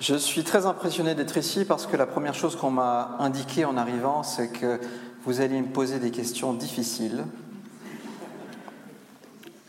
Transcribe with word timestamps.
Je 0.00 0.14
suis 0.14 0.44
très 0.44 0.64
impressionné 0.64 1.14
d'être 1.14 1.36
ici 1.36 1.66
parce 1.66 1.86
que 1.86 1.94
la 1.94 2.06
première 2.06 2.32
chose 2.32 2.56
qu'on 2.56 2.70
m'a 2.70 3.16
indiqué 3.18 3.66
en 3.66 3.76
arrivant, 3.76 4.22
c'est 4.22 4.48
que 4.48 4.80
vous 5.26 5.42
alliez 5.42 5.60
me 5.60 5.66
poser 5.66 5.98
des 5.98 6.10
questions 6.10 6.54
difficiles. 6.54 7.26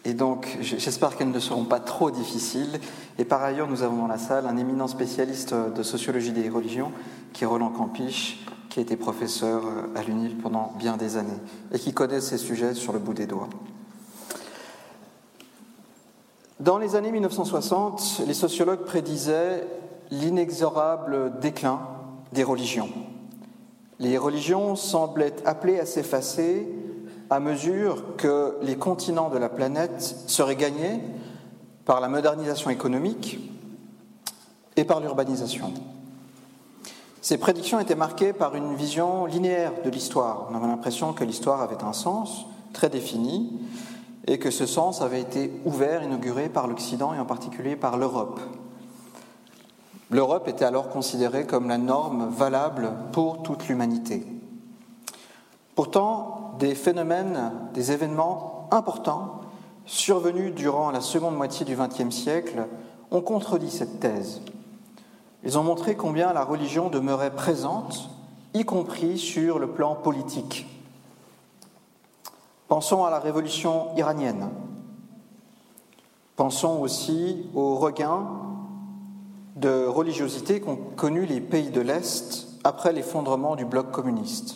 Et 0.05 0.13
donc, 0.13 0.57
j'espère 0.62 1.17
qu'elles 1.17 1.31
ne 1.31 1.39
seront 1.41 1.65
pas 1.65 1.81
trop 1.81 2.12
difficiles. 2.12 2.79
Et 3.20 3.25
par 3.25 3.44
ailleurs, 3.44 3.67
nous 3.67 3.83
avons 3.83 3.97
dans 3.97 4.07
la 4.07 4.17
salle 4.17 4.47
un 4.47 4.55
éminent 4.55 4.88
spécialiste 4.88 5.54
de 5.54 5.83
sociologie 5.83 6.31
des 6.31 6.47
religions, 6.47 6.93
qui 7.33 7.43
est 7.43 7.47
Roland 7.47 7.69
Campiche, 7.69 8.39
qui 8.69 8.79
a 8.79 8.83
été 8.83 8.95
professeur 8.95 9.63
à 9.97 10.01
l'UNIL 10.01 10.37
pendant 10.37 10.71
bien 10.77 10.95
des 10.95 11.17
années 11.17 11.39
et 11.73 11.77
qui 11.77 11.93
connaît 11.93 12.21
ces 12.21 12.37
sujets 12.37 12.73
sur 12.73 12.93
le 12.93 12.99
bout 12.99 13.13
des 13.13 13.27
doigts. 13.27 13.49
Dans 16.61 16.77
les 16.77 16.95
années 16.95 17.11
1960, 17.11 18.21
les 18.27 18.34
sociologues 18.34 18.85
prédisaient 18.85 19.67
l'inexorable 20.12 21.39
déclin 21.39 21.80
des 22.34 22.44
religions. 22.44 22.90
Les 23.99 24.17
religions 24.17 24.76
semblaient 24.76 25.36
appelées 25.45 25.80
à 25.80 25.86
s'effacer 25.86 26.67
à 27.30 27.40
mesure 27.40 28.17
que 28.17 28.58
les 28.62 28.76
continents 28.76 29.30
de 29.30 29.38
la 29.38 29.48
planète 29.48 30.02
seraient 30.27 30.55
gagnés 30.55 31.00
par 31.86 32.02
la 32.02 32.09
modernisation 32.09 32.70
économique 32.70 33.39
et 34.76 34.84
par 34.84 35.00
l'urbanisation. 35.00 35.73
Ces 37.22 37.38
prédictions 37.38 37.80
étaient 37.80 37.95
marquées 37.95 38.34
par 38.34 38.55
une 38.55 38.75
vision 38.75 39.25
linéaire 39.25 39.73
de 39.86 39.89
l'histoire. 39.89 40.48
On 40.52 40.55
avait 40.55 40.67
l'impression 40.67 41.14
que 41.14 41.23
l'histoire 41.23 41.62
avait 41.62 41.84
un 41.84 41.94
sens 41.94 42.45
très 42.73 42.89
défini 42.89 43.59
et 44.28 44.39
que 44.39 44.52
ce 44.52 44.66
sens 44.66 45.02
avait 45.02 45.22
été 45.22 45.52
ouvert, 45.66 46.03
inauguré 46.03 46.50
par 46.50 46.67
l'Occident 46.67 47.14
et 47.14 47.20
en 47.20 47.25
particulier 47.25 47.75
par 47.75 47.98
l'Europe. 47.98 48.39
L'Europe 50.12 50.50
était 50.50 50.66
alors 50.66 50.90
considérée 50.90 51.48
comme 51.48 51.70
la 51.70 51.78
norme 51.78 52.30
valable 52.30 52.92
pour 53.14 53.44
toute 53.44 53.70
l'humanité. 53.70 54.28
Pourtant, 55.73 56.56
des 56.59 56.76
phénomènes, 56.76 57.53
des 57.73 57.94
événements 57.94 58.68
importants 58.72 59.40
survenus 59.86 60.53
durant 60.53 60.92
la 60.92 61.00
seconde 61.00 61.38
moitié 61.38 61.66
du 61.66 61.78
XXe 61.78 62.14
siècle 62.14 62.68
ont 63.09 63.22
contredit 63.22 63.72
cette 63.72 64.02
thèse. 64.02 64.42
Ils 65.45 65.58
ont 65.58 65.64
montré 65.64 65.95
combien 65.95 66.34
la 66.34 66.44
religion 66.44 66.90
demeurait 66.90 67.34
présente, 67.34 68.09
y 68.53 68.66
compris 68.66 69.18
sur 69.18 69.59
le 69.59 69.68
plan 69.68 69.96
politique. 69.96 70.68
Pensons 72.68 73.06
à 73.06 73.09
la 73.09 73.20
révolution 73.20 73.96
iranienne. 73.96 74.50
Pensons 76.36 76.81
aussi 76.81 77.46
au 77.56 77.75
regain 77.75 78.50
de 79.55 79.85
religiosité 79.85 80.61
qu'ont 80.61 80.77
connu 80.95 81.25
les 81.25 81.41
pays 81.41 81.69
de 81.69 81.81
l'Est 81.81 82.47
après 82.63 82.94
l'effondrement 82.94 83.55
du 83.55 83.66
bloc 83.66 83.91
communiste. 83.91 84.55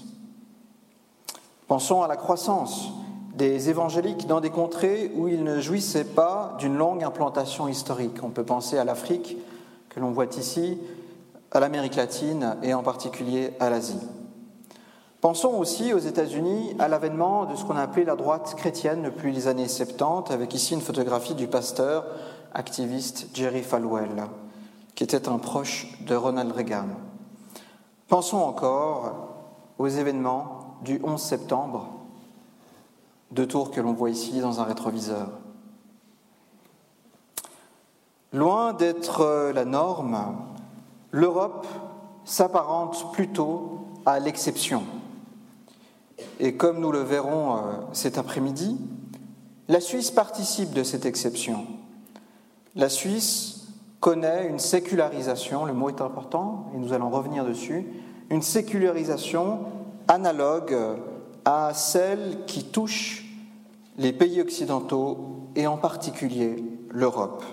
Pensons 1.68 2.02
à 2.02 2.08
la 2.08 2.16
croissance 2.16 2.90
des 3.36 3.70
évangéliques 3.70 4.28
dans 4.28 4.40
des 4.40 4.50
contrées 4.50 5.12
où 5.16 5.28
ils 5.28 5.44
ne 5.44 5.60
jouissaient 5.60 6.06
pas 6.06 6.56
d'une 6.60 6.78
longue 6.78 7.04
implantation 7.04 7.68
historique. 7.68 8.24
On 8.24 8.30
peut 8.30 8.46
penser 8.46 8.78
à 8.78 8.86
l'Afrique, 8.86 9.38
que 9.90 10.00
l'on 10.00 10.12
voit 10.12 10.26
ici, 10.38 10.78
à 11.52 11.60
l'Amérique 11.60 11.96
latine 11.96 12.56
et 12.64 12.74
en 12.74 12.84
particulier 12.84 13.52
à 13.60 13.70
l'Asie. 13.70 14.00
Pensons 15.20 15.58
aussi 15.58 15.92
aux 15.92 16.00
États-Unis 16.00 16.76
à 16.80 16.88
l'avènement 16.88 17.46
de 17.46 17.56
ce 17.56 17.66
qu'on 17.66 17.76
a 17.76 17.82
appelé 17.82 18.06
la 18.06 18.16
droite 18.16 18.54
chrétienne 18.56 19.02
depuis 19.02 19.32
les 19.32 19.48
années 19.48 19.68
70, 19.68 20.32
avec 20.32 20.54
ici 20.54 20.74
une 20.76 20.82
photographie 20.82 21.34
du 21.34 21.48
pasteur 21.48 22.06
activiste 22.54 23.28
Jerry 23.34 23.64
Falwell 23.64 24.28
qui 24.96 25.04
était 25.04 25.28
un 25.28 25.38
proche 25.38 25.88
de 26.08 26.16
Ronald 26.16 26.52
Reagan. 26.52 26.88
Pensons 28.08 28.42
encore 28.42 29.36
aux 29.78 29.88
événements 29.88 30.78
du 30.84 31.02
11 31.04 31.22
septembre, 31.22 31.90
deux 33.32 33.48
tours 33.48 33.72
que 33.72 33.82
l'on 33.82 33.94
voit 33.94 34.10
ici 34.10 34.40
dans 34.40 34.62
un 34.62 34.64
rétroviseur. 34.64 35.30
Loin 38.32 38.74
d'être 38.74 39.52
la 39.54 39.66
norme, 39.66 40.38
l'Europe 41.12 41.68
s'apparente 42.24 43.12
plutôt 43.14 43.88
à 44.06 44.20
l'exception. 44.20 44.84
Et 46.40 46.56
comme 46.56 46.80
nous 46.80 46.92
le 46.92 47.02
verrons 47.02 47.58
euh, 47.58 47.60
cet 47.94 48.18
après-midi, 48.18 48.78
la 49.68 49.80
Suisse 49.80 50.12
participe 50.12 50.74
de 50.74 50.84
cette 50.84 51.06
exception. 51.06 51.66
La 52.76 52.90
Suisse 52.90 53.65
connaît 54.00 54.48
une 54.48 54.60
sécularisation, 54.60 55.66
le 55.66 55.74
mot 55.74 55.90
est 55.90 56.02
important 56.02 56.72
et 56.74 56.78
nous 56.78 56.94
allons 56.94 57.10
revenir 57.10 57.46
dessus, 57.46 57.86
une 58.30 58.42
sécularisation 58.42 59.60
analogue 60.08 60.76
à 61.46 61.74
celle 61.74 62.46
qui 62.46 62.66
touche 62.66 63.26
les 63.98 64.14
pays 64.14 64.42
occidentaux 64.42 65.50
et 65.56 65.68
en 65.68 65.78
particulier 65.78 66.64
l'Europe. 66.90 67.44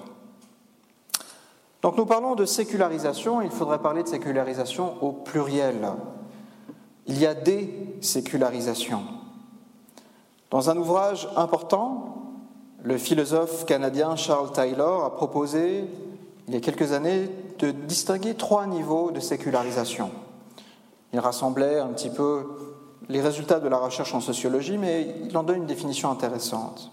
Donc 1.82 1.96
nous 1.96 2.06
parlons 2.06 2.34
de 2.34 2.44
sécularisation, 2.44 3.42
il 3.42 3.50
faudrait 3.50 3.80
parler 3.80 4.02
de 4.02 4.08
sécularisation 4.08 5.02
au 5.02 5.12
pluriel. 5.12 5.88
Il 7.06 7.18
y 7.18 7.26
a 7.26 7.34
des 7.34 7.96
sécularisations. 8.00 9.02
Dans 10.50 10.70
un 10.70 10.76
ouvrage 10.76 11.28
important, 11.36 12.22
le 12.82 12.98
philosophe 12.98 13.64
canadien 13.64 14.16
Charles 14.16 14.52
Taylor 14.52 15.04
a 15.04 15.16
proposé 15.16 15.84
il 16.52 16.56
y 16.56 16.58
a 16.58 16.60
quelques 16.60 16.92
années, 16.92 17.30
de 17.60 17.70
distinguer 17.70 18.34
trois 18.34 18.66
niveaux 18.66 19.10
de 19.10 19.20
sécularisation. 19.20 20.10
Il 21.14 21.18
rassemblait 21.18 21.78
un 21.78 21.86
petit 21.86 22.10
peu 22.10 22.46
les 23.08 23.22
résultats 23.22 23.58
de 23.58 23.68
la 23.68 23.78
recherche 23.78 24.14
en 24.14 24.20
sociologie, 24.20 24.76
mais 24.76 25.16
il 25.24 25.34
en 25.34 25.44
donne 25.44 25.56
une 25.56 25.66
définition 25.66 26.10
intéressante. 26.10 26.92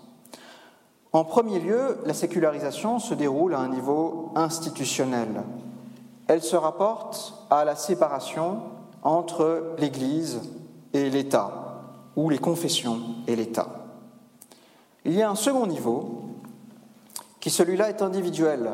En 1.11 1.25
premier 1.25 1.59
lieu, 1.59 1.97
la 2.05 2.13
sécularisation 2.13 2.99
se 2.99 3.13
déroule 3.13 3.53
à 3.53 3.59
un 3.59 3.67
niveau 3.67 4.31
institutionnel. 4.33 5.43
Elle 6.27 6.41
se 6.41 6.55
rapporte 6.55 7.33
à 7.49 7.65
la 7.65 7.75
séparation 7.75 8.61
entre 9.03 9.75
l'Église 9.77 10.39
et 10.93 11.09
l'État, 11.09 11.81
ou 12.15 12.29
les 12.29 12.37
confessions 12.37 13.01
et 13.27 13.35
l'État. 13.35 13.67
Il 15.03 15.11
y 15.11 15.21
a 15.21 15.29
un 15.29 15.35
second 15.35 15.67
niveau, 15.67 16.21
qui 17.41 17.49
celui-là 17.49 17.89
est 17.89 18.01
individuel, 18.01 18.69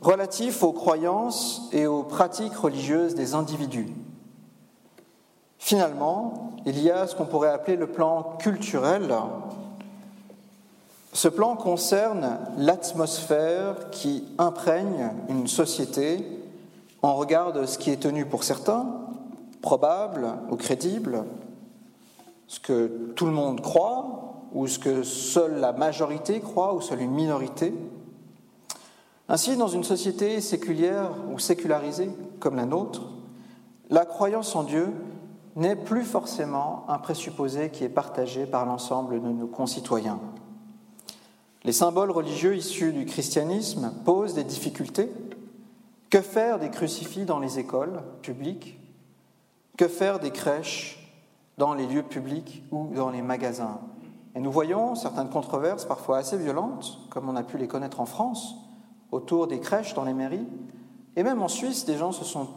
relatif 0.00 0.62
aux 0.62 0.72
croyances 0.72 1.68
et 1.72 1.86
aux 1.86 2.02
pratiques 2.02 2.54
religieuses 2.54 3.14
des 3.14 3.34
individus. 3.34 3.88
Finalement, 5.58 6.52
il 6.66 6.80
y 6.80 6.90
a 6.90 7.06
ce 7.06 7.16
qu'on 7.16 7.26
pourrait 7.26 7.50
appeler 7.50 7.76
le 7.76 7.88
plan 7.88 8.36
culturel. 8.38 9.12
Ce 11.12 11.28
plan 11.28 11.56
concerne 11.56 12.38
l'atmosphère 12.56 13.90
qui 13.90 14.24
imprègne 14.38 15.10
une 15.28 15.48
société 15.48 16.24
en 17.02 17.14
regard 17.14 17.52
de 17.52 17.66
ce 17.66 17.78
qui 17.78 17.90
est 17.90 18.00
tenu 18.00 18.24
pour 18.24 18.44
certains 18.44 18.86
probable 19.60 20.26
ou 20.50 20.56
crédible, 20.56 21.24
ce 22.46 22.60
que 22.60 22.86
tout 23.14 23.26
le 23.26 23.32
monde 23.32 23.60
croit 23.60 24.44
ou 24.52 24.66
ce 24.66 24.78
que 24.78 25.02
seule 25.02 25.60
la 25.60 25.72
majorité 25.72 26.40
croit 26.40 26.74
ou 26.74 26.80
seule 26.80 27.02
une 27.02 27.12
minorité. 27.12 27.74
Ainsi, 29.30 29.56
dans 29.58 29.68
une 29.68 29.84
société 29.84 30.40
séculière 30.40 31.10
ou 31.30 31.38
sécularisée 31.38 32.10
comme 32.40 32.56
la 32.56 32.64
nôtre, 32.64 33.02
la 33.90 34.06
croyance 34.06 34.56
en 34.56 34.62
Dieu 34.62 34.88
n'est 35.54 35.76
plus 35.76 36.04
forcément 36.04 36.84
un 36.88 36.98
présupposé 36.98 37.70
qui 37.70 37.84
est 37.84 37.90
partagé 37.90 38.46
par 38.46 38.64
l'ensemble 38.64 39.20
de 39.20 39.28
nos 39.28 39.46
concitoyens. 39.46 40.18
Les 41.64 41.72
symboles 41.72 42.10
religieux 42.10 42.56
issus 42.56 42.92
du 42.92 43.04
christianisme 43.04 43.92
posent 44.04 44.34
des 44.34 44.44
difficultés. 44.44 45.10
Que 46.08 46.22
faire 46.22 46.58
des 46.58 46.70
crucifix 46.70 47.26
dans 47.26 47.38
les 47.38 47.58
écoles 47.58 48.02
publiques? 48.22 48.78
Que 49.76 49.88
faire 49.88 50.20
des 50.20 50.30
crèches 50.30 51.12
dans 51.58 51.74
les 51.74 51.86
lieux 51.86 52.02
publics 52.02 52.62
ou 52.70 52.88
dans 52.94 53.10
les 53.10 53.20
magasins? 53.20 53.80
Et 54.34 54.40
nous 54.40 54.52
voyons 54.52 54.94
certaines 54.94 55.28
controverses 55.28 55.84
parfois 55.84 56.18
assez 56.18 56.38
violentes, 56.38 56.98
comme 57.10 57.28
on 57.28 57.36
a 57.36 57.42
pu 57.42 57.58
les 57.58 57.68
connaître 57.68 58.00
en 58.00 58.06
France, 58.06 58.54
autour 59.12 59.46
des 59.46 59.60
crèches 59.60 59.94
dans 59.94 60.04
les 60.04 60.14
mairies. 60.14 60.46
Et 61.16 61.22
même 61.22 61.42
en 61.42 61.48
Suisse, 61.48 61.84
des 61.84 61.96
gens 61.96 62.12
se 62.12 62.24
sont 62.24 62.48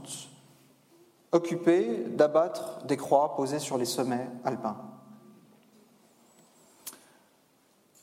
occupés 1.32 2.06
d'abattre 2.10 2.86
des 2.86 2.98
croix 2.98 3.36
posées 3.36 3.60
sur 3.60 3.78
les 3.78 3.86
sommets 3.86 4.28
alpins. 4.44 4.78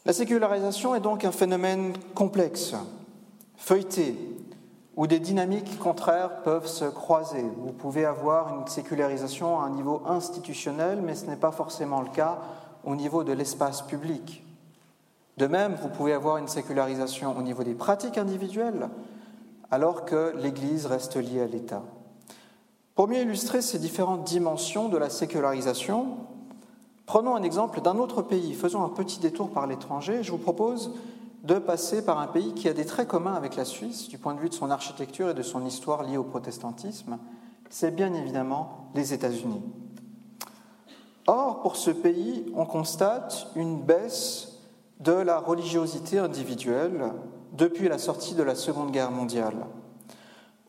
La 0.05 0.12
sécularisation 0.12 0.95
est 0.95 1.00
donc 1.00 1.25
un 1.25 1.33
phénomène 1.33 1.93
complexe, 2.15 2.75
feuilleté, 3.56 4.17
où 4.97 5.06
des 5.06 5.21
dynamiques 5.21 5.79
contraires 5.79 6.43
peuvent 6.43 6.67
se 6.67 6.87
croiser. 6.87 7.45
Vous 7.59 7.73
pouvez 7.73 8.05
avoir 8.05 8.59
une 8.59 8.67
sécularisation 8.67 9.61
à 9.61 9.65
un 9.65 9.71
niveau 9.71 10.03
institutionnel, 10.06 11.00
mais 11.03 11.15
ce 11.15 11.27
n'est 11.27 11.37
pas 11.37 11.53
forcément 11.53 12.00
le 12.00 12.09
cas 12.09 12.39
au 12.85 12.97
niveau 12.97 13.23
de 13.23 13.33
l'espace 13.33 13.83
public. 13.83 14.43
De 15.38 15.46
même, 15.46 15.76
vous 15.81 15.88
pouvez 15.88 16.14
avoir 16.14 16.38
une 16.38 16.49
sécularisation 16.49 17.38
au 17.38 17.43
niveau 17.43 17.62
des 17.62 17.75
pratiques 17.75 18.19
individuelles, 18.19 18.88
alors 19.70 20.05
que 20.05 20.35
l'Église 20.37 20.87
reste 20.87 21.14
liée 21.14 21.43
à 21.43 21.46
l'État. 21.46 21.82
Pour 22.96 23.06
mieux 23.06 23.20
illustrer 23.20 23.62
ces 23.62 23.79
différentes 23.79 24.25
dimensions 24.25 24.88
de 24.88 24.96
la 24.96 25.08
sécularisation, 25.08 26.17
prenons 27.06 27.37
un 27.37 27.44
exemple 27.44 27.81
d'un 27.81 27.99
autre 27.99 28.20
pays. 28.20 28.52
Faisons 28.52 28.82
un 28.82 28.88
petit 28.88 29.20
détour 29.20 29.50
par 29.50 29.69
l'étranger. 29.69 30.25
Je 30.25 30.32
vous 30.32 30.38
propose 30.38 30.90
de 31.44 31.55
passer 31.61 32.05
par 32.05 32.19
un 32.19 32.26
pays 32.26 32.52
qui 32.55 32.69
a 32.69 32.73
des 32.73 32.85
traits 32.85 33.06
communs 33.06 33.35
avec 33.35 33.55
la 33.55 33.64
Suisse 33.64 34.08
du 34.08 34.19
point 34.19 34.35
de 34.35 34.40
vue 34.40 34.49
de 34.49 34.55
son 34.55 34.73
architecture 34.73 35.31
et 35.31 35.35
de 35.35 35.43
son 35.43 35.64
histoire 35.64 36.02
liée 36.02 36.17
au 36.17 36.25
protestantisme. 36.25 37.17
C'est 37.70 37.94
bien 37.94 38.12
évidemment 38.12 38.88
les 38.96 39.14
États-Unis. 39.14 39.62
Or, 41.29 41.61
pour 41.61 41.76
ce 41.76 41.93
pays, 41.93 42.50
on 42.56 42.67
constate 42.67 43.46
une 43.55 43.81
baisse 43.81 44.48
de 45.00 45.12
la 45.12 45.39
religiosité 45.39 46.19
individuelle 46.19 47.12
depuis 47.53 47.89
la 47.89 47.99
sortie 47.99 48.35
de 48.35 48.43
la 48.43 48.55
Seconde 48.55 48.91
Guerre 48.91 49.11
mondiale. 49.11 49.67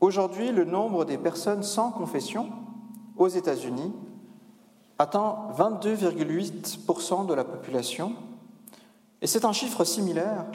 Aujourd'hui, 0.02 0.52
le 0.52 0.66
nombre 0.66 1.04
des 1.04 1.18
personnes 1.18 1.64
sans 1.64 1.92
confession 1.92 2.50
aux 3.18 3.28
États-Unis 3.28 3.94
atteint 4.98 5.50
22,8% 5.58 7.26
de 7.26 7.34
la 7.34 7.44
population, 7.44 8.14
et 9.22 9.28
c'est 9.28 9.46
un 9.46 9.54
chiffre 9.54 9.84
similaire 9.84 10.46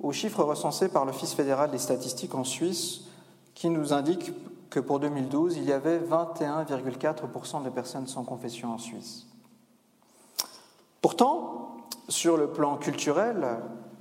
au 0.00 0.12
chiffre 0.12 0.42
recensé 0.42 0.88
par 0.88 1.04
l'Office 1.04 1.32
fédéral 1.32 1.70
des 1.70 1.78
statistiques 1.78 2.34
en 2.34 2.44
Suisse, 2.44 3.02
qui 3.54 3.70
nous 3.70 3.92
indique 3.92 4.32
que 4.68 4.80
pour 4.80 4.98
2012, 4.98 5.56
il 5.58 5.64
y 5.64 5.72
avait 5.72 5.98
21,4% 5.98 7.62
de 7.62 7.70
personnes 7.70 8.06
sans 8.06 8.24
confession 8.24 8.72
en 8.72 8.78
Suisse. 8.78 9.26
Pourtant, 11.00 11.71
sur 12.12 12.36
le 12.36 12.48
plan 12.48 12.76
culturel, 12.76 13.58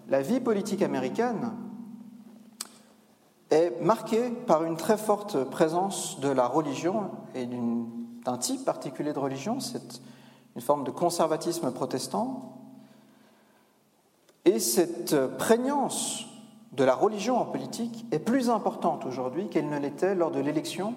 la 0.10 0.22
vie 0.22 0.42
politique 0.42 0.82
américaine 0.82 1.54
est 3.50 3.82
marquée 3.82 4.30
par 4.30 4.64
une 4.64 4.76
très 4.76 4.98
forte 4.98 5.46
présence 5.46 6.20
de 6.20 6.30
la 6.30 6.46
religion 6.46 7.12
et 7.34 7.46
d'un 7.46 8.38
type 8.38 8.66
particulier 8.66 9.14
de 9.14 9.20
religion, 9.20 9.60
c'est 9.60 10.02
une 10.56 10.62
forme 10.62 10.84
de 10.84 10.92
conservatisme 10.92 11.72
protestant. 11.72 12.58
Et 14.44 14.60
cette 14.60 15.16
prégnance 15.38 16.26
de 16.74 16.84
la 16.84 16.96
religion 16.96 17.38
en 17.38 17.46
politique 17.46 18.06
est 18.12 18.20
plus 18.20 18.50
importante 18.50 19.06
aujourd'hui 19.06 19.48
qu'elle 19.50 19.70
ne 19.70 19.80
l'était 19.80 20.16
lors 20.16 20.32
de 20.32 20.40
l'élection 20.40 20.96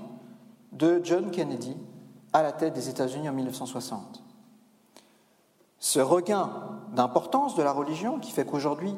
de 0.72 1.00
John 1.04 1.30
Kennedy 1.30 1.76
à 2.32 2.42
la 2.42 2.52
tête 2.52 2.74
des 2.74 2.88
États-Unis 2.88 3.28
en 3.28 3.32
1960 3.32 4.23
ce 5.84 6.00
regain 6.00 6.50
d'importance 6.94 7.56
de 7.56 7.62
la 7.62 7.70
religion 7.70 8.18
qui 8.18 8.30
fait 8.30 8.46
qu'aujourd'hui, 8.46 8.94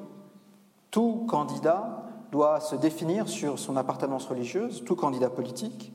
tout 0.93 1.27
candidat 1.29 2.05
doit 2.31 2.61
se 2.61 2.77
définir 2.77 3.29
sur 3.29 3.59
son 3.59 3.77
appartenance 3.77 4.27
religieuse, 4.27 4.85
tout 4.85 4.95
candidat 4.95 5.29
politique, 5.29 5.93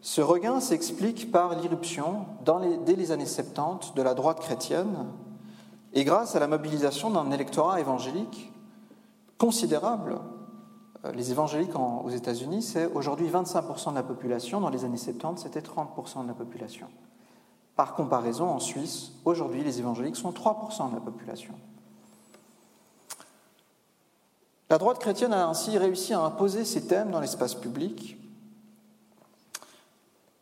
ce 0.00 0.20
regain 0.20 0.58
s'explique 0.58 1.30
par 1.30 1.54
l'irruption, 1.54 2.26
dès 2.84 2.96
les 2.96 3.12
années 3.12 3.24
70, 3.24 3.94
de 3.94 4.02
la 4.02 4.14
droite 4.14 4.40
chrétienne 4.40 5.06
et 5.92 6.02
grâce 6.02 6.34
à 6.34 6.40
la 6.40 6.48
mobilisation 6.48 7.10
d'un 7.10 7.30
électorat 7.30 7.78
évangélique 7.78 8.52
considérable. 9.38 10.18
Euh, 11.04 11.12
les 11.12 11.30
évangéliques 11.30 11.78
aux 11.78 12.10
États-Unis, 12.10 12.62
c'est 12.62 12.86
aujourd'hui 12.86 13.28
25% 13.28 13.90
de 13.90 13.94
la 13.94 14.02
population, 14.02 14.60
dans 14.60 14.70
les 14.70 14.84
années 14.84 14.96
70, 14.96 15.40
c'était 15.40 15.60
30% 15.60 16.24
de 16.24 16.28
la 16.28 16.34
population. 16.34 16.88
Par 17.76 17.94
comparaison, 17.94 18.48
en 18.48 18.60
Suisse, 18.60 19.12
aujourd'hui, 19.24 19.64
les 19.64 19.78
évangéliques 19.78 20.16
sont 20.16 20.32
3% 20.32 20.90
de 20.90 20.94
la 20.94 21.00
population. 21.00 21.54
La 24.70 24.78
droite 24.78 25.00
chrétienne 25.00 25.32
a 25.32 25.48
ainsi 25.48 25.76
réussi 25.78 26.14
à 26.14 26.20
imposer 26.20 26.64
ces 26.64 26.86
thèmes 26.86 27.10
dans 27.10 27.18
l'espace 27.18 27.56
public, 27.56 28.16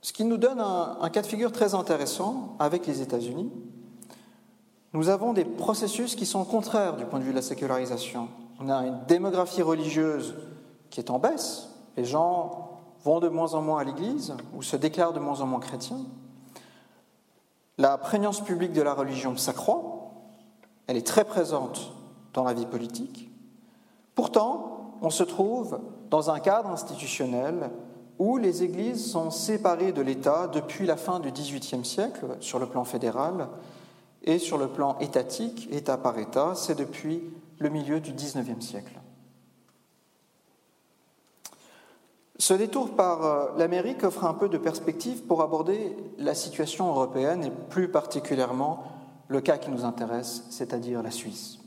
ce 0.03 0.13
qui 0.13 0.25
nous 0.25 0.37
donne 0.37 0.61
un, 0.61 1.09
cas 1.11 1.23
de 1.23 1.27
figure 1.27 1.51
très 1.51 1.75
intéressant 1.75 2.57
avec 2.59 2.87
les 2.87 3.01
États-Unis. 3.01 3.51
Nous 4.93 5.09
avons 5.09 5.33
des 5.33 5.45
processus 5.45 6.15
qui 6.15 6.27
sont 6.27 6.45
contraires 6.45 6.97
du 6.97 7.07
point 7.07 7.21
de 7.21 7.25
vue 7.25 7.31
de 7.31 7.37
la 7.37 7.43
sécularisation. 7.43 8.29
On 8.61 8.69
a 8.69 8.87
une 8.87 9.01
démographie 9.07 9.63
religieuse 9.63 10.35
qui 10.91 11.01
est 11.01 11.11
en 11.11 11.19
baisse. 11.19 11.69
Les 11.97 12.05
gens 12.05 12.81
vont 13.05 13.21
de 13.21 13.29
moins 13.29 13.55
en 13.55 13.63
moins 13.63 13.81
à 13.81 13.85
l'Église 13.85 14.35
ou 14.55 14.63
se 14.63 14.77
déclarent 14.77 15.13
de 15.13 15.21
moins 15.21 15.41
en 15.41 15.47
moins 15.47 15.61
chrétiens. 15.61 16.05
La 17.79 17.97
prégnance 17.97 18.41
publique 18.41 18.73
de 18.73 18.83
la 18.83 18.93
religion 18.93 19.37
s'accroît, 19.37 20.11
elle 20.89 20.97
est 20.97 21.07
très 21.07 21.25
présente 21.25 21.93
dans 22.35 22.43
la 22.43 22.53
vie 22.53 22.67
politique. 22.67 23.31
Pourtant, 24.17 24.97
on 25.01 25.11
se 25.11 25.23
trouve 25.23 25.79
dans 26.11 26.31
un 26.31 26.41
cadre 26.41 26.71
institutionnel 26.71 27.71
où 28.19 28.37
les 28.37 28.65
églises 28.65 29.09
sont 29.09 29.31
séparées 29.31 29.93
de 29.93 30.03
l'État 30.03 30.49
depuis 30.49 30.87
la 30.87 30.97
fin 30.97 31.21
du 31.21 31.31
XVIIIe 31.31 31.85
siècle 31.85 32.27
sur 32.41 32.59
le 32.59 32.67
plan 32.67 32.83
fédéral 32.83 33.49
et 34.25 34.41
sur 34.41 34.59
le 34.59 34.67
plan 34.67 34.99
étatique, 34.99 35.69
État 35.71 35.97
par 35.97 36.19
État, 36.19 36.55
c'est 36.57 36.75
depuis 36.75 37.23
le 37.59 37.69
milieu 37.69 38.01
du 38.01 38.13
XIXe 38.13 38.65
siècle. 38.65 38.99
Ce 42.40 42.55
détour 42.55 42.94
par 42.94 43.25
euh, 43.25 43.46
l'Amérique 43.56 44.05
offre 44.05 44.25
un 44.25 44.35
peu 44.35 44.49
de 44.49 44.58
perspective 44.58 45.23
pour 45.25 45.43
aborder 45.43 45.96
la 46.19 46.35
situation 46.35 46.88
européenne 46.88 47.44
et 47.44 47.50
plus 47.50 47.88
particulièrement 47.88 48.85
le 49.26 49.40
cas 49.40 49.58
qui 49.58 49.70
nous 49.70 49.85
intéresse, 49.85 50.44
c'est-à-dire 50.49 51.02
la 51.02 51.11
Suisse. 51.11 51.58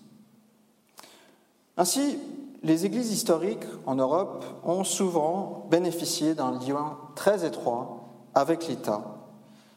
Ainsi, 1.75 2.18
les 2.63 2.85
églises 2.85 3.12
historiques 3.12 3.65
en 3.85 3.95
Europe 3.95 4.45
ont 4.63 4.85
souvent 4.85 5.68
bénéficié 5.69 6.35
d'un 6.35 6.51
lien 6.51 6.97
très 7.15 7.45
étroit 7.45 8.07
avec 8.33 8.68
l'État, 8.69 9.03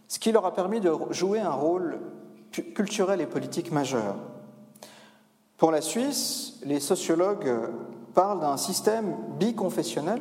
ce 0.06 0.20
qui 0.20 0.30
leur 0.30 0.46
a 0.46 0.54
permis 0.54 0.80
de 0.80 0.92
jouer 1.10 1.40
un 1.40 1.50
rôle 1.50 1.98
culturel 2.52 3.20
et 3.20 3.26
politique 3.26 3.72
majeur. 3.72 4.14
Pour 5.56 5.72
la 5.72 5.80
Suisse, 5.80 6.60
les 6.64 6.78
sociologues 6.78 7.50
parlent 8.14 8.40
d'un 8.40 8.56
système 8.56 9.16
biconfessionnel 9.40 10.20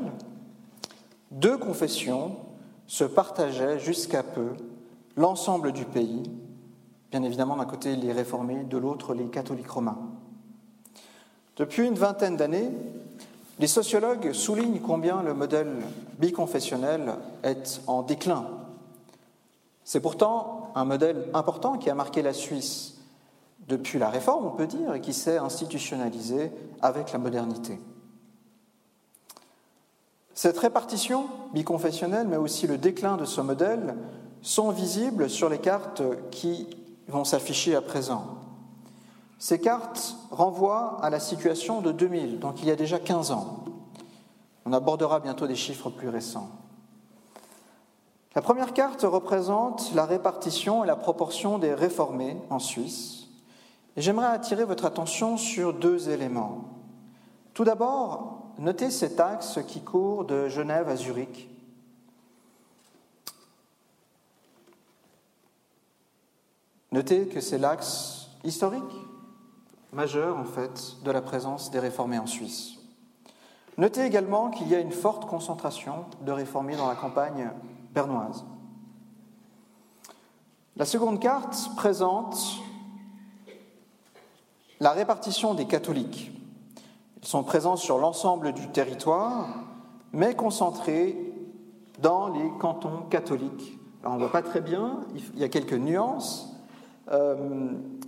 deux 1.33 1.57
confessions 1.57 2.37
se 2.87 3.03
partageaient 3.03 3.79
jusqu'à 3.79 4.23
peu 4.23 4.53
l'ensemble 5.17 5.71
du 5.71 5.85
pays, 5.85 6.23
bien 7.11 7.23
évidemment 7.23 7.57
d'un 7.57 7.65
côté 7.65 7.95
les 7.95 8.11
réformés, 8.11 8.63
de 8.63 8.77
l'autre 8.77 9.13
les 9.13 9.25
catholiques 9.25 9.69
romains. 9.69 9.99
Depuis 11.57 11.85
une 11.85 11.95
vingtaine 11.95 12.37
d'années, 12.37 12.69
les 13.59 13.67
sociologues 13.67 14.31
soulignent 14.33 14.79
combien 14.79 15.21
le 15.21 15.33
modèle 15.33 15.75
biconfessionnel 16.19 17.13
est 17.43 17.81
en 17.85 18.01
déclin. 18.01 18.45
C'est 19.83 19.99
pourtant 19.99 20.71
un 20.75 20.85
modèle 20.85 21.29
important 21.33 21.77
qui 21.77 21.89
a 21.89 21.95
marqué 21.95 22.21
la 22.21 22.33
Suisse 22.33 22.95
depuis 23.67 23.99
la 23.99 24.09
réforme, 24.09 24.47
on 24.47 24.51
peut 24.51 24.67
dire, 24.67 24.95
et 24.95 25.01
qui 25.01 25.13
s'est 25.13 25.37
institutionnalisé 25.37 26.51
avec 26.81 27.11
la 27.11 27.19
modernité. 27.19 27.79
Cette 30.33 30.57
répartition 30.57 31.27
biconfessionnelle, 31.53 32.27
mais 32.27 32.37
aussi 32.37 32.65
le 32.65 32.77
déclin 32.77 33.17
de 33.17 33.25
ce 33.25 33.41
modèle, 33.41 33.95
sont 34.41 34.71
visibles 34.71 35.29
sur 35.29 35.47
les 35.47 35.59
cartes 35.59 36.01
qui 36.31 36.67
vont 37.07 37.23
s'afficher 37.23 37.75
à 37.75 37.81
présent. 37.81 38.25
Ces 39.37 39.59
cartes 39.59 40.15
renvoient 40.31 40.97
à 41.01 41.09
la 41.09 41.19
situation 41.19 41.81
de 41.81 41.91
2000, 41.91 42.39
donc 42.39 42.61
il 42.61 42.67
y 42.67 42.71
a 42.71 42.75
déjà 42.75 42.97
15 42.99 43.31
ans. 43.31 43.63
On 44.65 44.73
abordera 44.73 45.19
bientôt 45.19 45.47
des 45.47 45.55
chiffres 45.55 45.89
plus 45.89 46.09
récents. 46.09 46.49
La 48.35 48.41
première 48.41 48.73
carte 48.73 49.03
représente 49.03 49.93
la 49.93 50.05
répartition 50.05 50.83
et 50.83 50.87
la 50.87 50.95
proportion 50.95 51.59
des 51.59 51.73
réformés 51.73 52.37
en 52.49 52.59
Suisse. 52.59 53.27
J'aimerais 53.95 54.27
attirer 54.27 54.65
votre 54.65 54.85
attention 54.85 55.37
sur 55.37 55.73
deux 55.73 56.09
éléments. 56.09 56.63
Tout 57.53 57.63
d'abord, 57.63 58.42
notez 58.57 58.91
cet 58.91 59.19
axe 59.19 59.59
qui 59.67 59.81
court 59.81 60.25
de 60.25 60.47
Genève 60.47 60.89
à 60.89 60.95
Zurich. 60.95 61.49
Notez 66.91 67.27
que 67.27 67.41
c'est 67.41 67.57
l'axe 67.57 68.29
historique 68.43 68.83
majeur, 69.91 70.37
en 70.37 70.43
fait, 70.43 70.97
de 71.03 71.11
la 71.11 71.21
présence 71.21 71.71
des 71.71 71.79
réformés 71.79 72.19
en 72.19 72.27
Suisse. 72.27 72.73
Notez 73.77 74.05
également 74.05 74.49
qu'il 74.49 74.67
y 74.67 74.75
a 74.75 74.79
une 74.79 74.91
forte 74.91 75.25
concentration 75.25 76.05
de 76.21 76.31
réformés 76.31 76.75
dans 76.75 76.87
la 76.87 76.95
campagne 76.95 77.49
bernoise. 77.91 78.45
La 80.75 80.85
seconde 80.85 81.19
carte 81.19 81.69
présente 81.75 82.37
la 84.79 84.91
répartition 84.91 85.53
des 85.53 85.65
catholiques 85.65 86.31
sont 87.23 87.43
présents 87.43 87.75
sur 87.75 87.97
l'ensemble 87.97 88.53
du 88.53 88.67
territoire, 88.69 89.47
mais 90.11 90.35
concentrés 90.35 91.17
dans 92.01 92.27
les 92.27 92.49
cantons 92.59 93.03
catholiques. 93.09 93.79
Alors 94.01 94.13
on 94.13 94.15
ne 94.17 94.21
voit 94.21 94.31
pas 94.31 94.41
très 94.41 94.61
bien, 94.61 95.01
il 95.33 95.39
y 95.39 95.43
a 95.43 95.49
quelques 95.49 95.73
nuances, 95.73 96.53
euh, 97.11 97.35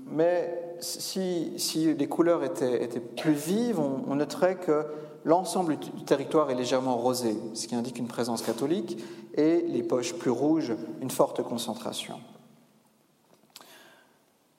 mais 0.07 0.61
si, 0.79 1.95
les 1.97 2.07
couleurs 2.07 2.43
étaient, 2.43 2.87
plus 2.99 3.33
vives, 3.33 3.79
on, 3.79 4.15
noterait 4.15 4.55
que 4.55 4.85
l'ensemble 5.23 5.77
du 5.77 6.03
territoire 6.03 6.51
est 6.51 6.55
légèrement 6.55 6.97
rosé, 6.97 7.35
ce 7.53 7.67
qui 7.67 7.75
indique 7.75 7.97
une 7.97 8.07
présence 8.07 8.41
catholique, 8.41 9.03
et 9.35 9.61
les 9.61 9.83
poches 9.83 10.13
plus 10.13 10.31
rouges, 10.31 10.73
une 11.01 11.09
forte 11.09 11.41
concentration. 11.43 12.19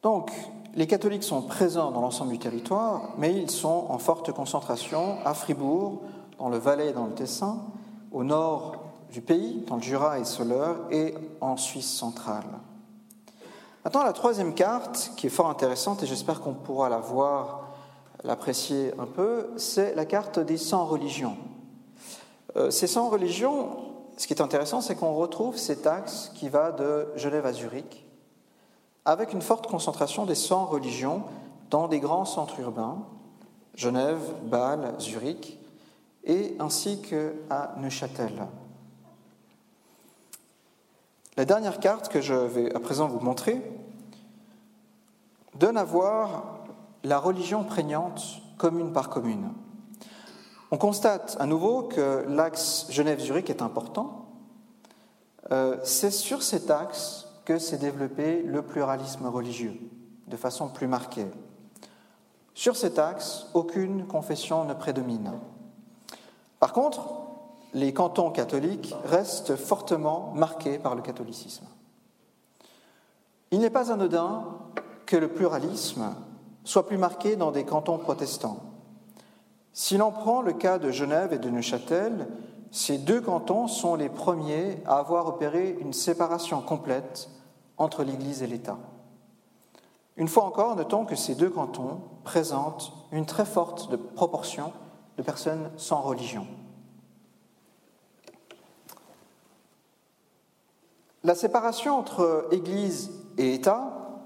Donc, 0.02 0.30
les 0.76 0.86
catholiques 0.86 1.24
sont 1.24 1.40
présents 1.40 1.90
dans 1.90 2.02
l'ensemble 2.02 2.32
du 2.32 2.38
territoire, 2.38 3.14
mais 3.16 3.34
ils 3.34 3.50
sont 3.50 3.86
en 3.88 3.98
forte 3.98 4.30
concentration 4.32 5.16
à 5.24 5.32
Fribourg, 5.32 6.02
dans 6.38 6.50
le 6.50 6.58
Valais 6.58 6.90
et 6.90 6.92
dans 6.92 7.06
le 7.06 7.14
Tessin, 7.14 7.62
au 8.12 8.22
nord 8.22 8.76
du 9.10 9.22
pays, 9.22 9.64
dans 9.66 9.76
le 9.76 9.82
Jura 9.82 10.18
et 10.18 10.24
Soleure, 10.24 10.76
et 10.90 11.14
en 11.40 11.56
Suisse 11.56 11.90
centrale. 11.90 12.44
Maintenant, 13.84 14.02
la 14.02 14.12
troisième 14.12 14.52
carte, 14.52 15.12
qui 15.16 15.28
est 15.28 15.30
fort 15.30 15.48
intéressante, 15.48 16.02
et 16.02 16.06
j'espère 16.06 16.42
qu'on 16.42 16.52
pourra 16.52 16.90
la 16.90 16.98
voir, 16.98 17.68
l'apprécier 18.22 18.92
un 18.98 19.06
peu, 19.06 19.48
c'est 19.56 19.94
la 19.94 20.04
carte 20.04 20.38
des 20.38 20.58
100 20.58 20.84
religions. 20.84 21.38
Euh, 22.56 22.70
ces 22.70 22.86
100 22.86 23.08
religions, 23.08 23.68
ce 24.18 24.26
qui 24.26 24.34
est 24.34 24.42
intéressant, 24.42 24.82
c'est 24.82 24.94
qu'on 24.94 25.14
retrouve 25.14 25.56
cet 25.56 25.86
axe 25.86 26.32
qui 26.34 26.50
va 26.50 26.70
de 26.70 27.08
Genève 27.16 27.46
à 27.46 27.54
Zurich, 27.54 28.05
avec 29.06 29.32
une 29.32 29.40
forte 29.40 29.68
concentration 29.68 30.26
des 30.26 30.34
100 30.34 30.66
religions 30.66 31.22
dans 31.70 31.86
des 31.86 32.00
grands 32.00 32.24
centres 32.24 32.58
urbains, 32.60 32.98
Genève, 33.74 34.20
Bâle, 34.42 34.94
Zurich, 34.98 35.58
et 36.24 36.56
ainsi 36.58 37.00
qu'à 37.00 37.74
Neuchâtel. 37.78 38.48
La 41.36 41.44
dernière 41.44 41.78
carte 41.78 42.08
que 42.08 42.20
je 42.20 42.34
vais 42.34 42.74
à 42.74 42.80
présent 42.80 43.06
vous 43.06 43.20
montrer 43.20 43.62
donne 45.54 45.76
à 45.76 45.84
voir 45.84 46.64
la 47.04 47.18
religion 47.18 47.62
prégnante 47.62 48.22
commune 48.58 48.92
par 48.92 49.08
commune. 49.08 49.52
On 50.72 50.78
constate 50.78 51.36
à 51.38 51.46
nouveau 51.46 51.84
que 51.84 52.24
l'axe 52.28 52.86
Genève-Zurich 52.90 53.50
est 53.50 53.62
important. 53.62 54.26
Euh, 55.52 55.76
c'est 55.84 56.10
sur 56.10 56.42
cet 56.42 56.70
axe 56.70 57.25
que 57.46 57.58
s'est 57.58 57.78
développé 57.78 58.42
le 58.42 58.60
pluralisme 58.60 59.26
religieux 59.26 59.78
de 60.26 60.36
façon 60.36 60.68
plus 60.68 60.88
marquée. 60.88 61.28
Sur 62.52 62.76
cet 62.76 62.98
axe, 62.98 63.46
aucune 63.54 64.06
confession 64.06 64.64
ne 64.64 64.74
prédomine. 64.74 65.32
Par 66.58 66.72
contre, 66.72 67.08
les 67.72 67.92
cantons 67.92 68.30
catholiques 68.30 68.94
restent 69.04 69.56
fortement 69.56 70.32
marqués 70.34 70.78
par 70.78 70.94
le 70.94 71.02
catholicisme. 71.02 71.66
Il 73.52 73.60
n'est 73.60 73.70
pas 73.70 73.92
anodin 73.92 74.44
que 75.06 75.16
le 75.16 75.28
pluralisme 75.28 76.14
soit 76.64 76.86
plus 76.86 76.98
marqué 76.98 77.36
dans 77.36 77.52
des 77.52 77.64
cantons 77.64 77.98
protestants. 77.98 78.58
Si 79.72 79.96
l'on 79.96 80.10
prend 80.10 80.42
le 80.42 80.52
cas 80.52 80.78
de 80.78 80.90
Genève 80.90 81.32
et 81.32 81.38
de 81.38 81.50
Neuchâtel, 81.50 82.26
ces 82.76 82.98
deux 82.98 83.22
cantons 83.22 83.68
sont 83.68 83.94
les 83.94 84.10
premiers 84.10 84.82
à 84.84 84.98
avoir 84.98 85.26
opéré 85.28 85.78
une 85.80 85.94
séparation 85.94 86.60
complète 86.60 87.30
entre 87.78 88.04
l'Église 88.04 88.42
et 88.42 88.46
l'État. 88.46 88.76
Une 90.18 90.28
fois 90.28 90.44
encore, 90.44 90.76
notons 90.76 91.06
que 91.06 91.16
ces 91.16 91.34
deux 91.34 91.48
cantons 91.48 92.02
présentent 92.22 92.92
une 93.12 93.24
très 93.24 93.46
forte 93.46 93.96
proportion 93.96 94.74
de 95.16 95.22
personnes 95.22 95.70
sans 95.78 96.02
religion. 96.02 96.46
La 101.24 101.34
séparation 101.34 101.98
entre 101.98 102.46
Église 102.50 103.10
et 103.38 103.54
État 103.54 104.20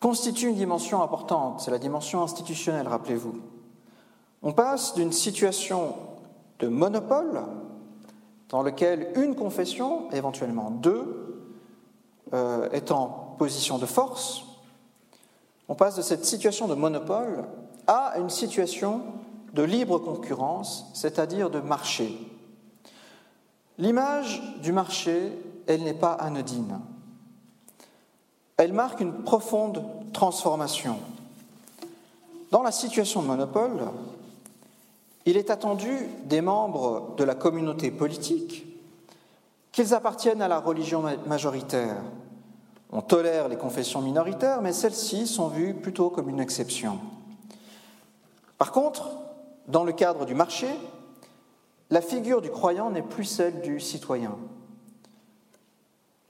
constitue 0.00 0.48
une 0.48 0.56
dimension 0.56 1.04
importante, 1.04 1.60
c'est 1.60 1.70
la 1.70 1.78
dimension 1.78 2.20
institutionnelle, 2.24 2.88
rappelez-vous. 2.88 3.40
On 4.42 4.52
passe 4.52 4.94
d'une 4.94 5.12
situation 5.12 5.94
de 6.58 6.66
monopole, 6.66 7.42
dans 8.50 8.62
lequel 8.62 9.12
une 9.16 9.34
confession, 9.34 10.10
éventuellement 10.12 10.70
deux, 10.70 11.46
euh, 12.32 12.68
est 12.70 12.92
en 12.92 13.34
position 13.38 13.78
de 13.78 13.86
force, 13.86 14.44
on 15.68 15.74
passe 15.74 15.96
de 15.96 16.02
cette 16.02 16.24
situation 16.24 16.68
de 16.68 16.74
monopole 16.74 17.44
à 17.86 18.14
une 18.18 18.30
situation 18.30 19.02
de 19.54 19.62
libre 19.62 19.98
concurrence, 19.98 20.90
c'est-à-dire 20.94 21.50
de 21.50 21.60
marché. 21.60 22.18
L'image 23.78 24.42
du 24.62 24.72
marché 24.72 25.32
elle 25.66 25.84
n'est 25.84 25.94
pas 25.94 26.12
anodine. 26.12 26.80
Elle 28.56 28.72
marque 28.72 29.00
une 29.00 29.22
profonde 29.22 29.84
transformation. 30.12 30.98
Dans 32.50 32.62
la 32.62 32.72
situation 32.72 33.22
de 33.22 33.28
monopole, 33.28 33.80
il 35.26 35.36
est 35.36 35.50
attendu 35.50 35.90
des 36.24 36.40
membres 36.40 37.14
de 37.16 37.24
la 37.24 37.34
communauté 37.34 37.90
politique 37.90 38.66
qu'ils 39.72 39.94
appartiennent 39.94 40.42
à 40.42 40.48
la 40.48 40.58
religion 40.58 41.04
majoritaire. 41.26 41.96
On 42.92 43.02
tolère 43.02 43.48
les 43.48 43.56
confessions 43.56 44.00
minoritaires, 44.00 44.62
mais 44.62 44.72
celles-ci 44.72 45.26
sont 45.26 45.48
vues 45.48 45.74
plutôt 45.74 46.10
comme 46.10 46.28
une 46.28 46.40
exception. 46.40 46.98
Par 48.58 48.72
contre, 48.72 49.10
dans 49.68 49.84
le 49.84 49.92
cadre 49.92 50.26
du 50.26 50.34
marché, 50.34 50.68
la 51.90 52.00
figure 52.00 52.40
du 52.40 52.50
croyant 52.50 52.90
n'est 52.90 53.02
plus 53.02 53.24
celle 53.24 53.60
du 53.60 53.78
citoyen. 53.78 54.36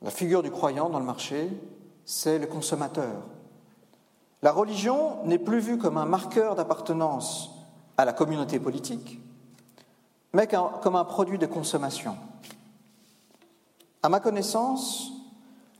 La 0.02 0.11
figure 0.11 0.42
du 0.42 0.50
croyant 0.50 0.90
dans 0.90 0.99
le 0.99 1.04
marché, 1.04 1.49
c'est 2.04 2.38
le 2.38 2.47
consommateur. 2.47 3.23
La 4.42 4.52
religion 4.52 5.25
n'est 5.25 5.38
plus 5.38 5.61
vue 5.61 5.78
comme 5.78 5.99
un 5.99 6.06
marqueur 6.06 6.54
d'appartenance 6.54 7.59
à 7.97 8.04
la 8.04 8.12
communauté 8.12 8.59
politique, 8.59 9.20
mais 10.32 10.47
comme 10.47 10.97
un 10.97 11.04
produit 11.04 11.38
de 11.38 11.47
consommation. 11.47 12.16
À 14.02 14.09
ma 14.09 14.20
connaissance, 14.20 15.12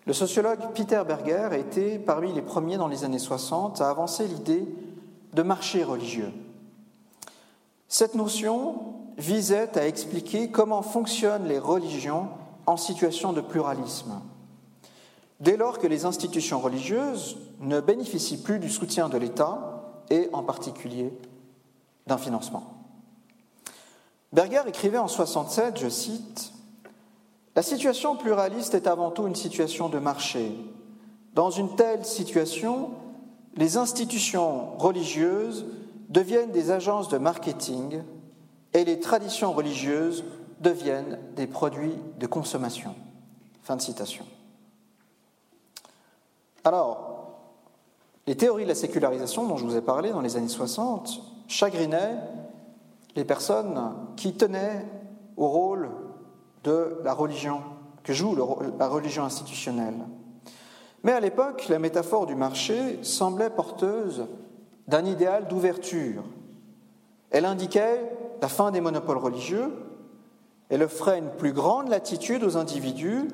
le 0.07 0.13
sociologue 0.13 0.73
Peter 0.75 1.03
Berger 1.07 1.49
a 1.51 1.57
été 1.57 1.99
parmi 1.99 2.33
les 2.33 2.43
premiers 2.43 2.77
dans 2.77 2.89
les 2.89 3.05
années 3.05 3.19
60 3.19 3.81
à 3.81 3.89
avancer 3.91 4.27
l'idée 4.27 4.67
de 5.33 5.43
marché 5.43 5.85
religieux. 5.85 6.33
Cette 7.89 8.15
notion 8.15 8.95
visait 9.19 9.79
à 9.79 9.87
expliquer 9.87 10.51
comment 10.51 10.83
fonctionnent 10.83 11.47
les 11.47 11.59
religions 11.59 12.29
en 12.67 12.77
situation 12.77 13.33
de 13.33 13.41
pluralisme. 13.41 14.21
Dès 15.41 15.57
lors 15.57 15.79
que 15.79 15.87
les 15.87 16.05
institutions 16.05 16.61
religieuses 16.61 17.39
ne 17.61 17.81
bénéficient 17.81 18.43
plus 18.43 18.59
du 18.59 18.69
soutien 18.69 19.09
de 19.09 19.17
l'État 19.17 20.03
et 20.11 20.29
en 20.33 20.43
particulier 20.43 21.13
d'un 22.11 22.19
financement. 22.19 22.65
Berger 24.33 24.63
écrivait 24.67 24.99
en 24.99 25.07
67, 25.07 25.79
je 25.79 25.89
cite, 25.89 26.53
La 27.55 27.63
situation 27.63 28.17
pluraliste 28.17 28.75
est 28.75 28.89
avant 28.89 29.13
tout 29.13 29.29
une 29.29 29.37
situation 29.37 29.89
de 29.89 30.01
marché. 30.01 30.53
Dans 31.35 31.51
une 31.51 31.77
telle 31.77 32.05
situation, 32.05 32.91
les 33.57 33.77
institutions 33.77 34.77
religieuses 34.77 35.67
deviennent 36.09 36.51
des 36.51 36.73
agences 36.73 37.09
de 37.09 37.19
marketing 37.19 38.03
et 38.75 38.85
les 38.85 38.99
traditions 38.99 39.53
religieuses 39.53 40.25
deviennent 40.59 41.19
des 41.37 41.47
produits 41.47 41.95
de 42.19 42.27
consommation. 42.27 42.97
Fin 43.63 43.77
de 43.77 43.83
citation. 43.83 44.27
Alors, 46.65 47.20
les 48.27 48.37
théories 48.37 48.65
de 48.65 48.69
la 48.69 48.75
sécularisation 48.75 49.47
dont 49.47 49.57
je 49.57 49.65
vous 49.65 49.77
ai 49.77 49.81
parlé 49.81 50.11
dans 50.11 50.21
les 50.21 50.37
années 50.37 50.49
60 50.49 51.21
chagrinaient 51.49 52.17
les 53.17 53.25
personnes 53.25 53.95
qui 54.17 54.35
tenaient 54.35 54.87
au 55.37 55.49
rôle 55.49 55.91
de 56.65 57.01
la 57.03 57.13
religion, 57.13 57.63
que 58.05 58.13
joue 58.13 58.37
la 58.79 58.89
religion 58.89 59.25
institutionnelle. 59.25 59.99
Mais 61.03 61.13
à 61.13 61.21
l'époque, 61.21 61.67
la 61.69 61.79
métaphore 61.79 62.27
du 62.27 62.35
marché 62.35 63.03
semblait 63.03 63.51
porteuse 63.51 64.27
d'un 64.87 65.05
idéal 65.07 65.49
d'ouverture. 65.49 66.23
Elle 67.31 67.47
indiquait 67.47 68.13
la 68.43 68.49
fin 68.49 68.71
des 68.71 68.81
monopoles 68.81 69.19
religieux 69.19 69.73
elle 70.71 70.85
offrait 70.85 71.19
une 71.19 71.31
plus 71.31 71.53
grande 71.53 71.89
latitude 71.89 72.45
aux 72.45 72.57
individus 72.57 73.29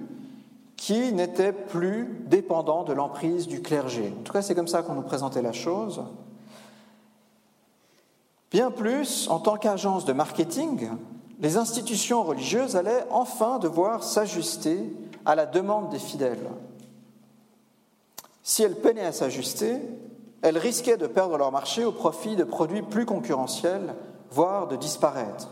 qui 0.76 1.12
n'étaient 1.12 1.52
plus 1.52 2.22
dépendants 2.26 2.84
de 2.84 2.92
l'emprise 2.92 3.46
du 3.46 3.62
clergé. 3.62 4.12
En 4.18 4.22
tout 4.22 4.32
cas, 4.32 4.42
c'est 4.42 4.54
comme 4.54 4.68
ça 4.68 4.82
qu'on 4.82 4.94
nous 4.94 5.02
présentait 5.02 5.42
la 5.42 5.52
chose. 5.52 6.02
Bien 8.50 8.70
plus, 8.70 9.28
en 9.28 9.38
tant 9.38 9.56
qu'agence 9.56 10.04
de 10.04 10.12
marketing, 10.12 10.88
les 11.40 11.56
institutions 11.56 12.22
religieuses 12.22 12.76
allaient 12.76 13.04
enfin 13.10 13.58
devoir 13.58 14.04
s'ajuster 14.04 14.78
à 15.24 15.34
la 15.34 15.46
demande 15.46 15.90
des 15.90 15.98
fidèles. 15.98 16.50
Si 18.42 18.62
elles 18.62 18.76
peinaient 18.76 19.06
à 19.06 19.12
s'ajuster, 19.12 19.80
elles 20.42 20.58
risquaient 20.58 20.96
de 20.96 21.06
perdre 21.06 21.36
leur 21.36 21.50
marché 21.50 21.84
au 21.84 21.92
profit 21.92 22.36
de 22.36 22.44
produits 22.44 22.82
plus 22.82 23.06
concurrentiels, 23.06 23.94
voire 24.30 24.68
de 24.68 24.76
disparaître 24.76 25.48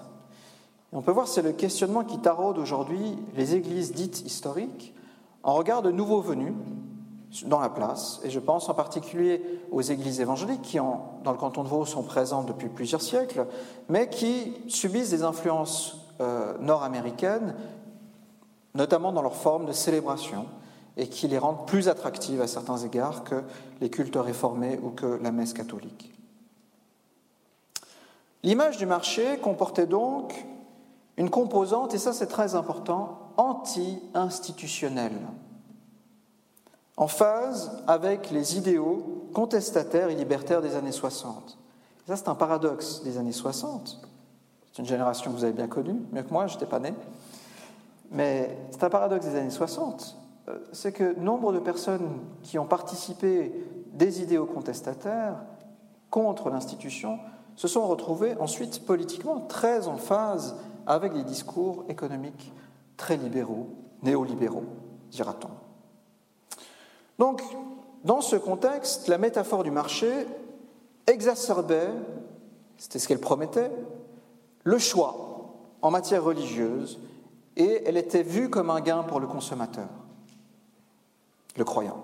on 0.95 1.03
peut 1.03 1.11
voir 1.11 1.27
c'est 1.27 1.43
le 1.43 1.53
questionnement 1.53 2.05
qui 2.05 2.19
taraude 2.19 2.57
aujourd'hui 2.57 3.19
les 3.37 3.57
églises 3.57 3.93
dites 3.93 4.23
historiques 4.25 4.95
en 5.45 5.55
regard 5.55 5.83
de 5.83 5.91
nouveaux 5.91 6.23
venus 6.23 6.55
dans 7.45 7.61
la 7.61 7.69
place, 7.69 8.21
et 8.25 8.31
je 8.31 8.41
pense 8.41 8.69
en 8.69 8.75
particulier 8.75 9.43
aux 9.71 9.83
églises 9.83 10.21
évangéliques 10.21 10.63
qui, 10.63 10.79
dans 10.79 11.33
le 11.33 11.37
canton 11.37 11.65
de 11.65 11.69
Vaud, 11.69 11.85
sont 11.85 12.03
présentes 12.03 12.47
depuis 12.47 12.69
plusieurs 12.69 13.03
siècles, 13.03 13.47
mais 13.89 14.09
qui 14.09 14.55
subissent 14.69 15.11
des 15.11 15.25
influences 15.25 15.99
euh, 16.21 16.57
nord-américaines, 16.59 17.55
notamment 18.75 19.13
dans 19.13 19.23
leur 19.23 19.35
forme 19.35 19.67
de 19.67 19.73
célébration, 19.73 20.47
et 20.97 21.09
qui 21.09 21.27
les 21.27 21.39
rendent 21.39 21.67
plus 21.67 21.89
attractives 21.89 22.41
à 22.41 22.47
certains 22.47 22.79
égards 22.79 23.25
que 23.25 23.43
les 23.81 23.91
cultes 23.91 24.17
réformés 24.17 24.79
ou 24.83 24.91
que 24.91 25.19
la 25.21 25.33
messe 25.33 25.53
catholique. 25.53 26.13
L'image 28.45 28.77
du 28.77 28.87
marché 28.87 29.39
comportait 29.39 29.87
donc 29.87 30.47
une 31.17 31.31
composante, 31.31 31.95
et 31.95 31.99
ça 31.99 32.13
c'est 32.13 32.29
très 32.29 32.55
important, 32.55 33.24
anti-institutionnelle, 33.37 35.21
en 36.97 37.09
phase 37.09 37.83
avec 37.87 38.31
les 38.31 38.57
idéaux 38.57 39.29
contestataires 39.35 40.09
et 40.09 40.15
libertaires 40.15 40.63
des 40.63 40.77
années 40.77 40.93
60. 40.93 41.59
ça 42.07 42.17
c'est 42.17 42.29
un 42.29 42.35
paradoxe 42.35 43.03
des 43.03 43.19
années 43.19 43.33
60. 43.33 44.09
C'est 44.73 44.83
une 44.83 44.89
génération 44.89 45.31
que 45.31 45.37
vous 45.37 45.45
avez 45.45 45.53
bien 45.53 45.69
connue, 45.69 46.01
mieux 46.13 46.23
que 46.23 46.33
moi, 46.33 46.47
je 46.47 46.55
n'étais 46.55 46.67
pas 46.67 46.81
né. 46.81 46.95
Mais 48.11 48.57
c'est 48.71 48.83
un 48.83 48.91
paradoxe 48.91 49.27
des 49.27 49.37
années 49.37 49.51
60. 49.51 50.17
Euh, 50.49 50.59
c'est 50.73 50.93
que 50.93 51.19
nombre 51.19 51.53
de 51.53 51.59
personnes 51.59 52.21
qui 52.43 52.59
ont 52.59 52.67
participé 52.67 53.53
des 53.93 54.21
idéaux 54.21 54.47
contestataires 54.47 55.37
contre 56.11 56.51
l'institution 56.51 57.19
se 57.57 57.69
sont 57.69 57.87
retrouvées 57.87 58.37
ensuite 58.39 58.85
politiquement 58.85 59.41
très 59.41 59.87
en 59.87 59.97
phase 59.97 60.57
avec 60.87 61.13
des 61.13 61.23
discours 61.23 61.85
économiques 61.89 62.53
très 62.97 63.17
libéraux, 63.17 63.69
néolibéraux, 64.03 64.65
dira-t-on. 65.11 65.51
Donc, 67.19 67.43
dans 68.05 68.21
ce 68.21 68.37
contexte, 68.37 69.09
la 69.09 69.19
métaphore 69.19 69.65
du 69.65 69.71
marché 69.71 70.27
exacerbait, 71.07 71.91
c'était 72.77 72.99
ce 72.99 73.09
qu'elle 73.09 73.21
promettait, 73.21 73.71
le 74.65 74.79
choix 74.79 75.55
en 75.83 75.91
matière 75.91 76.25
religieuse 76.25 76.99
et 77.57 77.83
elle 77.87 77.97
était 77.97 78.23
vue 78.23 78.51
comme 78.51 78.71
un 78.71 78.81
gain 78.81 79.03
pour 79.03 79.21
le 79.21 79.27
consommateur, 79.27 79.89
le 81.57 81.65
croyant. 81.65 82.03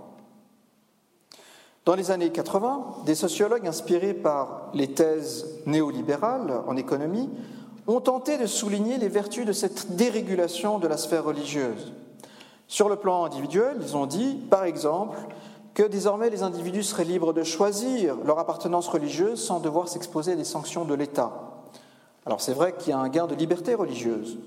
Dans 1.87 1.95
les 1.95 2.11
années 2.11 2.31
80, 2.31 2.99
des 3.07 3.15
sociologues 3.15 3.67
inspirés 3.67 4.15
par 4.15 4.71
les 4.75 4.93
thèses 4.93 5.47
néolibérales 5.67 6.63
en 6.67 6.77
économie 6.77 7.31
ont 7.91 8.01
tenté 8.01 8.39
de 8.39 8.47
souligner 8.47 8.99
les 8.99 9.09
vertus 9.09 9.47
de 9.47 9.53
cette 9.53 9.97
dérégulation 9.97 10.79
de 10.79 10.87
la 10.87 10.97
sphère 10.97 11.25
religieuse. 11.25 11.93
Sur 12.67 12.89
le 12.89 12.97
plan 12.97 13.25
individuel, 13.25 13.79
ils 13.81 13.97
ont 13.97 14.07
dit, 14.07 14.35
par 14.49 14.65
exemple, 14.65 15.19
que 15.75 15.83
désormais 15.83 16.31
les 16.31 16.43
individus 16.43 16.83
seraient 16.83 17.05
libres 17.05 17.33
de 17.33 17.43
choisir 17.43 18.17
leur 18.25 18.39
appartenance 18.39 18.89
religieuse 18.89 19.43
sans 19.43 19.61
devoir 19.61 19.89
s'exposer 19.89 20.33
à 20.33 20.37
des 20.37 20.45
sanctions 20.45 20.85
de 20.85 20.95
l'État. 20.95 21.33
Alors 22.27 22.41
c'est 22.41 22.53
vrai 22.53 22.75
qu'il 22.77 22.91
y 22.91 22.93
a 22.93 22.99
un 22.99 23.09
gain 23.09 23.27
de 23.27 23.35
liberté 23.35 23.75
religieuse. 23.75 24.39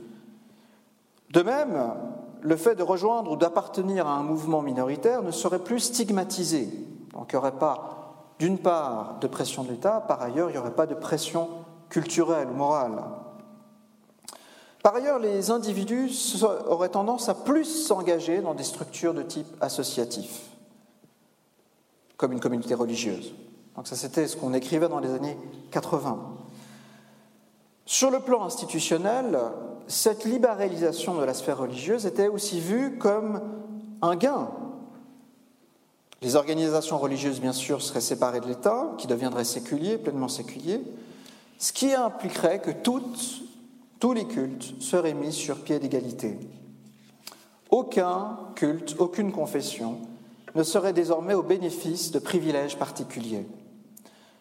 De 1.31 1.41
même, 1.41 1.93
le 2.41 2.55
fait 2.55 2.75
de 2.75 2.83
rejoindre 2.83 3.31
ou 3.31 3.35
d'appartenir 3.35 4.05
à 4.07 4.13
un 4.13 4.23
mouvement 4.23 4.61
minoritaire 4.61 5.23
ne 5.23 5.31
serait 5.31 5.59
plus 5.59 5.79
stigmatisé. 5.79 6.69
Donc 7.13 7.29
il 7.31 7.35
n'y 7.35 7.39
aurait 7.39 7.57
pas, 7.57 8.13
d'une 8.37 8.59
part, 8.59 9.17
de 9.19 9.27
pression 9.27 9.63
de 9.63 9.71
l'État, 9.71 10.01
par 10.01 10.21
ailleurs, 10.21 10.49
il 10.49 10.53
n'y 10.53 10.59
aurait 10.59 10.71
pas 10.75 10.85
de 10.85 10.95
pression 10.95 11.49
culturelle 11.89 12.49
ou 12.51 12.55
morale. 12.55 13.01
Par 14.83 14.95
ailleurs, 14.95 15.17
les 15.17 15.49
individus 15.49 16.43
auraient 16.67 16.89
tendance 16.89 17.29
à 17.29 17.33
plus 17.33 17.63
s'engager 17.63 18.41
dans 18.41 18.53
des 18.53 18.65
structures 18.65 19.13
de 19.13 19.23
type 19.23 19.47
associatif, 19.61 20.41
comme 22.17 22.33
une 22.33 22.41
communauté 22.41 22.75
religieuse. 22.75 23.33
Donc 23.77 23.87
ça, 23.87 23.95
c'était 23.95 24.27
ce 24.27 24.35
qu'on 24.35 24.53
écrivait 24.53 24.89
dans 24.89 24.99
les 24.99 25.09
années 25.09 25.37
80. 25.71 26.19
Sur 27.85 28.11
le 28.11 28.19
plan 28.19 28.43
institutionnel, 28.43 29.39
cette 29.87 30.25
libéralisation 30.25 31.15
de 31.15 31.23
la 31.23 31.33
sphère 31.33 31.59
religieuse 31.59 32.05
était 32.05 32.27
aussi 32.27 32.59
vue 32.59 32.97
comme 32.97 33.41
un 34.01 34.17
gain. 34.17 34.49
Les 36.21 36.35
organisations 36.35 36.97
religieuses, 36.97 37.39
bien 37.39 37.53
sûr, 37.53 37.81
seraient 37.81 38.01
séparées 38.01 38.41
de 38.41 38.47
l'État, 38.47 38.91
qui 38.97 39.07
deviendrait 39.07 39.45
séculier, 39.45 39.97
pleinement 39.97 40.27
séculier, 40.27 40.81
ce 41.57 41.71
qui 41.71 41.93
impliquerait 41.93 42.59
que 42.59 42.71
toutes 42.71 43.42
tous 44.03 44.11
les 44.11 44.25
cultes 44.25 44.81
seraient 44.81 45.13
mis 45.13 45.31
sur 45.31 45.63
pied 45.63 45.79
d'égalité. 45.79 46.37
Aucun 47.69 48.37
culte, 48.53 48.97
aucune 48.99 49.31
confession 49.31 49.95
ne 50.55 50.63
serait 50.63 50.91
désormais 50.91 51.35
au 51.35 51.41
bénéfice 51.41 52.11
de 52.11 52.19
privilèges 52.19 52.77
particuliers. 52.77 53.47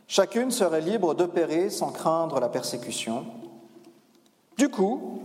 Chacune 0.09 0.51
serait 0.51 0.81
libre 0.81 1.15
d'opérer 1.15 1.71
sans 1.71 1.93
craindre 1.93 2.41
la 2.41 2.49
persécution. 2.49 3.25
Du 4.59 4.69
coup, 4.69 5.23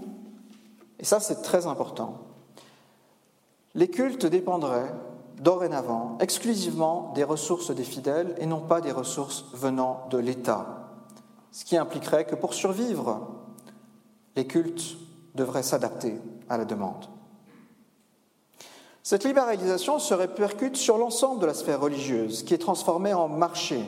et 1.00 1.04
ça 1.04 1.19
c'est 1.19 1.41
très 1.41 1.65
important, 1.65 2.19
les 3.73 3.88
cultes 3.88 4.28
dépendraient 4.28 4.93
dorénavant 5.41 6.15
exclusivement 6.19 7.12
des 7.15 7.23
ressources 7.23 7.71
des 7.71 7.84
fidèles 7.84 8.36
et 8.38 8.45
non 8.45 8.62
pas 8.62 8.82
des 8.82 8.91
ressources 8.91 9.45
venant 9.54 10.06
de 10.12 10.19
l'État, 10.19 10.91
ce 11.52 11.65
qui 11.65 11.76
impliquerait 11.76 12.26
que 12.26 12.36
pour 12.36 12.54
survivre, 12.54 13.32
les 14.38 14.45
cultes 14.45 14.97
devraient 15.36 15.63
s'adapter 15.63 16.15
à 16.47 16.58
la 16.58 16.63
demande. 16.63 17.06
Cette 19.04 19.23
libéralisation 19.23 20.00
se 20.00 20.13
répercute 20.13 20.78
sur 20.78 20.97
l'ensemble 20.97 21.41
de 21.41 21.47
la 21.47 21.54
sphère 21.54 21.82
religieuse, 21.82 22.43
qui 22.43 22.54
est 22.54 22.60
transformée 22.60 23.13
en 23.13 23.28
marché. 23.28 23.84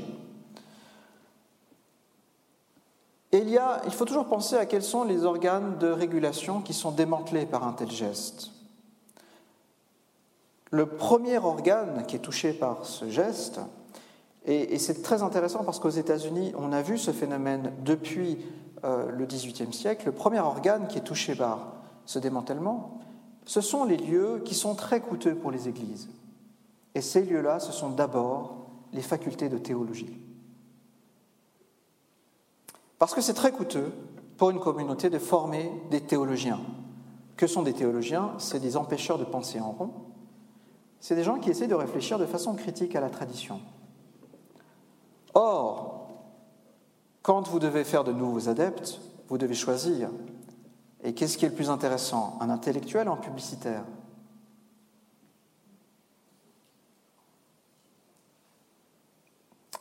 Il, 3.31 3.59
faut 3.91 4.05
toujours 4.05 4.25
penser 4.25 4.55
à 4.55 4.65
quels 4.65 4.83
sont 4.83 5.03
les 5.03 5.23
organes 5.23 5.77
de 5.77 5.87
régulation 5.87 6.61
qui 6.61 6.73
sont 6.73 6.91
démantelés 6.91 7.45
par 7.45 7.67
un 7.67 7.73
tel 7.73 7.91
geste. 7.91 8.49
Le 10.71 10.87
premier 10.87 11.37
organe 11.37 12.05
qui 12.07 12.15
est 12.15 12.19
touché 12.19 12.53
par 12.53 12.85
ce 12.85 13.07
geste, 13.07 13.59
et 14.45 14.79
c'est 14.79 15.03
très 15.03 15.21
intéressant 15.21 15.63
parce 15.63 15.79
qu'aux 15.79 15.89
États-Unis, 15.89 16.53
on 16.57 16.71
a 16.71 16.81
vu 16.81 16.97
ce 16.97 17.11
phénomène 17.11 17.71
depuis 17.83 18.39
euh, 18.83 19.09
le 19.11 19.25
XVIIIe 19.25 19.73
siècle, 19.73 20.05
le 20.07 20.11
premier 20.11 20.39
organe 20.39 20.87
qui 20.87 20.97
est 20.97 21.03
touché 21.03 21.35
par 21.35 21.73
ce 22.05 22.19
démantèlement, 22.19 22.99
ce 23.45 23.61
sont 23.61 23.83
les 23.83 23.97
lieux 23.97 24.41
qui 24.45 24.55
sont 24.55 24.75
très 24.75 25.01
coûteux 25.01 25.35
pour 25.35 25.51
les 25.51 25.67
églises. 25.67 26.09
Et 26.95 27.01
ces 27.01 27.23
lieux-là, 27.23 27.59
ce 27.59 27.71
sont 27.71 27.89
d'abord 27.89 28.67
les 28.93 29.01
facultés 29.01 29.49
de 29.49 29.57
théologie. 29.57 30.19
Parce 32.97 33.13
que 33.13 33.21
c'est 33.21 33.33
très 33.33 33.51
coûteux 33.51 33.91
pour 34.37 34.49
une 34.49 34.59
communauté 34.59 35.09
de 35.09 35.19
former 35.19 35.71
des 35.89 36.01
théologiens. 36.01 36.59
Que 37.37 37.47
sont 37.47 37.63
des 37.63 37.73
théologiens? 37.73 38.33
C'est 38.37 38.59
des 38.59 38.75
empêcheurs 38.77 39.17
de 39.17 39.23
penser 39.23 39.59
en 39.59 39.71
rond. 39.71 39.91
C'est 40.99 41.15
des 41.15 41.23
gens 41.23 41.39
qui 41.39 41.49
essaient 41.49 41.67
de 41.67 41.75
réfléchir 41.75 42.19
de 42.19 42.25
façon 42.25 42.55
critique 42.55 42.95
à 42.95 43.01
la 43.01 43.09
tradition. 43.09 43.61
Or, 45.33 45.98
quand 47.29 47.47
vous 47.47 47.59
devez 47.59 47.83
faire 47.83 48.03
de 48.03 48.11
nouveaux 48.11 48.49
adeptes, 48.49 48.99
vous 49.27 49.37
devez 49.37 49.53
choisir. 49.53 50.09
Et 51.03 51.13
qu'est-ce 51.13 51.37
qui 51.37 51.45
est 51.45 51.49
le 51.49 51.53
plus 51.53 51.69
intéressant? 51.69 52.39
Un 52.41 52.49
intellectuel 52.49 53.07
ou 53.07 53.11
un 53.11 53.17
publicitaire? 53.17 53.83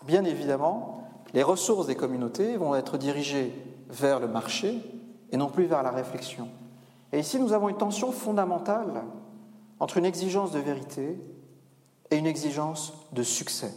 Bien 0.05 0.25
évidemment, 0.25 1.09
les 1.33 1.43
ressources 1.43 1.87
des 1.87 1.95
communautés 1.95 2.59
vont 2.59 2.75
être 2.75 2.99
dirigées 2.99 3.55
vers 3.89 4.21
le 4.21 4.29
marché 4.29 4.83
et 5.33 5.39
non 5.39 5.49
plus 5.49 5.65
vers 5.65 5.83
la 5.83 5.91
réflexion. 5.91 6.51
Et 7.15 7.21
ici, 7.21 7.41
nous 7.41 7.55
avons 7.55 7.71
une 7.71 7.79
tension 7.79 8.13
fondamentale 8.13 9.05
entre 9.81 9.97
une 9.97 10.05
exigence 10.05 10.53
de 10.53 10.59
vérité 10.59 11.19
et 12.11 12.17
une 12.17 12.27
exigence 12.27 12.93
de 13.13 13.23
succès. 13.23 13.73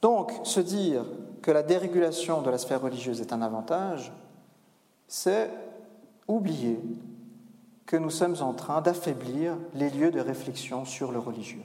Donc, 0.00 0.32
se 0.44 0.60
dire 0.60 1.04
que 1.42 1.50
la 1.50 1.62
dérégulation 1.62 2.42
de 2.42 2.50
la 2.50 2.58
sphère 2.58 2.82
religieuse 2.82 3.20
est 3.20 3.32
un 3.32 3.42
avantage, 3.42 4.12
c'est 5.06 5.50
oublier 6.26 6.80
que 7.86 7.96
nous 7.96 8.10
sommes 8.10 8.36
en 8.40 8.52
train 8.52 8.80
d'affaiblir 8.80 9.56
les 9.74 9.90
lieux 9.90 10.10
de 10.10 10.20
réflexion 10.20 10.84
sur 10.84 11.10
le 11.10 11.18
religieux. 11.18 11.64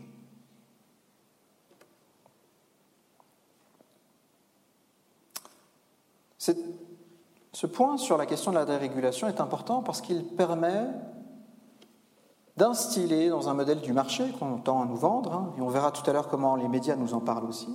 Ce 7.63 7.67
point 7.67 7.97
sur 7.97 8.17
la 8.17 8.25
question 8.25 8.51
de 8.51 8.57
la 8.57 8.65
dérégulation 8.65 9.27
est 9.27 9.39
important 9.39 9.83
parce 9.83 10.01
qu'il 10.01 10.25
permet 10.25 10.87
d'instiller 12.57 13.29
dans 13.29 13.47
un 13.47 13.53
modèle 13.53 13.79
du 13.79 13.93
marché 13.93 14.29
qu'on 14.37 14.57
tend 14.57 14.81
à 14.81 14.85
nous 14.85 14.97
vendre, 14.97 15.33
hein, 15.33 15.53
et 15.57 15.61
on 15.61 15.69
verra 15.69 15.91
tout 15.91 16.07
à 16.09 16.13
l'heure 16.13 16.27
comment 16.27 16.55
les 16.55 16.67
médias 16.67 16.95
nous 16.95 17.13
en 17.13 17.19
parlent 17.19 17.45
aussi, 17.45 17.69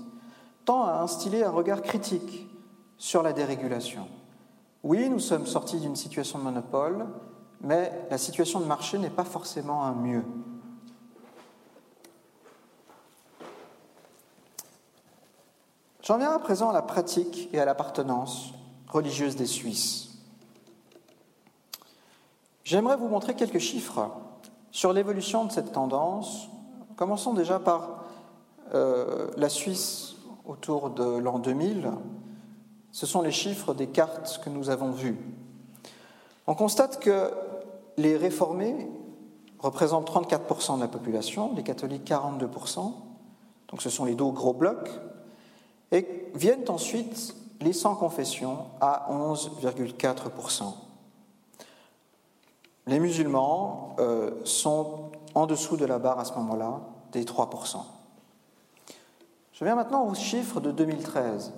à 0.76 1.02
instiller 1.02 1.44
un 1.44 1.50
regard 1.50 1.82
critique 1.82 2.46
sur 2.96 3.22
la 3.22 3.32
dérégulation. 3.32 4.06
Oui, 4.82 5.08
nous 5.08 5.18
sommes 5.18 5.46
sortis 5.46 5.80
d'une 5.80 5.96
situation 5.96 6.38
de 6.38 6.44
monopole, 6.44 7.06
mais 7.60 8.06
la 8.10 8.18
situation 8.18 8.60
de 8.60 8.66
marché 8.66 8.98
n'est 8.98 9.10
pas 9.10 9.24
forcément 9.24 9.84
un 9.84 9.94
mieux. 9.94 10.24
J'en 16.02 16.18
viens 16.18 16.30
à 16.30 16.38
présent 16.38 16.70
à 16.70 16.72
la 16.72 16.82
pratique 16.82 17.50
et 17.52 17.60
à 17.60 17.64
l'appartenance 17.64 18.54
religieuse 18.88 19.36
des 19.36 19.46
Suisses. 19.46 20.08
J'aimerais 22.64 22.96
vous 22.96 23.08
montrer 23.08 23.34
quelques 23.34 23.58
chiffres 23.58 24.10
sur 24.70 24.92
l'évolution 24.92 25.44
de 25.44 25.52
cette 25.52 25.72
tendance. 25.72 26.48
Commençons 26.96 27.34
déjà 27.34 27.58
par 27.58 28.04
euh, 28.74 29.30
la 29.36 29.48
Suisse 29.48 30.07
autour 30.48 30.90
de 30.90 31.04
l'an 31.04 31.38
2000. 31.38 31.90
Ce 32.90 33.06
sont 33.06 33.22
les 33.22 33.30
chiffres 33.30 33.74
des 33.74 33.86
cartes 33.86 34.40
que 34.42 34.50
nous 34.50 34.70
avons 34.70 34.90
vues. 34.90 35.18
On 36.46 36.54
constate 36.54 36.98
que 36.98 37.30
les 37.98 38.16
réformés 38.16 38.88
représentent 39.58 40.10
34% 40.10 40.76
de 40.76 40.80
la 40.80 40.88
population, 40.88 41.52
les 41.54 41.62
catholiques 41.62 42.08
42%, 42.08 42.92
donc 43.68 43.82
ce 43.82 43.90
sont 43.90 44.06
les 44.06 44.14
deux 44.14 44.30
gros 44.30 44.54
blocs, 44.54 44.90
et 45.92 46.30
viennent 46.34 46.68
ensuite 46.68 47.34
les 47.60 47.72
sans 47.72 47.94
confession 47.94 48.66
à 48.80 49.08
11,4%. 49.10 50.62
Les 52.86 53.00
musulmans 53.00 53.96
euh, 53.98 54.30
sont 54.44 55.10
en 55.34 55.46
dessous 55.46 55.76
de 55.76 55.84
la 55.84 55.98
barre 55.98 56.20
à 56.20 56.24
ce 56.24 56.32
moment-là 56.34 56.80
des 57.12 57.24
3%. 57.24 57.78
Je 59.58 59.64
viens 59.64 59.74
maintenant 59.74 60.06
aux 60.06 60.14
chiffres 60.14 60.60
de 60.60 60.70
2013. 60.70 61.52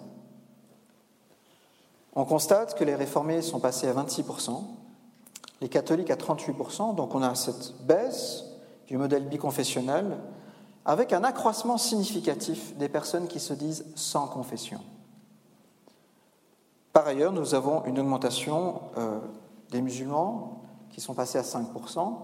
On 2.14 2.24
constate 2.24 2.74
que 2.74 2.82
les 2.82 2.94
réformés 2.94 3.42
sont 3.42 3.60
passés 3.60 3.88
à 3.88 3.92
26%, 3.92 4.58
les 5.60 5.68
catholiques 5.68 6.10
à 6.10 6.16
38%, 6.16 6.94
donc 6.94 7.14
on 7.14 7.22
a 7.22 7.34
cette 7.34 7.74
baisse 7.84 8.44
du 8.86 8.96
modèle 8.96 9.28
biconfessionnel 9.28 10.16
avec 10.86 11.12
un 11.12 11.24
accroissement 11.24 11.76
significatif 11.76 12.74
des 12.78 12.88
personnes 12.88 13.28
qui 13.28 13.38
se 13.38 13.52
disent 13.52 13.84
sans 13.96 14.26
confession. 14.28 14.80
Par 16.94 17.06
ailleurs, 17.06 17.32
nous 17.32 17.54
avons 17.54 17.84
une 17.84 17.98
augmentation 17.98 18.80
euh, 18.96 19.18
des 19.72 19.82
musulmans 19.82 20.62
qui 20.88 21.02
sont 21.02 21.12
passés 21.12 21.36
à 21.36 21.42
5%. 21.42 22.14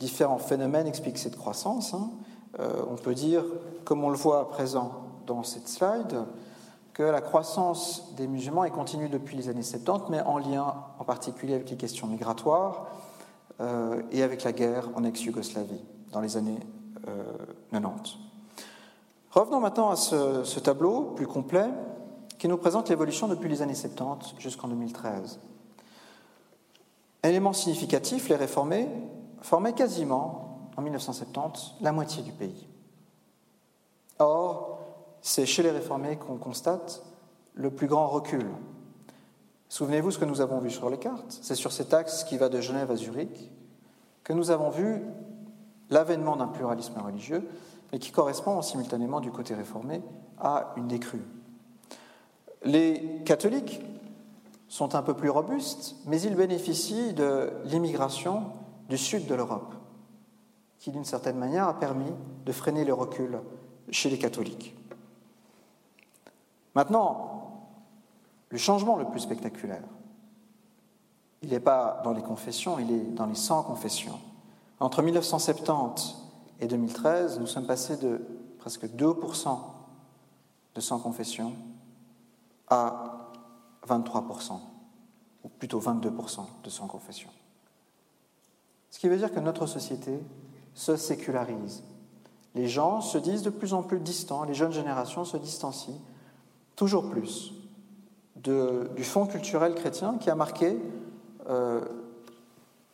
Différents 0.00 0.38
phénomènes 0.38 0.86
expliquent 0.86 1.18
cette 1.18 1.36
croissance. 1.36 1.92
Hein. 1.92 2.10
Euh, 2.58 2.82
on 2.90 2.96
peut 2.96 3.14
dire, 3.14 3.44
comme 3.84 4.04
on 4.04 4.10
le 4.10 4.16
voit 4.16 4.40
à 4.40 4.44
présent 4.44 4.92
dans 5.26 5.42
cette 5.42 5.68
slide, 5.68 6.24
que 6.92 7.02
la 7.02 7.20
croissance 7.20 8.14
des 8.16 8.26
musulmans 8.26 8.64
est 8.64 8.70
continue 8.70 9.08
depuis 9.08 9.36
les 9.36 9.48
années 9.48 9.62
70, 9.62 10.10
mais 10.10 10.20
en 10.22 10.38
lien 10.38 10.74
en 10.98 11.04
particulier 11.04 11.54
avec 11.54 11.70
les 11.70 11.76
questions 11.76 12.06
migratoires 12.06 12.86
euh, 13.60 14.02
et 14.10 14.22
avec 14.22 14.42
la 14.42 14.52
guerre 14.52 14.88
en 14.96 15.04
ex-Yougoslavie 15.04 15.84
dans 16.12 16.20
les 16.20 16.36
années 16.36 16.58
90. 17.70 18.16
Revenons 19.30 19.60
maintenant 19.60 19.90
à 19.90 19.96
ce 19.96 20.60
tableau 20.60 21.12
plus 21.16 21.26
complet 21.26 21.70
qui 22.38 22.48
nous 22.48 22.56
présente 22.56 22.88
l'évolution 22.88 23.28
depuis 23.28 23.48
les 23.48 23.62
années 23.62 23.74
70 23.74 24.34
jusqu'en 24.38 24.68
2013. 24.68 25.40
Élément 27.24 27.52
significatif, 27.52 28.28
les 28.28 28.36
réformés 28.36 28.88
formaient 29.42 29.72
quasiment, 29.72 30.47
en 30.78 30.82
1970, 30.82 31.74
la 31.80 31.90
moitié 31.90 32.22
du 32.22 32.30
pays. 32.30 32.68
Or, 34.20 34.78
c'est 35.20 35.44
chez 35.44 35.64
les 35.64 35.72
réformés 35.72 36.16
qu'on 36.16 36.36
constate 36.36 37.02
le 37.54 37.72
plus 37.72 37.88
grand 37.88 38.06
recul. 38.06 38.46
Souvenez-vous 39.68 40.12
ce 40.12 40.18
que 40.18 40.24
nous 40.24 40.40
avons 40.40 40.60
vu 40.60 40.70
sur 40.70 40.88
les 40.88 40.98
cartes. 40.98 41.36
C'est 41.42 41.56
sur 41.56 41.72
cet 41.72 41.92
axe 41.92 42.22
qui 42.22 42.38
va 42.38 42.48
de 42.48 42.60
Genève 42.60 42.92
à 42.92 42.96
Zurich 42.96 43.50
que 44.22 44.32
nous 44.32 44.52
avons 44.52 44.70
vu 44.70 45.02
l'avènement 45.90 46.36
d'un 46.36 46.46
pluralisme 46.46 47.00
religieux, 47.00 47.48
et 47.92 47.98
qui 47.98 48.12
correspond 48.12 48.60
simultanément 48.62 49.20
du 49.20 49.30
côté 49.30 49.54
réformé 49.54 50.02
à 50.38 50.74
une 50.76 50.86
décrue. 50.86 51.24
Les 52.62 53.22
catholiques 53.24 53.80
sont 54.68 54.94
un 54.94 55.02
peu 55.02 55.14
plus 55.14 55.30
robustes, 55.30 55.96
mais 56.06 56.20
ils 56.20 56.36
bénéficient 56.36 57.14
de 57.14 57.50
l'immigration 57.64 58.52
du 58.88 58.98
sud 58.98 59.26
de 59.26 59.34
l'Europe, 59.34 59.74
qui 60.78 60.90
d'une 60.90 61.04
certaine 61.04 61.36
manière 61.36 61.68
a 61.68 61.78
permis 61.78 62.12
de 62.44 62.52
freiner 62.52 62.84
le 62.84 62.94
recul 62.94 63.40
chez 63.90 64.10
les 64.10 64.18
catholiques. 64.18 64.74
Maintenant, 66.74 67.68
le 68.50 68.58
changement 68.58 68.96
le 68.96 69.04
plus 69.06 69.20
spectaculaire, 69.20 69.82
il 71.42 71.50
n'est 71.50 71.60
pas 71.60 72.00
dans 72.04 72.12
les 72.12 72.22
confessions, 72.22 72.78
il 72.78 72.90
est 72.92 73.14
dans 73.14 73.26
les 73.26 73.34
sans 73.34 73.62
confessions. 73.62 74.18
Entre 74.80 75.02
1970 75.02 76.16
et 76.60 76.66
2013, 76.66 77.40
nous 77.40 77.46
sommes 77.46 77.66
passés 77.66 77.96
de 77.96 78.20
presque 78.58 78.84
2% 78.84 79.58
de 80.74 80.80
sans 80.80 80.98
confessions 80.98 81.54
à 82.68 83.30
23%, 83.86 84.60
ou 85.44 85.48
plutôt 85.48 85.80
22% 85.80 86.40
de 86.62 86.70
sans 86.70 86.86
confession. 86.86 87.30
Ce 88.90 88.98
qui 88.98 89.08
veut 89.08 89.16
dire 89.16 89.32
que 89.32 89.40
notre 89.40 89.66
société 89.66 90.18
se 90.78 90.94
sécularise. 90.94 91.82
Les 92.54 92.68
gens 92.68 93.00
se 93.00 93.18
disent 93.18 93.42
de 93.42 93.50
plus 93.50 93.74
en 93.74 93.82
plus 93.82 93.98
distants, 93.98 94.44
les 94.44 94.54
jeunes 94.54 94.72
générations 94.72 95.24
se 95.24 95.36
distancient 95.36 96.00
toujours 96.76 97.10
plus 97.10 97.52
du 98.36 99.02
fond 99.02 99.26
culturel 99.26 99.74
chrétien 99.74 100.18
qui 100.18 100.30
a 100.30 100.36
marqué 100.36 100.80
euh, 101.48 101.80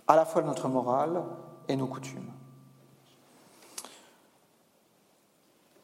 à 0.09 0.17
la 0.17 0.25
fois 0.25 0.41
notre 0.41 0.69
morale 0.69 1.23
et 1.69 1.77
nos 1.77 1.87
coutumes. 1.87 2.33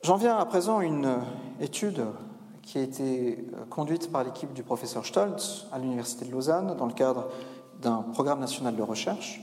J'en 0.03 0.17
viens 0.17 0.39
à 0.39 0.47
présent 0.47 0.79
à 0.79 0.85
une 0.85 1.19
étude 1.61 2.03
qui 2.63 2.79
a 2.79 2.83
été 2.83 3.45
euh, 3.53 3.67
conduite 3.69 4.11
par 4.11 4.25
l'équipe 4.25 4.55
du 4.55 4.63
professeur 4.63 5.05
Stoltz 5.05 5.67
à 5.71 5.79
l'Université 5.79 6.25
de 6.25 6.33
Lausanne 6.33 6.75
dans 6.79 6.87
le 6.87 6.95
cadre 6.95 7.29
d'un 7.83 8.01
programme 8.15 8.41
national 8.41 8.75
de 8.75 8.83
recherche. 8.83 9.43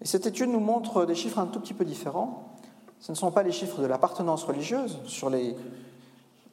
Et 0.00 0.06
cette 0.06 0.26
étude 0.26 0.50
nous 0.50 0.60
montre 0.60 1.04
des 1.06 1.14
chiffres 1.14 1.38
un 1.38 1.46
tout 1.46 1.60
petit 1.60 1.74
peu 1.74 1.84
différents. 1.84 2.54
Ce 3.00 3.12
ne 3.12 3.16
sont 3.16 3.30
pas 3.30 3.42
les 3.42 3.52
chiffres 3.52 3.80
de 3.80 3.86
l'appartenance 3.86 4.44
religieuse. 4.44 4.98
Sur 5.06 5.30
les 5.30 5.56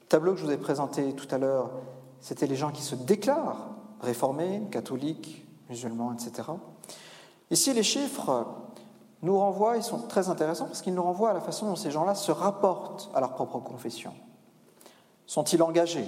tableaux 0.09 0.33
que 0.33 0.39
je 0.39 0.45
vous 0.45 0.51
ai 0.51 0.57
présentés 0.57 1.13
tout 1.13 1.27
à 1.31 1.37
l'heure, 1.37 1.69
c'était 2.19 2.47
les 2.47 2.55
gens 2.55 2.71
qui 2.71 2.81
se 2.81 2.95
déclarent 2.95 3.69
réformés, 4.01 4.63
catholiques, 4.71 5.45
musulmans, 5.69 6.13
etc. 6.13 6.49
Ici, 7.51 7.73
les 7.73 7.83
chiffres 7.83 8.45
nous 9.21 9.37
renvoient, 9.37 9.77
ils 9.77 9.83
sont 9.83 9.99
très 9.99 10.29
intéressants 10.29 10.65
parce 10.65 10.81
qu'ils 10.81 10.93
nous 10.93 11.03
renvoient 11.03 11.31
à 11.31 11.33
la 11.33 11.41
façon 11.41 11.65
dont 11.65 11.75
ces 11.75 11.91
gens-là 11.91 12.15
se 12.15 12.31
rapportent 12.31 13.09
à 13.15 13.21
leur 13.21 13.33
propre 13.33 13.59
confession. 13.59 14.13
Sont-ils 15.25 15.61
engagés? 15.63 16.07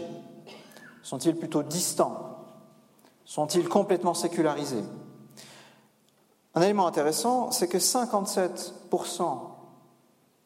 Sont-ils 1.02 1.36
plutôt 1.36 1.64
distants? 1.64 2.38
Sont-ils 3.24 3.70
complètement 3.70 4.14
sécularisés? 4.14 4.84
Un 6.56 6.62
élément 6.62 6.88
intéressant, 6.88 7.52
c'est 7.52 7.68
que 7.68 7.78
57% 7.78 9.40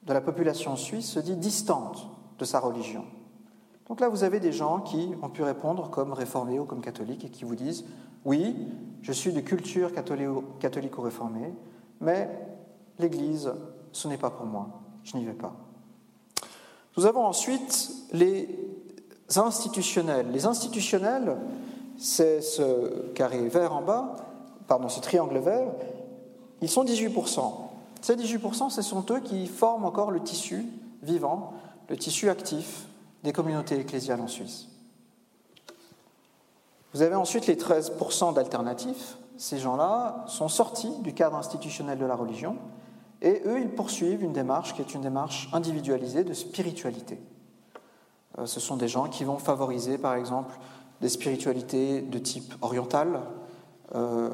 de 0.04 0.13
la 0.13 0.22
population 0.22 0.76
suisse 0.76 1.12
se 1.12 1.19
dit 1.19 1.36
distante 1.36 2.08
de 2.39 2.45
sa 2.45 2.60
religion. 2.60 3.06
Donc 3.88 4.00
là, 4.00 4.10
vous 4.10 4.24
avez 4.24 4.39
des 4.39 4.52
gens 4.52 4.80
qui 4.80 5.12
ont 5.22 5.30
pu 5.30 5.43
répondre 5.43 5.89
comme 5.91 6.13
réformés 6.13 6.60
ou 6.60 6.65
comme 6.65 6.82
catholiques 6.82 7.26
et 7.26 7.30
qui 7.30 7.43
vous 7.43 7.56
disent 7.56 7.86
Oui, 8.26 8.56
je 9.04 9.12
suis 9.12 9.34
de 9.34 9.39
culture 9.39 9.91
catholique 9.93 10.98
ou 10.98 11.02
réformée, 11.02 11.54
mais 12.02 12.30
l'Église, 12.98 13.52
ce 13.91 14.08
n'est 14.08 14.17
pas 14.17 14.32
pour 14.32 14.48
moi, 14.48 14.82
je 15.04 15.15
n'y 15.15 15.26
vais 15.26 15.34
pas. 15.34 15.54
Nous 16.98 17.06
avons 17.06 17.26
ensuite 17.26 17.91
les 18.13 18.50
institutionnels. 19.36 20.32
Les 20.32 20.48
institutionnels, 20.48 21.38
c'est 21.98 22.41
ce 22.41 23.12
carré 23.13 23.48
vert 23.48 23.76
en 23.76 23.82
bas, 23.82 24.15
pardon, 24.67 24.89
ce 24.89 25.00
triangle 25.00 25.38
vert, 25.38 25.72
ils 26.62 26.69
sont 26.69 26.84
18%. 26.84 27.54
Ces 28.02 28.15
18%, 28.15 28.69
ce 28.69 28.82
sont 28.82 29.06
eux 29.12 29.19
qui 29.19 29.48
forment 29.48 29.86
encore 29.86 30.12
le 30.12 30.22
tissu 30.22 30.65
vivant, 31.02 31.54
le 31.89 31.98
tissu 31.98 32.30
actif 32.30 32.88
des 33.24 33.34
communautés 33.34 33.80
ecclésiales 33.80 34.22
en 34.22 34.28
Suisse. 34.28 34.67
Vous 36.93 37.02
avez 37.02 37.15
ensuite 37.15 37.48
les 37.48 37.56
13% 37.56 38.34
d'alternatifs. 38.34 39.17
Ces 39.38 39.60
gens-là 39.60 40.26
sont 40.28 40.48
sortis 40.48 40.91
du 41.02 41.13
cadre 41.13 41.36
institutionnel 41.36 41.98
de 41.98 42.06
la 42.06 42.15
religion 42.15 42.58
et 43.22 43.41
eux, 43.45 43.60
ils 43.60 43.69
poursuivent 43.69 44.24
une 44.24 44.34
démarche 44.34 44.74
qui 44.74 44.82
est 44.82 44.93
une 44.93 45.02
démarche 45.02 45.50
individualisée 45.52 46.24
de 46.24 46.34
spiritualité. 46.34 47.19
Euh, 48.38 48.45
ce 48.45 48.60
sont 48.60 48.78
des 48.78 48.88
gens 48.88 49.10
qui 49.10 49.24
vont 49.24 49.38
favoriser, 49.38 49.98
par 49.98 50.15
exemple, 50.15 50.58
des 51.02 51.10
spiritualités 51.10 52.02
de 52.02 52.19
type 52.19 52.54
oriental 52.62 53.22
euh, 53.95 54.30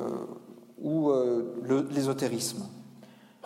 ou 0.81 1.09
euh, 1.09 1.87
l'ésotérisme. 1.91 2.65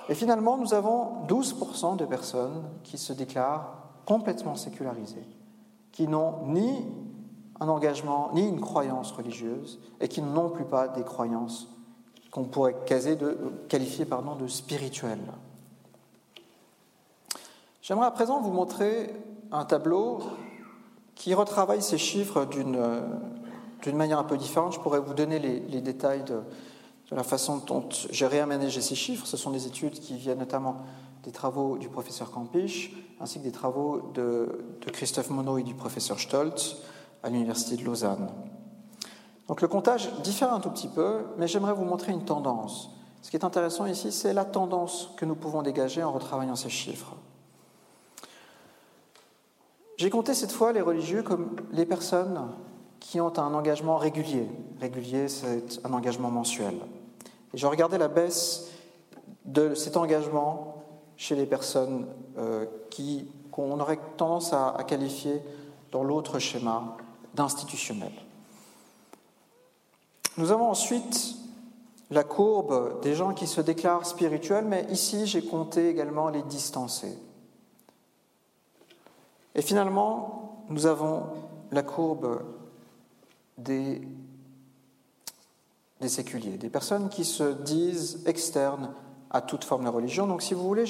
Et 0.10 0.16
finalement, 0.16 0.58
nous 0.58 0.74
avons 0.74 1.26
12% 1.28 1.98
de 1.98 2.06
personnes 2.06 2.64
qui 2.84 2.98
se 2.98 3.14
déclarent 3.14 3.76
complètement 4.06 4.56
sécularisées, 4.56 5.28
qui 5.92 6.08
n'ont 6.08 6.48
ni 6.48 6.86
un 7.60 7.68
engagement, 7.68 8.32
ni 8.34 8.48
une 8.48 8.60
croyance 8.60 9.12
religieuse, 9.12 9.80
et 10.00 10.08
qui 10.08 10.22
n'ont 10.22 10.50
plus 10.50 10.66
pas 10.66 10.88
des 10.88 11.04
croyances 11.04 11.68
qu'on 12.32 12.46
pourrait 12.46 12.76
qualifier 12.86 14.06
de 14.06 14.48
spirituel. 14.48 15.20
J'aimerais 17.82 18.08
à 18.08 18.12
présent 18.12 18.40
vous 18.40 18.52
montrer 18.52 19.16
un 19.52 19.66
tableau 19.66 20.20
qui 21.16 21.34
retravaille 21.34 21.82
ces 21.82 21.98
chiffres 21.98 22.46
d'une 22.46 23.98
manière 23.98 24.20
un 24.20 24.24
peu 24.24 24.38
différente. 24.38 24.74
Je 24.74 24.80
pourrais 24.80 25.00
vous 25.00 25.14
donner 25.14 25.40
les, 25.40 25.82
détails 25.82 26.24
de, 26.24 26.42
la 27.12 27.24
façon 27.24 27.58
dont 27.58 27.88
j'ai 28.12 28.28
réaménagé 28.28 28.82
ces 28.82 28.96
chiffres. 28.96 29.26
Ce 29.26 29.38
sont 29.38 29.52
des 29.52 29.68
études 29.68 30.00
qui 30.00 30.16
viennent 30.16 30.40
notamment 30.40 30.78
des 31.24 31.32
travaux 31.32 31.78
du 31.78 31.90
professeur 31.90 32.32
Campiche, 32.32 32.94
ainsi 33.20 33.40
que 33.40 33.44
des 33.44 33.52
travaux 33.52 34.12
de, 34.14 34.64
de 34.82 34.92
Christophe 34.92 35.30
Monod 35.30 35.60
et 35.60 35.64
du 35.64 35.74
professeur 35.74 36.20
Stoltz 36.20 36.78
à 37.24 37.30
l'Université 37.30 37.76
de 37.76 37.84
Lausanne. 37.84 38.30
Donc 39.48 39.62
le 39.62 39.68
comptage 39.68 40.12
diffère 40.22 40.54
un 40.54 40.60
tout 40.60 40.70
petit 40.70 40.88
peu, 40.88 41.24
mais 41.38 41.48
j'aimerais 41.48 41.74
vous 41.74 41.84
montrer 41.84 42.12
une 42.12 42.24
tendance. 42.24 42.92
Ce 43.22 43.30
qui 43.30 43.36
est 43.36 43.44
intéressant 43.44 43.86
ici, 43.86 44.12
c'est 44.12 44.34
la 44.34 44.46
tendance 44.46 45.10
que 45.18 45.26
nous 45.26 45.36
pouvons 45.36 45.62
dégager 45.62 46.04
en 46.04 46.12
retravaillant 46.12 46.56
ces 46.56 46.70
chiffres. 46.70 47.16
J'ai 49.98 50.10
compté 50.10 50.34
cette 50.34 50.54
fois 50.54 50.72
les 50.72 50.82
religieux 50.82 51.24
comme 51.24 51.58
les 51.74 51.86
personnes 51.86 52.48
qui 53.02 53.20
ont 53.20 53.38
un 53.38 53.54
engagement 53.54 53.98
régulier. 53.98 54.48
Régulier, 54.80 55.28
c'est 55.28 55.84
un 55.84 55.92
engagement 55.92 56.32
mensuel. 56.32 56.76
Et 57.54 57.58
je 57.58 57.68
regardais 57.68 57.98
la 57.98 58.08
baisse 58.08 58.70
de 59.46 59.74
cet 59.74 59.98
engagement 59.98 60.84
chez 61.18 61.36
les 61.36 61.46
personnes 61.46 62.08
euh, 62.38 62.66
qu'on 63.52 63.80
aurait 63.80 64.00
tendance 64.18 64.54
à, 64.54 64.70
à 64.70 64.84
qualifier 64.84 65.42
dans 65.92 66.04
l'autre 66.04 66.40
schéma 66.40 66.98
d'institutionnel. 67.34 68.12
Nous 70.38 70.52
avons 70.52 70.70
ensuite 70.70 71.36
la 72.12 72.24
courbe 72.24 73.02
des 73.02 73.14
gens 73.14 73.34
qui 73.34 73.48
se 73.48 73.62
déclarent 73.62 74.06
spirituels, 74.06 74.66
mais 74.66 74.86
ici 74.90 75.26
j'ai 75.26 75.44
compté 75.44 75.90
également 75.90 76.30
les 76.30 76.42
distancés. 76.44 77.18
Et 79.56 79.62
finalement, 79.62 80.64
nous 80.70 80.86
avons 80.86 81.24
la 81.72 81.84
courbe 81.84 82.42
des, 83.58 84.02
des 86.02 86.10
séculiers, 86.10 86.58
des 86.58 86.70
personnes 86.70 87.10
qui 87.10 87.26
se 87.26 87.44
disent 87.44 88.24
externes 88.26 88.94
à 89.30 89.42
toute 89.42 89.64
forme 89.64 89.84
de 89.84 89.90
religion. 89.90 90.28
Donc 90.28 90.42
si 90.42 90.54
vous 90.54 90.64
voulez, 90.64 90.86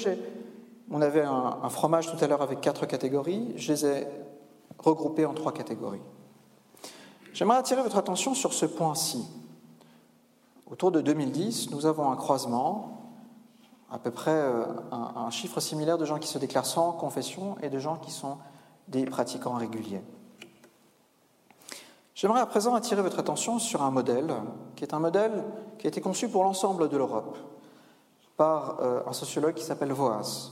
on 0.90 1.02
avait 1.02 1.22
un, 1.22 1.68
fromage 1.68 2.10
tout 2.10 2.22
à 2.22 2.26
l'heure 2.26 2.42
avec 2.42 2.60
quatre 2.60 2.86
catégories, 2.86 3.52
je 3.56 3.72
les 3.72 3.86
ai 3.86 4.06
regroupés 4.78 5.26
en 5.26 5.34
trois 5.34 5.52
catégories. 5.52 6.02
J'aimerais 7.32 7.58
attirer 7.58 7.82
votre 7.82 7.96
attention 7.96 8.34
sur 8.34 8.52
ce 8.52 8.66
point-ci. 8.66 9.24
Autour 10.70 10.90
de 10.92 11.00
2010, 11.00 11.70
nous 11.70 11.86
avons 11.86 12.10
un 12.10 12.16
croisement, 12.16 13.12
à 13.90 13.98
peu 13.98 14.10
près 14.10 14.30
euh, 14.30 14.64
un, 14.92 15.30
chiffre 15.30 15.60
similaire 15.60 15.98
de 15.98 16.04
gens 16.04 16.18
qui 16.18 16.28
se 16.28 16.38
déclarent 16.38 16.66
sans 16.66 16.92
confession 16.92 17.56
et 17.62 17.70
de 17.70 17.78
gens 17.78 17.96
qui 17.96 18.10
sont 18.10 18.38
des 18.88 19.04
pratiquants 19.04 19.54
réguliers. 19.54 20.02
J'aimerais 22.14 22.40
à 22.40 22.46
présent 22.46 22.74
attirer 22.74 23.02
votre 23.02 23.18
attention 23.18 23.58
sur 23.58 23.82
un 23.82 23.90
modèle 23.90 24.34
qui 24.76 24.84
est 24.84 24.94
un 24.94 24.98
modèle 24.98 25.44
qui 25.78 25.86
a 25.86 25.88
été 25.88 26.00
conçu 26.00 26.28
pour 26.28 26.44
l'ensemble 26.44 26.88
de 26.88 26.96
l'Europe 26.96 27.38
par 28.36 28.80
euh, 28.80 29.00
un 29.06 29.12
sociologue 29.12 29.54
qui 29.54 29.64
s'appelle 29.64 29.92
Voas. 29.92 30.50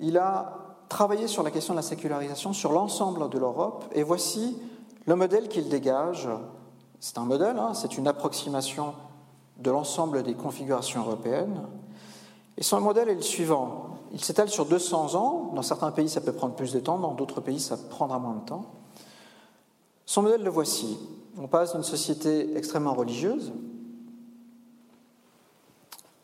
Il 0.00 0.16
a 0.16 0.52
travaillé 0.88 1.28
sur 1.28 1.42
la 1.42 1.50
question 1.50 1.74
de 1.74 1.78
la 1.78 1.82
sécularisation 1.82 2.52
sur 2.52 2.72
l'ensemble 2.72 3.28
de 3.28 3.38
l'Europe 3.38 3.84
et 3.92 4.02
voici 4.02 4.56
le 5.06 5.14
modèle 5.14 5.48
qu'il 5.48 5.68
dégage, 5.68 6.28
c'est 7.00 7.18
un 7.18 7.24
modèle, 7.24 7.58
hein, 7.58 7.74
c'est 7.74 7.96
une 7.96 8.06
approximation 8.06 8.94
de 9.58 9.70
l'ensemble 9.70 10.22
des 10.22 10.34
configurations 10.34 11.00
européennes. 11.00 11.60
Et 12.56 12.62
son 12.62 12.80
modèle 12.80 13.08
est 13.08 13.14
le 13.14 13.22
suivant. 13.22 13.96
Il 14.12 14.22
s'étale 14.22 14.48
sur 14.48 14.66
200 14.66 15.14
ans. 15.14 15.50
Dans 15.54 15.62
certains 15.62 15.90
pays, 15.92 16.08
ça 16.08 16.20
peut 16.20 16.32
prendre 16.32 16.54
plus 16.54 16.72
de 16.72 16.80
temps. 16.80 16.98
Dans 16.98 17.14
d'autres 17.14 17.40
pays, 17.40 17.60
ça 17.60 17.76
prendra 17.76 18.18
moins 18.18 18.34
de 18.34 18.44
temps. 18.44 18.66
Son 20.10 20.22
modèle, 20.22 20.42
le 20.42 20.50
voici. 20.50 20.98
On 21.38 21.46
passe 21.46 21.72
d'une 21.72 21.84
société 21.84 22.56
extrêmement 22.56 22.94
religieuse 22.94 23.52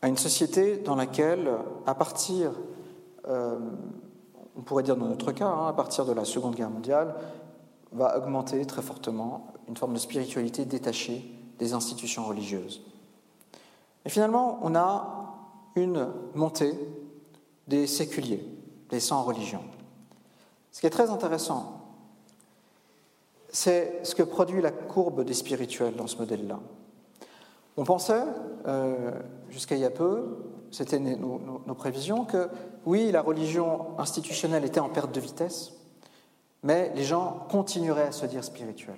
à 0.01 0.09
une 0.09 0.17
société 0.17 0.75
dans 0.75 0.95
laquelle, 0.95 1.49
à 1.85 1.95
partir, 1.95 2.51
euh, 3.29 3.57
on 4.57 4.61
pourrait 4.63 4.83
dire 4.83 4.97
dans 4.97 5.05
notre 5.05 5.31
cas, 5.31 5.47
hein, 5.47 5.67
à 5.69 5.71
partir 5.71 6.03
de 6.03 6.11
la 6.11 6.25
Seconde 6.25 6.55
Guerre 6.55 6.69
mondiale, 6.69 7.15
va 7.93 8.17
augmenter 8.17 8.65
très 8.65 8.81
fortement 8.81 9.53
une 9.69 9.77
forme 9.77 9.93
de 9.93 9.99
spiritualité 9.99 10.65
détachée 10.65 11.23
des 11.57 11.71
institutions 11.71 12.25
religieuses. 12.25 12.81
Et 14.03 14.09
finalement, 14.09 14.59
on 14.63 14.75
a 14.75 15.33
une 15.75 16.09
montée 16.35 16.77
des 17.69 17.87
séculiers, 17.87 18.45
des 18.89 18.99
sans 18.99 19.23
religion. 19.23 19.61
Ce 20.73 20.81
qui 20.81 20.87
est 20.87 20.89
très 20.89 21.09
intéressant, 21.09 21.76
c'est 23.49 23.99
ce 24.03 24.15
que 24.15 24.23
produit 24.23 24.61
la 24.61 24.71
courbe 24.71 25.23
des 25.23 25.33
spirituels 25.33 25.95
dans 25.95 26.07
ce 26.07 26.17
modèle-là. 26.17 26.59
On 27.77 27.83
pensait, 27.83 28.23
euh, 28.67 29.11
jusqu'à 29.49 29.75
il 29.75 29.81
y 29.81 29.85
a 29.85 29.91
peu, 29.91 30.37
c'était 30.71 30.99
nos, 30.99 31.59
prévisions, 31.75 32.25
que 32.25 32.49
oui, 32.85 33.11
la 33.11 33.21
religion 33.21 33.97
institutionnelle 33.99 34.65
était 34.65 34.79
en 34.79 34.89
perte 34.89 35.13
de 35.13 35.19
vitesse, 35.19 35.73
mais 36.63 36.91
les 36.95 37.03
gens 37.03 37.45
continueraient 37.49 38.07
à 38.07 38.11
se 38.11 38.25
dire 38.25 38.43
spirituels. 38.43 38.95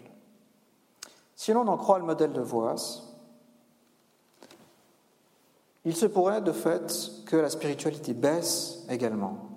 Si 1.36 1.54
l'on 1.54 1.68
en 1.68 1.78
croit 1.78 2.00
le 2.00 2.06
modèle 2.06 2.34
de 2.34 2.42
Voas, 2.42 3.04
il 5.86 5.96
se 5.96 6.06
pourrait 6.06 6.42
de 6.42 6.52
fait 6.52 7.12
que 7.26 7.36
la 7.36 7.50
spiritualité 7.50 8.14
baisse 8.14 8.86
également 8.90 9.49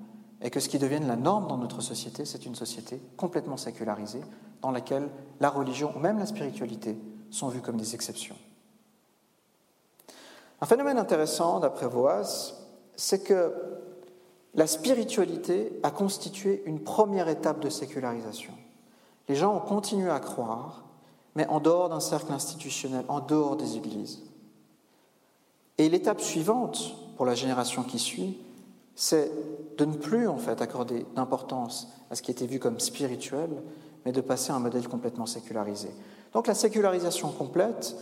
et 0.42 0.50
que 0.50 0.60
ce 0.60 0.68
qui 0.68 0.78
devienne 0.78 1.06
la 1.06 1.16
norme 1.16 1.46
dans 1.46 1.56
notre 1.56 1.80
société, 1.80 2.24
c'est 2.24 2.46
une 2.46 2.54
société 2.54 3.00
complètement 3.16 3.56
sécularisée 3.56 4.22
dans 4.60 4.70
laquelle 4.70 5.08
la 5.40 5.50
religion 5.50 5.92
ou 5.96 6.00
même 6.00 6.18
la 6.18 6.26
spiritualité 6.26 6.98
sont 7.30 7.48
vues 7.48 7.60
comme 7.60 7.76
des 7.76 7.94
exceptions. 7.94 8.36
Un 10.60 10.66
phénomène 10.66 10.98
intéressant, 10.98 11.60
d'après 11.60 11.86
Voas, 11.86 12.54
c'est 12.96 13.22
que 13.22 13.52
la 14.54 14.66
spiritualité 14.66 15.80
a 15.82 15.90
constitué 15.90 16.62
une 16.66 16.80
première 16.80 17.28
étape 17.28 17.60
de 17.60 17.70
sécularisation. 17.70 18.52
Les 19.28 19.34
gens 19.34 19.56
ont 19.56 19.60
continué 19.60 20.10
à 20.10 20.20
croire, 20.20 20.84
mais 21.34 21.46
en 21.46 21.60
dehors 21.60 21.88
d'un 21.88 22.00
cercle 22.00 22.32
institutionnel, 22.32 23.04
en 23.08 23.20
dehors 23.20 23.56
des 23.56 23.76
églises. 23.76 24.22
Et 25.78 25.88
l'étape 25.88 26.20
suivante, 26.20 26.94
pour 27.16 27.26
la 27.26 27.34
génération 27.34 27.82
qui 27.82 27.98
suit, 27.98 28.38
c'est 28.94 29.30
de 29.78 29.84
ne 29.84 29.94
plus 29.94 30.28
en 30.28 30.38
fait 30.38 30.60
accorder 30.60 31.06
d'importance 31.14 31.88
à 32.10 32.14
ce 32.14 32.22
qui 32.22 32.30
était 32.30 32.46
vu 32.46 32.58
comme 32.58 32.78
spirituel, 32.80 33.50
mais 34.04 34.12
de 34.12 34.20
passer 34.20 34.52
à 34.52 34.56
un 34.56 34.60
modèle 34.60 34.88
complètement 34.88 35.26
sécularisé. 35.26 35.88
Donc 36.32 36.46
la 36.46 36.54
sécularisation 36.54 37.30
complète 37.30 37.96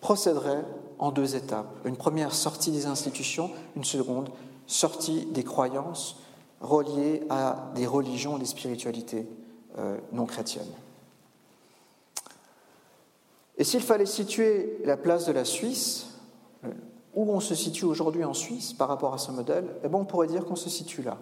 procéderait 0.00 0.64
en 0.98 1.10
deux 1.10 1.36
étapes. 1.36 1.68
Une 1.84 1.96
première 1.96 2.34
sortie 2.34 2.70
des 2.70 2.86
institutions, 2.86 3.50
une 3.76 3.84
seconde 3.84 4.30
sortie 4.66 5.26
des 5.26 5.44
croyances 5.44 6.16
reliées 6.60 7.22
à 7.30 7.70
des 7.74 7.86
religions, 7.86 8.38
des 8.38 8.46
spiritualités 8.46 9.26
euh, 9.78 9.98
non 10.12 10.26
chrétiennes. 10.26 10.72
Et 13.56 13.64
s'il 13.64 13.82
fallait 13.82 14.06
situer 14.06 14.78
la 14.84 14.96
place 14.96 15.26
de 15.26 15.32
la 15.32 15.44
Suisse, 15.44 16.09
où 17.14 17.30
on 17.30 17.40
se 17.40 17.54
situe 17.54 17.84
aujourd'hui 17.84 18.24
en 18.24 18.34
Suisse 18.34 18.72
par 18.72 18.88
rapport 18.88 19.14
à 19.14 19.18
ce 19.18 19.30
modèle, 19.32 19.66
eh 19.84 19.88
bien 19.88 19.98
on 19.98 20.04
pourrait 20.04 20.26
dire 20.26 20.44
qu'on 20.44 20.56
se 20.56 20.70
situe 20.70 21.02
là, 21.02 21.18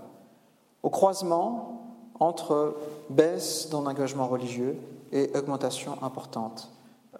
au 0.83 0.91
croisement 0.91 1.97
entre 2.21 2.77
baisse 3.11 3.69
d'un 3.71 3.87
engagement 3.87 4.27
religieux 4.27 4.77
et 5.13 5.31
augmentation 5.35 6.03
importante 6.03 6.71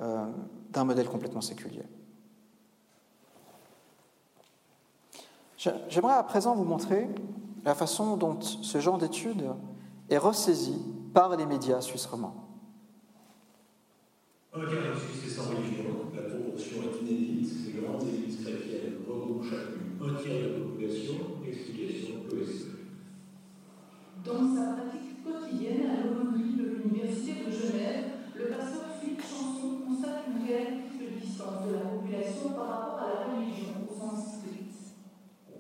euh, 0.01 0.27
d'un 0.71 0.85
modèle 0.85 1.09
complètement 1.09 1.41
séculier. 1.41 1.83
J'aimerais 5.89 6.15
à 6.15 6.23
présent 6.23 6.55
vous 6.55 6.65
montrer 6.65 7.09
la 7.65 7.75
façon 7.75 8.17
dont 8.17 8.41
ce 8.41 8.79
genre 8.79 8.99
d'étude 8.99 9.45
est 10.09 10.19
ressaisi 10.19 10.81
par 11.13 11.37
les 11.37 11.47
médias 11.47 11.81
suisses 11.81 12.09
de 14.55 14.99
Suisse 15.21 15.37
sans 15.37 15.51
est 15.51 17.01
inédite. 17.03 17.28
Tiers 20.23 20.43
de 20.43 20.49
la 20.49 20.59
population. 20.61 21.15
Explication 21.47 22.15
PSE. 22.29 22.69
Dans 24.25 24.55
sa 24.55 24.73
pratique 24.73 25.25
quotidienne 25.25 25.87
à 25.87 26.05
l'aumônerie 26.05 26.57
de 26.57 26.65
l'Université 26.65 27.45
de 27.47 27.51
Genève, 27.51 28.05
le 28.35 28.45
pasteur 28.47 28.99
Philippe 29.01 29.23
Chanson 29.23 29.79
constate 29.87 30.25
une 30.29 30.47
réelle 30.47 30.75
de 31.01 31.21
distance 31.21 31.67
de 31.67 31.75
la 31.75 31.81
population 31.81 32.51
par 32.51 32.69
rapport 32.69 33.01
à 33.01 33.09
la 33.09 33.35
religion 33.35 33.87
au 33.89 33.95
sens 33.95 34.39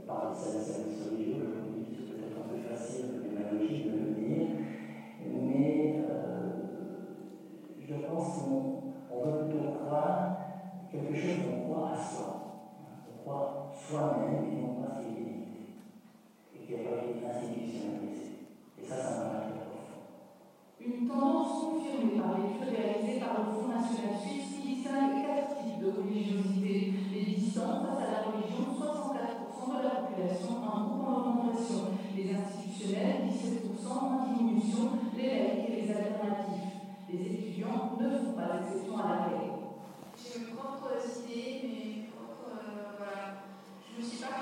parler 0.08 0.97
soi-même 13.88 14.44
et 14.44 14.60
non 14.60 14.74
pas. 14.84 15.00
Et 15.00 16.66
qui 16.66 16.74
a 16.74 16.78
pas. 16.78 17.00
Et 18.80 18.86
ça, 18.86 18.96
ça 18.96 19.10
m'a 19.16 19.40
très 19.40 19.64
profond. 19.64 20.04
Une 20.80 21.08
confirmée 21.08 22.20
par 22.20 22.36
l'étude 22.38 22.68
réalisée 22.68 23.20
par 23.20 23.32
le 23.38 23.52
Fonds 23.52 23.68
national 23.68 24.20
suisse 24.20 24.60
qui 24.60 24.74
distingue 24.74 25.24
quatre 25.24 25.64
types 25.64 25.80
de 25.80 25.90
religiosité. 25.90 26.92
Les 27.12 27.24
distants 27.34 27.80
face 27.80 28.04
à 28.04 28.12
la 28.12 28.20
religion, 28.28 28.76
64% 28.76 29.78
de 29.78 29.84
la 29.84 29.96
population 30.04 30.52
en 30.62 30.68
en 30.68 31.30
augmentation. 31.30 31.96
Les 32.14 32.34
institutionnels, 32.34 33.32
17% 33.32 33.88
en 33.88 34.36
diminution. 34.36 34.84
Les 35.16 35.26
laïcs 35.26 35.68
et 35.68 35.82
les 35.82 35.90
alternatifs. 35.90 36.76
Les 37.10 37.20
étudiants 37.24 37.96
ne 37.98 38.08
font 38.10 38.32
pas 38.32 38.60
exception 38.60 38.98
à 38.98 39.08
la 39.08 39.24
règle. 39.24 39.52
J'ai 40.16 40.40
propres. 40.52 40.78
euh, 40.88 41.60
voilà. 41.60 41.77
Je 44.28 44.34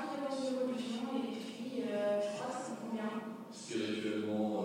crois 2.33 2.51
que 2.51 2.67
convient. 2.81 3.15
Spirituellement, 3.53 4.56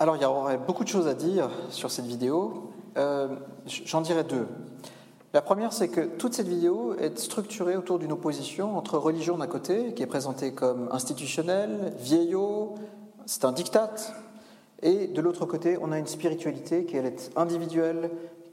Alors, 0.00 0.16
il 0.16 0.22
y 0.22 0.24
aurait 0.24 0.56
beaucoup 0.56 0.82
de 0.82 0.88
choses 0.88 1.06
à 1.06 1.12
dire 1.12 1.50
sur 1.68 1.90
cette 1.90 2.06
vidéo. 2.06 2.70
Euh, 2.96 3.28
J'en 3.66 4.00
dirais 4.00 4.24
deux. 4.24 4.46
La 5.34 5.42
première, 5.42 5.74
c'est 5.74 5.88
que 5.88 6.00
toute 6.00 6.32
cette 6.32 6.48
vidéo 6.48 6.94
est 6.94 7.18
structurée 7.18 7.76
autour 7.76 7.98
d'une 7.98 8.10
opposition 8.10 8.78
entre 8.78 8.96
religion 8.96 9.36
d'un 9.36 9.46
côté, 9.46 9.92
qui 9.92 10.02
est 10.02 10.06
présentée 10.06 10.54
comme 10.54 10.88
institutionnelle, 10.90 11.92
vieillot, 11.98 12.76
c'est 13.26 13.44
un 13.44 13.52
diktat, 13.52 13.94
et 14.82 15.06
de 15.06 15.20
l'autre 15.20 15.44
côté, 15.44 15.76
on 15.78 15.92
a 15.92 15.98
une 15.98 16.06
spiritualité 16.06 16.86
qui 16.86 16.96
est 16.96 17.30
individuelle, 17.36 18.10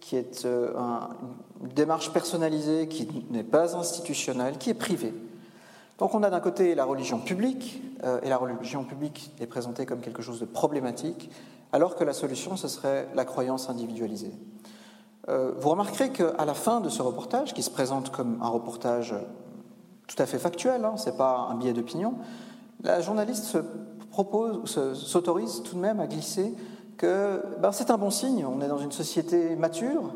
qui 0.07 0.15
est 0.15 0.45
euh, 0.45 0.71
un- 0.77 1.09
une 1.61 1.67
démarche 1.67 2.13
personnalisée, 2.13 2.87
qui 2.87 3.09
n'est 3.29 3.43
pas 3.43 3.75
institutionnelle, 3.75 4.57
qui 4.57 4.69
est 4.69 4.73
privée. 4.73 5.13
Donc 5.97 6.15
on 6.15 6.23
a 6.23 6.29
d'un 6.29 6.39
côté 6.39 6.75
la 6.75 6.85
religion 6.85 7.19
publique, 7.19 7.83
euh, 8.05 8.21
et 8.23 8.29
la 8.29 8.37
religion 8.37 8.85
publique 8.85 9.31
est 9.41 9.47
présentée 9.47 9.85
comme 9.85 9.99
quelque 9.99 10.21
chose 10.21 10.39
de 10.39 10.45
problématique, 10.45 11.29
alors 11.73 11.97
que 11.97 12.05
la 12.05 12.13
solution, 12.13 12.55
ce 12.55 12.69
serait 12.69 13.09
la 13.15 13.25
croyance 13.25 13.69
individualisée. 13.69 14.31
Euh, 15.27 15.51
vous 15.59 15.67
remarquerez 15.71 16.11
qu'à 16.13 16.45
la 16.45 16.53
fin 16.53 16.79
de 16.79 16.87
ce 16.87 17.01
reportage, 17.01 17.53
qui 17.53 17.61
se 17.61 17.69
présente 17.69 18.09
comme 18.09 18.39
un 18.41 18.47
reportage 18.47 19.13
tout 20.07 20.15
à 20.19 20.25
fait 20.25 20.39
factuel, 20.39 20.85
hein, 20.85 20.95
ce 20.95 21.09
n'est 21.09 21.17
pas 21.17 21.49
un 21.51 21.55
billet 21.55 21.73
d'opinion, 21.73 22.13
la 22.81 23.01
journaliste 23.01 23.57
s'autorise 24.93 25.63
tout 25.63 25.75
de 25.75 25.81
même 25.81 25.99
à 25.99 26.07
glisser 26.07 26.53
que 26.97 27.43
ben, 27.59 27.71
c'est 27.71 27.91
un 27.91 27.97
bon 27.97 28.09
signe, 28.09 28.45
on 28.45 28.61
est 28.61 28.67
dans 28.67 28.79
une 28.79 28.91
société 28.91 29.55
mature 29.55 30.13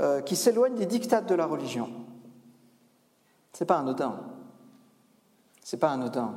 euh, 0.00 0.20
qui 0.20 0.36
s'éloigne 0.36 0.74
des 0.74 0.86
dictats 0.86 1.20
de 1.20 1.34
la 1.34 1.46
religion. 1.46 1.90
C'est 3.52 3.66
pas 3.66 3.78
anodin. 3.78 4.18
C'est 5.62 5.76
pas 5.76 5.90
anodin. 5.90 6.34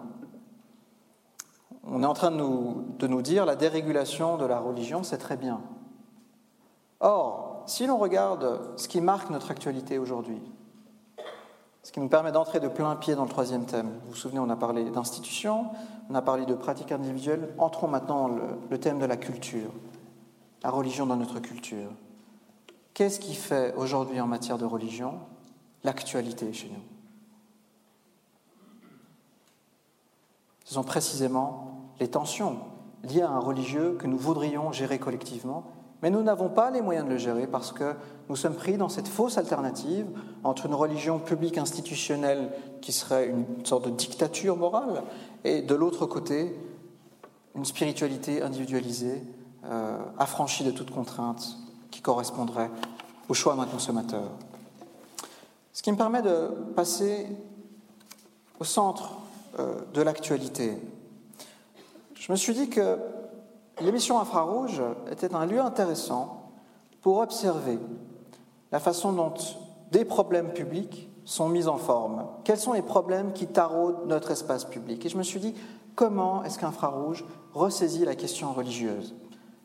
On 1.84 2.04
est 2.04 2.08
en 2.08 2.14
train 2.14 2.32
de 2.32 2.38
nous, 2.38 2.86
de 3.00 3.08
nous 3.08 3.22
dire 3.22 3.46
la 3.46 3.56
dérégulation 3.56 4.38
de 4.38 4.46
la 4.46 4.60
religion, 4.60 5.04
c'est 5.04 5.18
très 5.18 5.38
bien. 5.38 5.62
Or, 7.00 7.64
si 7.68 7.88
l'on 7.88 7.98
regarde 7.98 8.60
ce 8.78 8.88
qui 8.88 9.02
marque 9.02 9.30
notre 9.30 9.52
actualité 9.52 9.98
aujourd'hui, 9.98 10.42
ce 11.86 11.92
qui 11.92 12.00
nous 12.00 12.10
permet 12.10 12.32
d'entrer 12.32 12.60
de 12.60 12.68
plein 12.68 12.96
pied 12.96 13.14
dans 13.14 13.26
le 13.26 13.30
troisième 13.30 13.68
thème, 13.68 13.92
vous 14.06 14.10
vous 14.10 14.16
souvenez, 14.16 14.40
on 14.40 14.50
a 14.50 14.56
parlé 14.56 14.90
d'institutions, 14.90 15.68
on 16.10 16.16
a 16.16 16.22
parlé 16.24 16.48
de 16.48 16.56
pratiques 16.56 16.92
individuelles, 16.92 17.54
entrons 17.60 17.88
maintenant 17.88 18.28
dans 18.28 18.36
le, 18.36 18.42
le 18.72 18.80
thème 18.80 18.98
de 18.98 19.06
la 19.06 19.18
culture, 19.18 19.70
la 20.64 20.72
religion 20.72 21.06
dans 21.06 21.16
notre 21.16 21.40
culture. 21.40 21.92
Qu'est-ce 22.96 23.20
qui 23.20 23.36
fait 23.36 23.72
aujourd'hui 23.76 24.20
en 24.20 24.26
matière 24.26 24.58
de 24.58 24.66
religion 24.66 25.20
l'actualité 25.84 26.52
chez 26.54 26.70
nous? 26.70 26.82
Ce 30.64 30.74
sont 30.74 30.84
précisément 30.84 31.92
les 32.00 32.08
tensions 32.08 32.62
liées 33.04 33.22
à 33.22 33.30
un 33.30 33.40
religieux 33.40 33.96
que 34.00 34.08
nous 34.08 34.18
voudrions 34.18 34.72
gérer 34.72 34.98
collectivement, 34.98 35.66
mais 36.06 36.12
nous 36.12 36.22
n'avons 36.22 36.50
pas 36.50 36.70
les 36.70 36.84
moyens 36.84 37.08
de 37.08 37.14
le 37.14 37.18
gérer 37.18 37.48
parce 37.48 37.72
que 37.72 37.96
nous 38.30 38.36
sommes 38.36 38.54
pris 38.54 38.78
dans 38.78 38.90
cette 38.90 39.08
fausse 39.08 39.40
alternative 39.40 40.06
entre 40.44 40.68
une 40.68 40.76
religion 40.76 41.18
publique 41.18 41.58
institutionnelle 41.58 42.52
qui 42.80 42.92
serait 42.92 43.26
une 43.26 43.66
sorte 43.66 43.86
de 43.86 43.90
dictature 43.90 44.56
morale 44.56 45.02
et 45.44 45.64
de 45.64 45.74
l'autre 45.74 46.06
côté 46.06 46.56
une 47.56 47.66
spiritualité 47.66 48.44
individualisée, 48.44 49.20
euh, 49.64 49.98
affranchie 50.20 50.64
de 50.64 50.70
toute 50.70 50.92
contrainte 50.92 51.58
qui 51.90 52.02
correspondrait 52.02 52.70
au 53.28 53.34
choix 53.34 53.56
d'un 53.56 53.66
consommateur. 53.66 54.30
Ce 55.74 55.82
qui 55.82 55.92
me 55.92 55.98
permet 55.98 56.22
de 56.22 56.50
passer 56.76 57.26
au 58.60 58.64
centre 58.64 59.14
euh, 59.58 59.80
de 59.96 60.04
l'actualité. 60.04 60.78
Je 62.14 62.32
me 62.32 62.38
suis 62.38 62.54
dit 62.54 62.70
que 62.70 62.96
l'émission 63.82 64.20
Infrarouge 64.20 64.82
était 65.12 65.34
un 65.34 65.46
lieu 65.46 65.60
intéressant 65.60 66.52
pour 67.02 67.20
observer 67.20 67.80
la 68.72 68.80
façon 68.80 69.14
dont 69.14 69.34
des 69.92 70.06
problèmes 70.06 70.54
publics 70.54 71.10
sont 71.24 71.50
mis 71.50 71.68
en 71.68 71.78
forme. 71.78 72.28
Quels 72.44 72.60
sont 72.60 72.74
les 72.74 72.82
problèmes 72.82 73.34
qui 73.34 73.48
taraudent 73.48 74.06
notre 74.06 74.32
espace 74.32 74.66
public? 74.66 75.06
Et 75.06 75.10
je 75.10 75.18
me 75.18 75.24
suis 75.24 75.40
dit, 75.40 75.56
comment 75.96 76.44
est-ce 76.44 76.60
qu'Infrarouge 76.60 77.26
ressaisit 77.54 78.06
la 78.06 78.16
question 78.16 78.54
religieuse? 78.54 79.16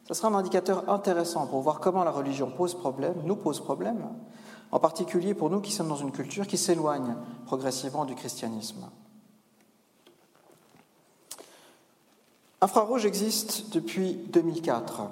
Ce 0.06 0.14
sera 0.14 0.28
un 0.28 0.34
indicateur 0.34 0.88
intéressant 0.90 1.46
pour 1.46 1.60
voir 1.60 1.80
comment 1.80 2.04
la 2.04 2.10
religion 2.10 2.50
pose 2.50 2.74
problème, 2.74 3.14
nous 3.24 3.36
pose 3.36 3.60
problème, 3.60 4.08
en 4.72 4.78
particulier 4.78 5.34
pour 5.34 5.50
nous 5.50 5.60
qui 5.60 5.72
sommes 5.72 5.88
dans 5.88 5.96
une 5.96 6.12
culture 6.12 6.46
qui 6.46 6.56
s'éloigne 6.56 7.16
progressivement 7.46 8.04
du 8.04 8.14
christianisme. 8.14 8.86
Infrarouge 12.62 13.06
existe 13.06 13.72
depuis 13.72 14.14
2004. 14.28 15.02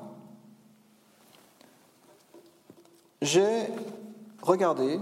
J'ai 3.23 3.67
regardé, 4.43 5.01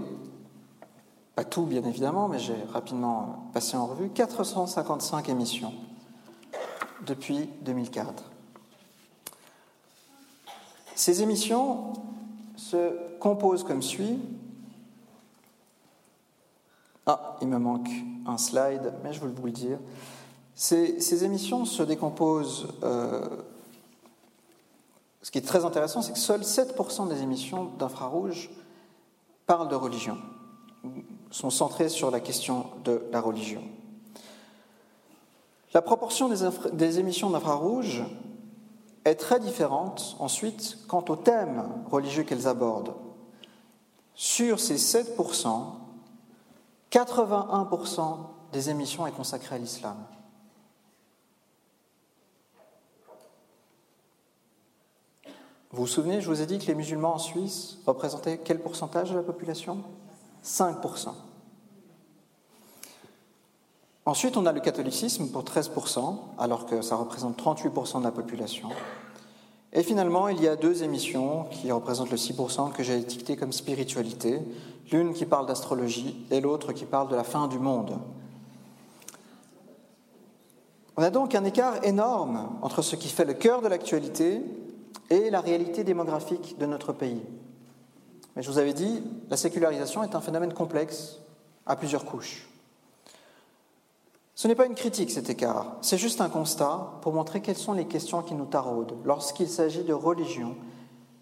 pas 1.35 1.43
tout 1.43 1.63
bien 1.63 1.83
évidemment, 1.83 2.29
mais 2.29 2.39
j'ai 2.39 2.55
rapidement 2.71 3.49
passé 3.53 3.75
en 3.75 3.85
revue 3.85 4.09
455 4.09 5.27
émissions 5.27 5.73
depuis 7.05 7.49
2004. 7.63 8.23
Ces 10.95 11.21
émissions 11.21 11.93
se 12.55 13.17
composent 13.19 13.65
comme 13.65 13.83
suit. 13.83 14.19
Ah, 17.05 17.35
il 17.41 17.49
me 17.49 17.59
manque 17.59 17.89
un 18.25 18.37
slide, 18.37 18.93
mais 19.03 19.11
je 19.11 19.19
veux 19.19 19.29
vous 19.29 19.45
le 19.45 19.51
dire. 19.51 19.79
Ces, 20.57 21.23
émissions 21.23 21.65
se 21.65 21.83
décomposent. 21.83 22.67
euh, 22.81 23.29
ce 25.21 25.29
qui 25.29 25.37
est 25.37 25.45
très 25.45 25.65
intéressant, 25.65 26.01
c'est 26.01 26.13
que 26.13 26.17
seuls 26.17 26.41
7% 26.41 27.07
des 27.09 27.21
émissions 27.21 27.65
d'infrarouge 27.77 28.49
parlent 29.45 29.67
de 29.67 29.75
religion, 29.75 30.17
sont 31.29 31.51
centrées 31.51 31.89
sur 31.89 32.09
la 32.09 32.19
question 32.19 32.65
de 32.85 33.03
la 33.11 33.21
religion. 33.21 33.61
La 35.75 35.83
proportion 35.83 36.27
des, 36.27 36.49
des 36.73 36.97
émissions 36.97 37.29
d'infrarouge 37.29 38.03
est 39.05 39.15
très 39.15 39.39
différente 39.39 40.15
ensuite 40.17 40.79
quant 40.87 41.05
au 41.09 41.15
thème 41.15 41.69
religieux 41.91 42.23
qu'elles 42.23 42.47
abordent. 42.47 42.95
Sur 44.15 44.59
ces 44.59 44.77
7%, 44.77 45.65
81% 46.91 48.17
des 48.53 48.71
émissions 48.71 49.05
est 49.05 49.11
consacrée 49.11 49.57
à 49.57 49.59
l'islam. 49.59 49.97
Vous 55.71 55.81
vous 55.81 55.87
souvenez, 55.87 56.21
je 56.21 56.29
vous 56.29 56.41
ai 56.41 56.45
dit 56.45 56.59
que 56.59 56.67
les 56.67 56.75
musulmans 56.75 57.15
en 57.15 57.19
Suisse 57.19 57.79
représentaient 57.85 58.37
quel 58.37 58.59
pourcentage 58.59 59.11
de 59.11 59.17
la 59.17 59.23
population? 59.23 59.83
5%. 60.43 61.09
Ensuite, 64.05 64.37
on 64.37 64.45
a 64.45 64.53
le 64.53 64.61
catholicisme 64.61 65.27
pour 65.27 65.43
13%, 65.43 66.17
alors 66.37 66.65
que 66.65 66.81
ça 66.81 66.95
représente 66.95 67.37
38% 67.37 67.99
de 67.99 68.03
la 68.05 68.11
population. 68.11 68.69
Et 69.73 69.83
finalement, 69.83 70.29
il 70.29 70.41
y 70.41 70.47
a 70.47 70.55
deux 70.55 70.83
émissions 70.83 71.43
qui 71.51 71.69
représentent 71.73 72.11
le 72.11 72.17
6% 72.17 72.71
que 72.71 72.83
j'ai 72.83 72.97
étiqueté 72.97 73.35
comme 73.35 73.51
spiritualité, 73.51 74.39
l'une 74.93 75.13
qui 75.13 75.25
parle 75.25 75.45
d'astrologie 75.45 76.25
et 76.31 76.39
l'autre 76.39 76.71
qui 76.71 76.85
parle 76.85 77.09
de 77.09 77.15
la 77.17 77.25
fin 77.25 77.49
du 77.49 77.59
monde. 77.59 77.99
On 80.95 81.03
a 81.03 81.09
donc 81.09 81.35
un 81.35 81.43
écart 81.43 81.83
énorme 81.83 82.57
entre 82.61 82.81
ce 82.81 82.95
qui 82.95 83.09
fait 83.09 83.25
le 83.25 83.33
cœur 83.33 83.61
de 83.61 83.67
l'actualité 83.67 84.41
et 85.09 85.29
la 85.29 85.41
réalité 85.41 85.83
démographique 85.83 86.57
de 86.57 86.65
notre 86.65 86.93
pays. 86.93 87.23
Mais 88.35 88.43
je 88.43 88.51
vous 88.51 88.57
avais 88.57 88.73
dit, 88.73 89.03
la 89.29 89.37
sécularisation 89.37 90.03
est 90.03 90.15
un 90.15 90.21
phénomène 90.21 90.53
complexe 90.53 91.19
à 91.65 91.75
plusieurs 91.75 92.05
couches. 92.05 92.47
Ce 94.35 94.47
n'est 94.47 94.55
pas 94.55 94.67
une 94.67 94.75
critique 94.75 95.09
cet 95.09 95.29
écart, 95.29 95.77
c'est 95.81 95.97
juste 95.97 96.21
un 96.21 96.29
constat 96.29 96.99
pour 97.01 97.13
montrer 97.13 97.41
quelles 97.41 97.57
sont 97.57 97.73
les 97.73 97.87
questions 97.87 98.21
qui 98.21 98.35
nous 98.35 98.45
taraudent 98.45 98.97
lorsqu'il 99.03 99.49
s'agit 99.49 99.83
de 99.83 99.93
religion. 99.93 100.55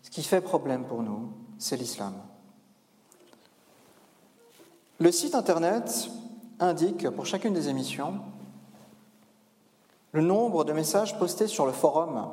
Ce 0.04 0.10
qui 0.10 0.22
fait 0.22 0.42
problème 0.42 0.84
pour 0.84 1.02
nous, 1.02 1.30
c'est 1.58 1.78
l'islam. 1.78 2.14
Le 5.00 5.12
site 5.12 5.36
internet 5.36 6.10
indique 6.60 7.10
pour 7.10 7.26
chacune 7.26 7.54
des 7.54 7.70
émissions 7.70 8.20
le 10.16 10.22
nombre 10.22 10.64
de 10.64 10.72
messages 10.72 11.20
postés 11.20 11.48
sur 11.48 11.66
le 11.66 11.74
forum. 11.74 12.30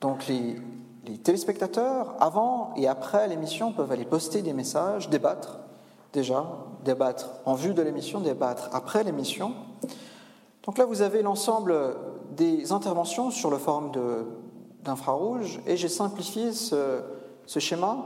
Donc 0.00 0.26
les, 0.28 0.56
téléspectateurs, 1.22 2.14
avant 2.20 2.72
et 2.76 2.88
après 2.88 3.28
l'émission, 3.28 3.72
peuvent 3.72 3.90
aller 3.92 4.04
poster 4.04 4.42
des 4.42 4.52
messages, 4.52 5.10
débattre 5.10 5.58
déjà, 6.12 6.46
débattre 6.84 7.30
en 7.44 7.54
vue 7.54 7.74
de 7.74 7.82
l'émission, 7.82 8.20
débattre 8.20 8.70
après 8.72 9.04
l'émission. 9.04 9.54
Donc 10.64 10.78
là, 10.78 10.84
vous 10.84 11.02
avez 11.02 11.22
l'ensemble 11.22 11.96
des 12.36 12.72
interventions 12.72 13.30
sur 13.30 13.50
le 13.50 13.58
forum 13.58 13.92
d'infrarouge 14.84 15.60
et 15.66 15.76
j'ai 15.76 15.88
simplifié 15.88 16.52
ce, 16.52 17.02
ce 17.46 17.58
schéma 17.58 17.98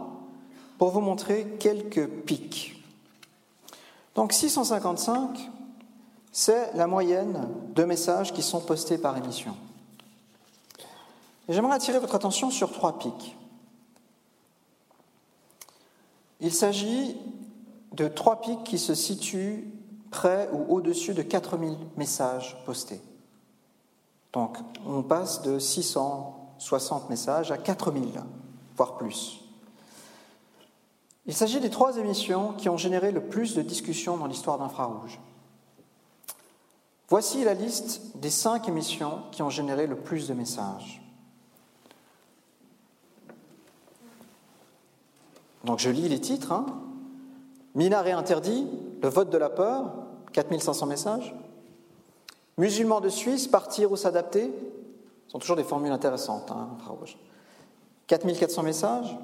pour 0.78 0.90
vous 0.90 1.00
montrer 1.00 1.56
quelques 1.58 2.06
pics. 2.06 2.82
Donc 4.14 4.32
655, 4.32 5.50
c'est 6.32 6.74
la 6.74 6.86
moyenne 6.86 7.48
de 7.74 7.84
messages 7.84 8.32
qui 8.32 8.42
sont 8.42 8.60
postés 8.60 8.98
par 8.98 9.16
émission. 9.16 9.54
J'aimerais 11.48 11.74
attirer 11.74 11.98
votre 11.98 12.14
attention 12.14 12.50
sur 12.50 12.72
trois 12.72 12.98
pics. 12.98 13.36
Il 16.40 16.52
s'agit 16.52 17.16
de 17.92 18.08
trois 18.08 18.40
pics 18.40 18.64
qui 18.64 18.78
se 18.78 18.94
situent 18.94 19.70
près 20.10 20.48
ou 20.52 20.74
au-dessus 20.74 21.14
de 21.14 21.22
4000 21.22 21.76
messages 21.96 22.56
postés. 22.64 23.00
Donc 24.32 24.58
on 24.86 25.02
passe 25.02 25.42
de 25.42 25.58
660 25.58 27.10
messages 27.10 27.52
à 27.52 27.58
4000, 27.58 28.22
voire 28.76 28.96
plus. 28.96 29.40
Il 31.26 31.34
s'agit 31.34 31.60
des 31.60 31.70
trois 31.70 31.96
émissions 31.96 32.52
qui 32.54 32.68
ont 32.68 32.76
généré 32.76 33.12
le 33.12 33.22
plus 33.22 33.54
de 33.54 33.62
discussions 33.62 34.16
dans 34.16 34.26
l'histoire 34.26 34.58
d'Infrarouge. 34.58 35.20
Voici 37.08 37.44
la 37.44 37.54
liste 37.54 38.16
des 38.16 38.30
cinq 38.30 38.68
émissions 38.68 39.22
qui 39.30 39.42
ont 39.42 39.50
généré 39.50 39.86
le 39.86 39.96
plus 39.96 40.26
de 40.26 40.34
messages. 40.34 41.03
Donc 45.64 45.78
je 45.78 45.90
lis 45.90 46.08
les 46.08 46.20
titres. 46.20 46.52
Hein. 46.52 46.66
Minaret 47.74 48.12
interdit, 48.12 48.66
le 49.02 49.08
vote 49.08 49.30
de 49.30 49.38
la 49.38 49.50
peur, 49.50 49.92
4500 50.32 50.86
messages. 50.86 51.34
Musulmans 52.56 53.00
de 53.00 53.08
Suisse, 53.08 53.48
partir 53.48 53.90
ou 53.90 53.96
s'adapter, 53.96 54.52
ce 55.26 55.32
sont 55.32 55.38
toujours 55.38 55.56
des 55.56 55.64
formules 55.64 55.92
intéressantes. 55.92 56.50
Hein, 56.50 56.68
4400 58.06 58.62
messages. 58.62 59.18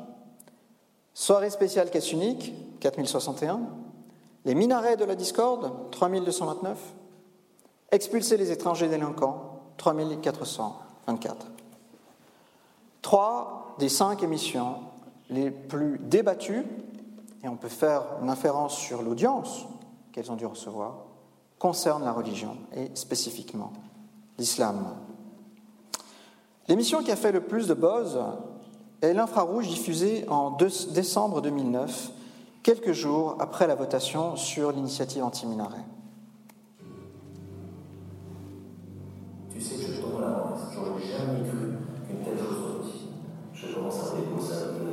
Soirée 1.15 1.51
spéciale 1.51 1.91
caisse 1.91 2.13
unique, 2.13 2.53
4061. 2.81 3.61
Les 4.45 4.55
minarets 4.55 4.97
de 4.97 5.05
la 5.05 5.15
discorde, 5.15 5.91
3229. 5.91 6.79
Expulser 7.93 8.37
les 8.37 8.51
étrangers 8.51 8.89
délinquants, 8.89 9.61
3424. 9.77 11.47
Trois 13.03 13.77
des 13.79 13.89
cinq 13.89 14.23
émissions 14.23 14.77
les 15.31 15.51
plus 15.51 15.99
débattues, 15.99 16.65
et 17.43 17.49
on 17.49 17.57
peut 17.57 17.69
faire 17.69 18.03
une 18.23 18.29
inférence 18.29 18.77
sur 18.77 19.03
l'audience 19.03 19.65
qu'elles 20.13 20.31
ont 20.31 20.37
dû 20.37 20.47
recevoir, 20.47 21.07
concernent 21.59 22.05
la 22.05 22.13
religion 22.13 22.57
et 22.75 22.91
spécifiquement 22.95 23.73
l'islam. 24.39 24.95
L'émission 26.69 27.03
qui 27.03 27.11
a 27.11 27.17
fait 27.17 27.33
le 27.33 27.41
plus 27.41 27.69
de 27.69 27.75
buzz 27.75 28.19
est 29.03 29.15
l'infrarouge 29.15 29.69
diffusée 29.69 30.27
en 30.29 30.57
décembre 30.93 31.41
2009, 31.41 32.13
quelques 32.63 32.93
jours 32.93 33.37
après 33.41 33.67
la 33.67 33.75
votation 33.75 34.37
sur 34.37 34.73
l'initiative 34.73 35.25
anti-minaret. 35.25 35.85
Je 39.53 39.59
à 43.77 43.79
avoir 43.79 44.90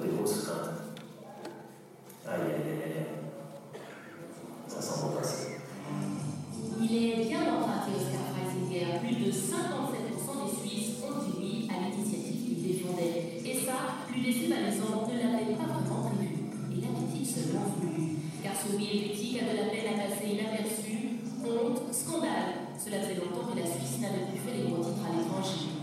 Aïe, 2.28 2.42
aïe, 2.44 2.84
aïe. 2.84 3.08
Ça 4.68 4.82
sent 4.82 5.16
passer. 5.16 5.64
Il 6.82 6.92
est 6.92 7.24
bien 7.24 7.40
emprunté 7.40 7.96
Oscar 7.96 8.28
Freisinger. 8.36 9.00
Plus 9.00 9.16
de 9.16 9.32
57% 9.32 10.44
des 10.44 10.52
Suisses 10.60 11.00
ont 11.08 11.24
dit 11.24 11.70
à 11.72 11.88
l'initiative 11.88 12.36
qu'il 12.44 12.68
défendait. 12.68 13.40
Et 13.46 13.56
ça, 13.64 14.04
plus 14.12 14.20
des 14.20 14.48
Valaisans 14.52 15.08
ne 15.08 15.16
l'avaient 15.16 15.56
pas 15.56 15.72
vraiment 15.72 16.12
prévu. 16.12 16.52
Et 16.68 16.82
l'avait-il 16.84 17.26
seulement 17.26 17.72
voulu 17.80 18.20
Car 18.44 18.52
ce 18.60 18.76
oui 18.76 18.90
helvétique 18.92 19.40
a 19.40 19.48
de 19.48 19.58
la 19.64 19.72
peine 19.72 19.88
à 19.96 20.12
passer 20.12 20.36
inaperçu. 20.36 21.24
Honte, 21.48 21.94
scandale. 21.96 22.76
Cela 22.76 23.08
faisait 23.08 23.24
longtemps 23.24 23.48
que 23.48 23.58
la 23.58 23.66
Suisse 23.66 24.04
n'avait 24.04 24.28
plus 24.28 24.44
fait 24.44 24.52
les 24.52 24.68
gros 24.68 24.84
titres 24.84 25.08
à 25.08 25.16
l'étranger. 25.16 25.80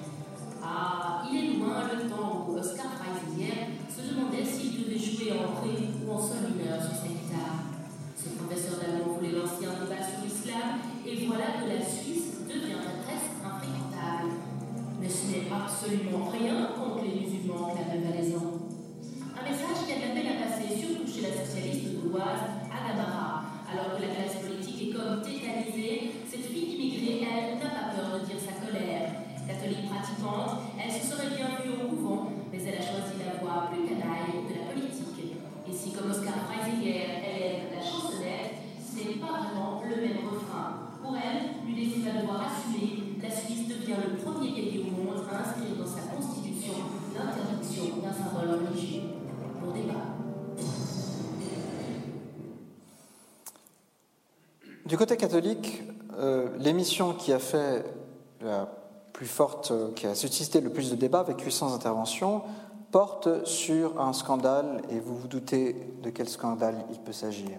Ah, 0.62 1.24
il 1.24 1.36
est 1.40 1.56
loin 1.56 1.88
le 1.88 2.04
temps 2.04 2.44
où 2.46 2.58
Oscar 2.58 2.92
Freisinger 3.00 3.80
se 3.88 4.12
demandait 4.12 4.44
s'il 4.44 4.84
devait 4.84 5.00
jouer 5.00 5.32
en 5.40 5.56
pré 5.56 5.93
Ce 6.16 6.30
professeur 8.38 8.78
d'allemand 8.78 9.18
voulait 9.18 9.32
lancer 9.32 9.66
un 9.66 9.82
débat 9.82 9.98
sur 9.98 10.22
l'islam, 10.22 10.78
et 11.04 11.26
voilà 11.26 11.58
que 11.58 11.66
la 11.66 11.82
Suisse 11.84 12.38
devient 12.46 12.86
presque 13.02 13.34
infréquentable. 13.42 14.30
Mais 15.00 15.08
ce 15.08 15.26
n'est 15.26 15.50
absolument 15.50 16.30
rien 16.30 16.70
Du 54.94 54.98
côté 54.98 55.16
catholique, 55.16 55.82
euh, 56.20 56.50
l'émission 56.60 57.14
qui 57.14 57.32
a 57.32 57.40
fait 57.40 57.84
la 58.40 58.68
plus 59.12 59.26
forte, 59.26 59.72
euh, 59.72 59.90
qui 59.90 60.06
a 60.06 60.14
suscité 60.14 60.60
le 60.60 60.70
plus 60.70 60.92
de 60.92 60.94
débats 60.94 61.18
avec 61.18 61.40
800 61.40 61.74
interventions, 61.74 62.42
porte 62.92 63.44
sur 63.44 64.00
un 64.00 64.12
scandale, 64.12 64.82
et 64.90 65.00
vous 65.00 65.16
vous 65.16 65.26
doutez 65.26 65.74
de 66.00 66.10
quel 66.10 66.28
scandale 66.28 66.76
il 66.92 67.00
peut 67.00 67.10
s'agir. 67.10 67.58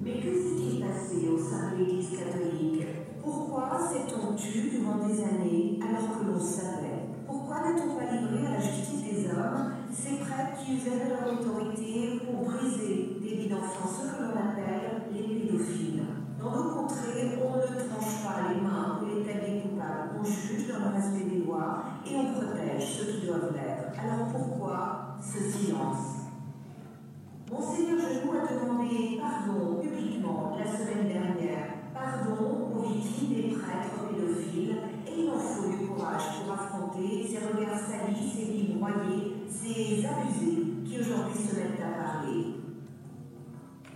Mais 0.00 0.12
que 0.12 0.32
s'est-il 0.32 0.80
passé 0.80 1.28
au 1.28 1.38
sein 1.38 1.72
de 1.72 1.78
l'Église 1.78 2.10
catholique? 2.10 2.86
Pourquoi 3.20 3.80
s'est-on 3.90 4.36
tu 4.36 4.70
durant 4.70 5.08
des 5.08 5.24
années 5.24 5.80
alors 5.82 6.20
que 6.20 6.24
l'on 6.24 6.38
savait? 6.38 7.08
Pourquoi 7.26 7.56
n'a-t-on 7.56 7.96
pas 7.96 8.12
livré 8.12 8.46
à 8.46 8.50
la 8.52 8.60
justice 8.60 9.02
des 9.02 9.26
hommes 9.26 9.72
ces 9.92 10.16
prêtres 10.18 10.64
qui 10.64 10.76
usaient 10.76 11.08
leur 11.08 11.32
autorité 11.32 12.20
pour 12.24 12.44
briser 12.44 13.16
des 13.20 13.34
vies 13.34 13.48
d'enfants, 13.48 13.88
ce 13.88 14.06
que 14.06 14.22
l'on 14.22 14.38
appelle 14.38 14.99
pédophiles 15.22 16.02
Dans 16.38 16.50
nos 16.50 16.70
contrées, 16.74 17.38
on 17.42 17.56
ne 17.56 17.66
tranche 17.66 18.24
pas 18.24 18.52
les 18.52 18.60
mains 18.60 19.00
ou 19.00 19.06
les 19.06 19.24
têtes 19.24 19.44
des 19.44 19.60
coupables, 19.60 20.10
on 20.20 20.24
juge 20.24 20.68
dans 20.68 20.90
le 20.90 20.96
respect 20.96 21.28
des 21.30 21.44
lois 21.44 21.84
et 22.06 22.16
on 22.16 22.32
protège 22.32 22.84
ceux 22.84 23.12
qui 23.12 23.26
doivent 23.26 23.52
l'être. 23.54 23.92
Alors 23.98 24.28
pourquoi 24.32 25.16
ce 25.20 25.50
silence? 25.50 26.20
Monseigneur 27.50 27.98
Genoux 27.98 28.32
a 28.32 28.64
demandé 28.64 29.20
publiquement 29.82 30.56
la 30.56 30.70
semaine 30.70 31.08
dernière 31.08 31.80
pardon 31.92 32.70
aux 32.76 32.82
victimes 32.82 33.34
des 33.34 33.56
prêtres 33.56 34.08
pédophiles 34.08 34.76
Et 35.06 35.22
il 35.22 35.30
en 35.30 35.38
faut 35.38 35.68
du 35.68 35.86
courage 35.88 36.22
pour 36.44 36.54
affronter 36.54 37.26
ces 37.28 37.38
regards 37.38 37.78
salis, 37.78 38.30
ces 38.30 38.44
vies 38.52 38.74
broyées, 38.74 39.36
ces 39.48 40.06
abusés 40.06 40.62
qui 40.84 41.00
aujourd'hui 41.00 41.38
se 41.38 41.56
mettent 41.56 41.80
à 41.80 42.02
parler. 42.02 42.49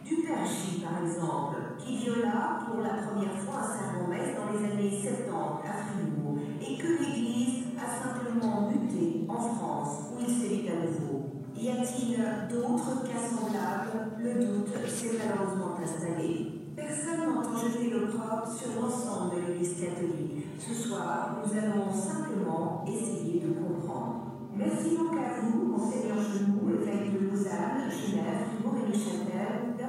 Du 0.05 0.17
Père 0.17 0.45
J, 0.45 0.85
par 0.85 1.03
exemple, 1.03 1.57
qui 1.79 1.97
viola 1.97 2.61
pour 2.67 2.83
la 2.83 3.01
première 3.01 3.39
fois 3.39 3.65
un 3.65 3.73
sermon-messe 3.73 4.37
dans 4.37 4.53
les 4.53 4.71
années 4.71 5.01
70 5.01 5.65
à 5.65 5.73
Fribourg, 5.81 6.37
et 6.61 6.77
que 6.77 6.89
l'Église 7.01 7.65
a 7.81 7.89
simplement 7.89 8.69
muté 8.69 9.25
en 9.27 9.41
France, 9.41 10.13
où 10.13 10.21
il 10.21 10.29
s'est 10.29 10.69
à 10.69 10.85
nouveau. 10.85 11.41
Y 11.57 11.71
a-t-il 11.71 12.21
d'autres 12.53 13.03
cas 13.05 13.25
semblables? 13.25 14.13
Le 14.19 14.45
doute 14.45 14.77
s'est 14.87 15.17
malheureusement 15.17 15.73
installé. 15.83 16.53
Personne 16.77 17.25
n'entend 17.25 17.57
jeter 17.57 17.89
l'opprobre 17.89 18.47
sur 18.47 18.83
l'ensemble 18.83 19.37
de 19.37 19.53
l'Église 19.53 19.81
catholique. 19.81 20.45
Ce 20.59 20.75
soir, 20.75 21.41
nous 21.41 21.51
allons 21.57 21.91
simplement 21.91 22.85
essayer 22.87 23.41
de 23.41 23.55
comprendre. 23.55 24.33
Merci 24.55 24.99
donc 24.99 25.17
à 25.17 25.41
vous, 25.41 25.65
Monseigneur 25.65 26.19
Genoux, 26.21 26.77
évêque 26.79 27.11
de 27.11 27.31
Lausanne, 27.31 27.89
Genève, 27.89 28.53
Fribourg 28.53 28.77
et 28.85 28.93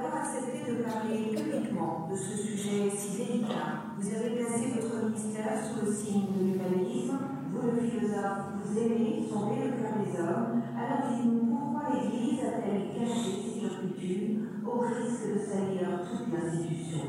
d'avoir 0.06 0.22
accepté 0.22 0.70
de 0.70 0.82
parler 0.82 1.34
publiquement 1.34 2.08
de 2.10 2.16
ce 2.16 2.36
sujet 2.36 2.90
si 2.90 3.16
délicat. 3.16 3.90
Vous 3.98 4.08
avez 4.14 4.30
placé 4.36 4.80
votre 4.80 5.06
ministère 5.06 5.58
sous 5.64 5.86
le 5.86 5.92
signe 5.92 6.26
de 6.36 6.44
l'humanisme. 6.44 7.18
Vous, 7.50 7.70
le 7.70 7.88
philosophe, 7.88 8.54
vous 8.62 8.78
aimez, 8.78 9.26
sondez 9.28 9.64
le 9.64 9.70
cœur 9.82 9.98
des 10.04 10.20
hommes. 10.20 10.62
Alors 10.76 11.10
dites-nous 11.10 11.56
pourquoi 11.56 11.94
l'Église 11.94 12.40
a-t-elle 12.40 12.94
caché 12.94 13.30
ses 13.42 13.60
turpitudes 13.60 14.48
au 14.64 14.80
risque 14.80 15.34
de 15.34 15.38
salir 15.38 16.02
toute 16.06 16.32
l'institution? 16.32 17.06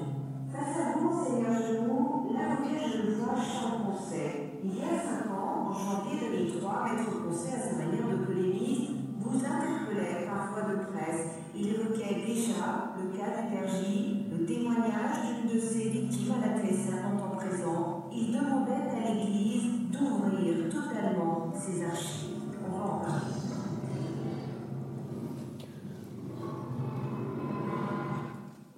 Face 0.51 0.77
à 0.79 0.97
vous, 0.97 1.09
Monseigneur 1.09 1.53
Genoux, 1.53 2.33
l'avocat 2.33 2.87
genevois 2.87 3.35
Charles 3.35 3.83
Poncet, 3.85 4.61
il 4.63 4.75
y 4.75 4.81
a 4.81 4.97
cinq 4.97 5.31
ans, 5.31 5.69
en 5.69 5.73
janvier 5.73 6.29
2003, 6.29 6.85
Maître 6.85 7.23
Poncet, 7.23 7.53
à 7.53 7.59
sa 7.59 7.75
manière 7.75 8.07
de 8.09 8.25
polémiste, 8.25 8.91
vous 9.19 9.37
interpellait 9.37 10.25
parfois 10.25 10.73
de 10.73 10.85
presse. 10.85 11.36
Il 11.59 11.67
évoquait 11.69 12.23
déjà 12.25 12.93
le 13.01 13.17
cas 13.17 13.67
J, 13.67 14.25
le 14.31 14.45
témoignage 14.45 15.17
d'une 15.41 15.55
de 15.55 15.59
ses 15.59 15.89
victimes 15.89 16.33
à 16.33 16.47
la 16.47 16.59
TSA 16.61 17.07
en 17.07 17.17
temps 17.17 17.35
présent. 17.35 18.05
Il 18.13 18.31
demandait 18.31 18.73
à 18.73 19.13
l'Église 19.13 19.89
d'ouvrir 19.91 20.69
totalement 20.69 21.51
ses 21.55 21.83
archives. 21.83 22.35
On. 22.71 23.01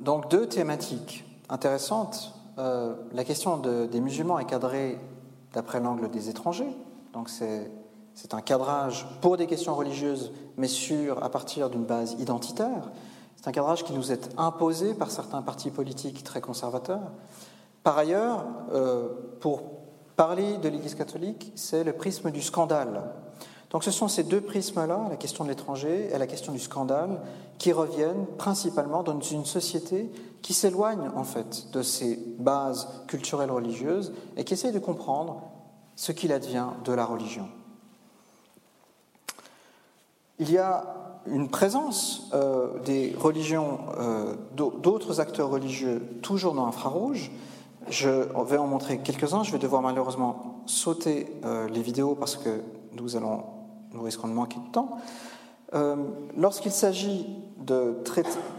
Donc 0.03 0.29
deux 0.31 0.47
thématiques 0.47 1.25
intéressantes. 1.49 2.33
Euh, 2.57 2.95
la 3.13 3.23
question 3.23 3.57
de- 3.57 3.85
des 3.85 4.01
musulmans 4.01 4.39
est 4.39 4.45
cadrée 4.45 4.97
d'après 5.53 5.79
l'angle 5.79 6.09
des 6.09 6.29
étrangers. 6.29 6.75
C'est 8.21 8.33
un 8.33 8.41
cadrage 8.41 9.07
pour 9.21 9.37
des 9.37 9.47
questions 9.47 9.73
religieuses, 9.75 10.33
mais 10.57 10.67
sur 10.67 11.23
à 11.23 11.29
partir 11.29 11.69
d'une 11.69 11.85
base 11.85 12.17
identitaire. 12.19 12.91
C'est 13.37 13.47
un 13.47 13.53
cadrage 13.53 13.85
qui 13.85 13.93
nous 13.93 14.11
est 14.11 14.29
imposé 14.37 14.93
par 14.93 15.09
certains 15.09 15.41
partis 15.41 15.71
politiques 15.71 16.21
très 16.25 16.41
conservateurs. 16.41 17.13
Par 17.81 17.97
ailleurs, 17.97 18.45
euh, 18.73 19.07
pour 19.39 19.61
parler 20.17 20.57
de 20.57 20.67
l'Église 20.67 20.95
catholique, 20.95 21.53
c'est 21.55 21.85
le 21.85 21.93
prisme 21.93 22.29
du 22.29 22.41
scandale. 22.41 23.03
Donc 23.69 23.85
ce 23.85 23.91
sont 23.91 24.09
ces 24.09 24.23
deux 24.23 24.41
prismes-là, 24.41 25.07
la 25.09 25.15
question 25.15 25.45
de 25.45 25.49
l'étranger 25.49 26.09
et 26.13 26.17
la 26.17 26.27
question 26.27 26.51
du 26.51 26.59
scandale, 26.59 27.21
qui 27.57 27.71
reviennent 27.71 28.25
principalement 28.37 29.01
dans 29.01 29.21
une 29.21 29.45
société 29.45 30.11
qui 30.41 30.53
s'éloigne 30.53 31.09
en 31.15 31.23
fait 31.23 31.71
de 31.71 31.81
ses 31.81 32.17
bases 32.37 32.89
culturelles 33.07 33.51
religieuses 33.51 34.11
et 34.35 34.43
qui 34.43 34.55
essaye 34.55 34.73
de 34.73 34.79
comprendre 34.79 35.41
ce 35.95 36.11
qu'il 36.11 36.33
advient 36.33 36.67
de 36.83 36.91
la 36.91 37.05
religion. 37.05 37.47
Il 40.39 40.51
y 40.51 40.57
a 40.57 40.95
une 41.27 41.49
présence 41.49 42.29
euh, 42.33 42.79
des 42.85 43.13
religions, 43.19 43.79
euh, 43.99 44.35
d'au- 44.55 44.71
d'autres 44.71 45.19
acteurs 45.19 45.49
religieux, 45.49 46.01
toujours 46.21 46.53
dans 46.53 46.65
l'infrarouge. 46.65 47.31
Je 47.89 48.09
vais 48.43 48.57
en 48.57 48.67
montrer 48.67 48.99
quelques-uns. 48.99 49.43
Je 49.43 49.51
vais 49.51 49.59
devoir 49.59 49.81
malheureusement 49.81 50.61
sauter 50.65 51.27
euh, 51.43 51.67
les 51.67 51.81
vidéos 51.81 52.15
parce 52.15 52.35
que 52.35 52.61
nous, 52.93 53.15
allons, 53.15 53.43
nous 53.93 54.01
risquons 54.01 54.27
de 54.27 54.33
manquer 54.33 54.59
de 54.65 54.71
temps. 54.71 54.97
Lorsqu'il 56.35 56.71
s'agit 56.71 57.27
de, 57.59 58.01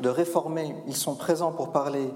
de 0.00 0.08
réformer, 0.08 0.76
ils 0.86 0.94
sont 0.94 1.16
présents 1.16 1.50
pour 1.50 1.72
parler, 1.72 2.08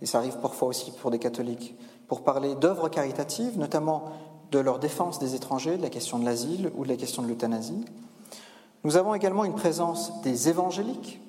et 0.00 0.06
ça 0.06 0.16
arrive 0.16 0.38
parfois 0.38 0.68
aussi 0.68 0.92
pour 0.92 1.10
des 1.10 1.18
catholiques, 1.18 1.76
pour 2.08 2.22
parler 2.22 2.54
d'œuvres 2.54 2.88
caritatives, 2.88 3.58
notamment 3.58 4.04
de 4.50 4.58
leur 4.58 4.78
défense 4.78 5.18
des 5.18 5.34
étrangers, 5.34 5.76
de 5.76 5.82
la 5.82 5.90
question 5.90 6.18
de 6.18 6.24
l'asile 6.24 6.70
ou 6.74 6.84
de 6.84 6.88
la 6.88 6.96
question 6.96 7.22
de 7.22 7.28
l'euthanasie. 7.28 7.84
Nous 8.82 8.96
avons 8.96 9.14
également 9.14 9.44
une 9.44 9.54
présence 9.54 10.22
des 10.22 10.48
évangéliques. 10.48 11.20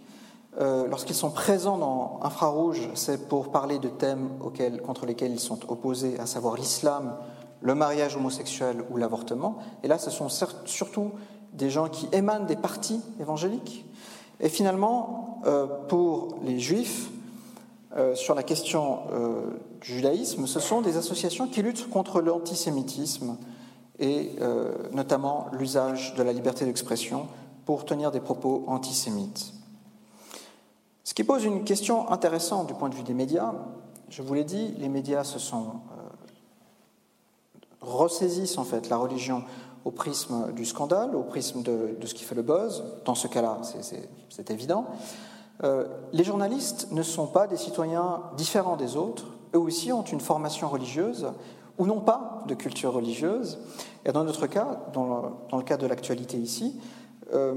Euh, 0.60 0.88
Lorsqu'ils 0.88 1.16
sont 1.16 1.32
présents 1.32 1.78
dans 1.78 2.20
Infrarouge, 2.24 2.90
c'est 2.94 3.28
pour 3.28 3.52
parler 3.52 3.78
de 3.78 3.90
thèmes 3.90 4.30
auxquels- 4.42 4.82
contre 4.82 5.06
lesquels 5.06 5.32
ils 5.34 5.40
sont 5.40 5.60
opposés, 5.70 6.18
à 6.20 6.26
savoir 6.26 6.56
l'islam, 6.56 7.16
le 7.62 7.76
mariage 7.76 8.16
homosexuel 8.16 8.84
ou 8.90 8.98
l'avortement. 8.98 9.58
Et 9.84 9.88
là, 9.90 9.98
ce 9.98 10.10
sont 10.10 10.30
surtout 10.66 11.12
des 11.54 11.70
gens 11.70 11.90
qui 11.90 12.08
émanent 12.14 12.46
des 12.46 12.56
partis 12.56 13.02
évangéliques. 13.20 13.86
Et 14.40 14.48
finalement, 14.48 15.42
euh, 15.46 15.68
pour 15.90 16.38
les 16.44 16.60
juifs, 16.60 17.10
euh, 17.98 18.16
sur 18.16 18.34
la 18.34 18.44
question 18.44 19.00
du 19.82 19.94
judaïsme, 19.96 20.48
ce 20.48 20.62
sont 20.62 20.82
des 20.82 20.96
associations 20.96 21.48
qui 21.48 21.62
luttent 21.62 21.90
contre 21.90 22.22
l'antisémitisme 22.22 23.36
et 24.00 24.32
notamment 24.94 25.48
l'usage 25.52 26.16
de 26.16 26.24
la 26.24 26.34
liberté 26.34 26.66
d'expression 26.66 27.28
pour 27.66 27.86
tenir 27.86 28.12
des 28.12 28.20
propos 28.20 28.64
antisémites. 28.68 29.54
Ce 31.04 31.14
qui 31.14 31.24
pose 31.24 31.44
une 31.44 31.64
question 31.64 32.10
intéressante 32.12 32.68
du 32.68 32.74
point 32.74 32.90
de 32.90 32.96
vue 32.96 33.04
des 33.04 33.14
médias. 33.14 33.54
Je 34.10 34.22
vous 34.22 34.34
l'ai 34.34 34.44
dit, 34.44 34.74
les 34.78 34.90
médias 34.90 35.24
se 35.24 35.40
sont 35.40 35.66
euh, 35.92 36.02
ressaisissent 37.82 38.58
en 38.58 38.64
fait 38.64 38.90
la 38.90 38.98
religion 38.98 39.44
au 39.84 39.92
prisme 39.92 40.54
du 40.54 40.66
scandale, 40.66 41.16
au 41.16 41.24
prisme 41.24 41.64
de, 41.64 41.98
ce 42.06 42.14
qui 42.14 42.24
fait 42.24 42.36
le 42.36 42.44
buzz. 42.44 42.84
Dans 43.06 43.16
ce 43.16 43.28
cas-là, 43.28 43.58
c'est- 43.82 44.52
évident. 44.52 44.86
Euh, 45.64 45.88
les 46.14 46.24
journalistes 46.24 46.92
ne 46.92 47.04
sont 47.04 47.28
pas 47.28 47.48
des 47.48 47.58
citoyens 47.58 48.22
différents 48.38 48.78
des 48.78 48.96
autres. 48.96 49.26
Eux 49.54 49.60
aussi 49.60 49.92
ont 49.92 50.04
une 50.04 50.20
formation 50.20 50.70
religieuse 50.70 51.28
ou 51.78 51.86
n'ont 51.86 52.02
pas 52.02 52.44
de 52.48 52.54
culture 52.54 52.94
religieuse. 52.94 53.60
Et 54.06 54.12
dans 54.12 54.24
notre 54.24 54.48
cas, 54.48 54.80
dans 54.94 55.34
le 55.52 55.64
cas 55.64 55.78
de 55.78 55.88
l'actualité 55.88 56.38
ici, 56.38 56.80
euh, 57.34 57.56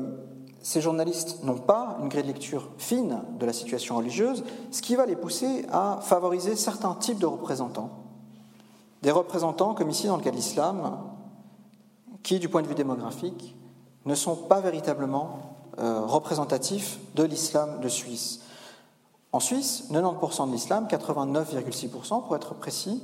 ces 0.62 0.80
journalistes 0.80 1.44
n'ont 1.44 1.58
pas 1.58 1.98
une 2.00 2.08
grille 2.08 2.22
de 2.22 2.28
lecture 2.28 2.70
fine 2.78 3.20
de 3.38 3.44
la 3.44 3.52
situation 3.52 3.96
religieuse, 3.96 4.44
ce 4.70 4.80
qui 4.80 4.96
va 4.96 5.04
les 5.04 5.16
pousser 5.16 5.66
à 5.70 5.98
favoriser 6.00 6.56
certains 6.56 6.94
types 6.94 7.18
de 7.18 7.26
représentants. 7.26 7.90
Des 9.02 9.10
représentants, 9.10 9.74
comme 9.74 9.90
ici 9.90 10.06
dans 10.06 10.16
le 10.16 10.22
cas 10.22 10.30
de 10.30 10.36
l'islam, 10.36 10.98
qui, 12.22 12.38
du 12.38 12.48
point 12.48 12.62
de 12.62 12.66
vue 12.66 12.74
démographique, 12.74 13.54
ne 14.06 14.14
sont 14.14 14.36
pas 14.36 14.60
véritablement 14.60 15.56
euh, 15.78 16.00
représentatifs 16.06 16.98
de 17.14 17.24
l'islam 17.24 17.80
de 17.80 17.88
Suisse. 17.88 18.40
En 19.32 19.40
Suisse, 19.40 19.88
90% 19.90 20.46
de 20.48 20.52
l'islam, 20.52 20.86
89,6% 20.88 22.24
pour 22.24 22.36
être 22.36 22.54
précis, 22.54 23.02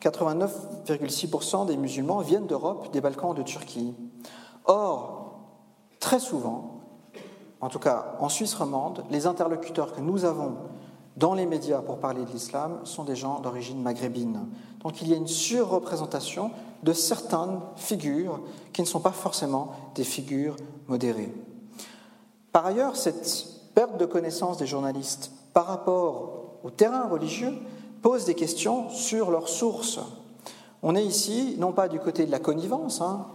89,6% 0.00 1.66
des 1.66 1.76
musulmans 1.76 2.20
viennent 2.20 2.46
d'Europe, 2.46 2.92
des 2.92 3.00
Balkans 3.00 3.30
ou 3.30 3.34
de 3.34 3.42
Turquie. 3.42 3.94
Or, 4.66 5.19
très 6.00 6.18
souvent, 6.18 6.80
en 7.60 7.68
tout 7.68 7.78
cas 7.78 8.16
en 8.18 8.28
Suisse 8.28 8.54
romande, 8.54 9.04
les 9.10 9.26
interlocuteurs 9.26 9.92
que 9.92 10.00
nous 10.00 10.24
avons 10.24 10.56
dans 11.16 11.34
les 11.34 11.46
médias 11.46 11.82
pour 11.82 11.98
parler 11.98 12.24
de 12.24 12.30
l'islam 12.30 12.80
sont 12.84 13.04
des 13.04 13.16
gens 13.16 13.40
d'origine 13.40 13.82
maghrébine. 13.82 14.46
Donc 14.82 15.02
il 15.02 15.08
y 15.08 15.12
a 15.12 15.16
une 15.16 15.26
surreprésentation 15.26 16.50
de 16.82 16.92
certaines 16.92 17.60
figures 17.76 18.40
qui 18.72 18.80
ne 18.80 18.86
sont 18.86 19.00
pas 19.00 19.12
forcément 19.12 19.72
des 19.94 20.04
figures 20.04 20.56
modérées. 20.88 21.34
Par 22.52 22.64
ailleurs, 22.64 22.96
cette 22.96 23.46
perte 23.74 23.98
de 23.98 24.06
connaissance 24.06 24.56
des 24.56 24.66
journalistes 24.66 25.30
par 25.52 25.66
rapport 25.66 26.58
au 26.64 26.70
terrain 26.70 27.06
religieux 27.06 27.52
pose 28.02 28.24
des 28.24 28.34
questions 28.34 28.88
sur 28.88 29.30
leurs 29.30 29.48
sources. 29.48 30.00
On 30.82 30.96
est 30.96 31.04
ici, 31.04 31.56
non 31.58 31.72
pas 31.72 31.88
du 31.88 32.00
côté 32.00 32.24
de 32.24 32.30
la 32.30 32.38
connivence, 32.38 33.02
hein, 33.02 33.26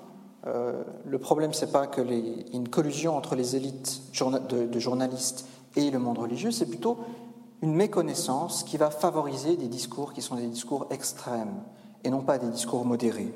euh, 0.47 0.83
le 1.05 1.17
problème, 1.17 1.53
c'est 1.53 1.71
pas 1.71 1.85
ait 1.85 2.45
une 2.53 2.69
collusion 2.69 3.17
entre 3.17 3.35
les 3.35 3.55
élites 3.55 4.01
de, 4.49 4.65
de 4.65 4.79
journalistes 4.79 5.47
et 5.75 5.89
le 5.89 5.99
monde 5.99 6.19
religieux, 6.19 6.51
c'est 6.51 6.67
plutôt 6.67 6.97
une 7.61 7.73
méconnaissance 7.73 8.63
qui 8.63 8.77
va 8.77 8.91
favoriser 8.91 9.57
des 9.57 9.67
discours 9.67 10.13
qui 10.13 10.21
sont 10.21 10.35
des 10.35 10.47
discours 10.47 10.87
extrêmes 10.91 11.63
et 12.03 12.09
non 12.09 12.21
pas 12.21 12.37
des 12.37 12.49
discours 12.49 12.85
modérés. 12.85 13.33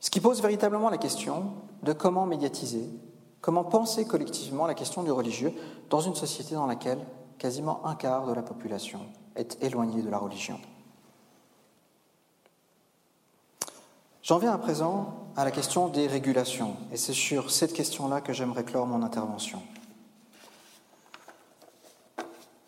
Ce 0.00 0.10
qui 0.10 0.20
pose 0.20 0.42
véritablement 0.42 0.90
la 0.90 0.98
question 0.98 1.52
de 1.82 1.92
comment 1.92 2.26
médiatiser, 2.26 2.88
comment 3.40 3.64
penser 3.64 4.04
collectivement 4.04 4.66
la 4.66 4.74
question 4.74 5.02
du 5.02 5.10
religieux 5.10 5.52
dans 5.90 6.00
une 6.00 6.14
société 6.14 6.54
dans 6.54 6.66
laquelle 6.66 6.98
quasiment 7.38 7.84
un 7.86 7.94
quart 7.94 8.26
de 8.26 8.32
la 8.32 8.42
population 8.42 9.00
est 9.34 9.62
éloignée 9.62 10.02
de 10.02 10.08
la 10.08 10.18
religion. 10.18 10.58
J'en 14.26 14.38
viens 14.38 14.52
à 14.52 14.58
présent 14.58 15.14
à 15.36 15.44
la 15.44 15.52
question 15.52 15.86
des 15.86 16.08
régulations, 16.08 16.74
et 16.90 16.96
c'est 16.96 17.12
sur 17.12 17.52
cette 17.52 17.72
question-là 17.72 18.20
que 18.20 18.32
j'aimerais 18.32 18.64
clore 18.64 18.84
mon 18.84 19.04
intervention. 19.04 19.62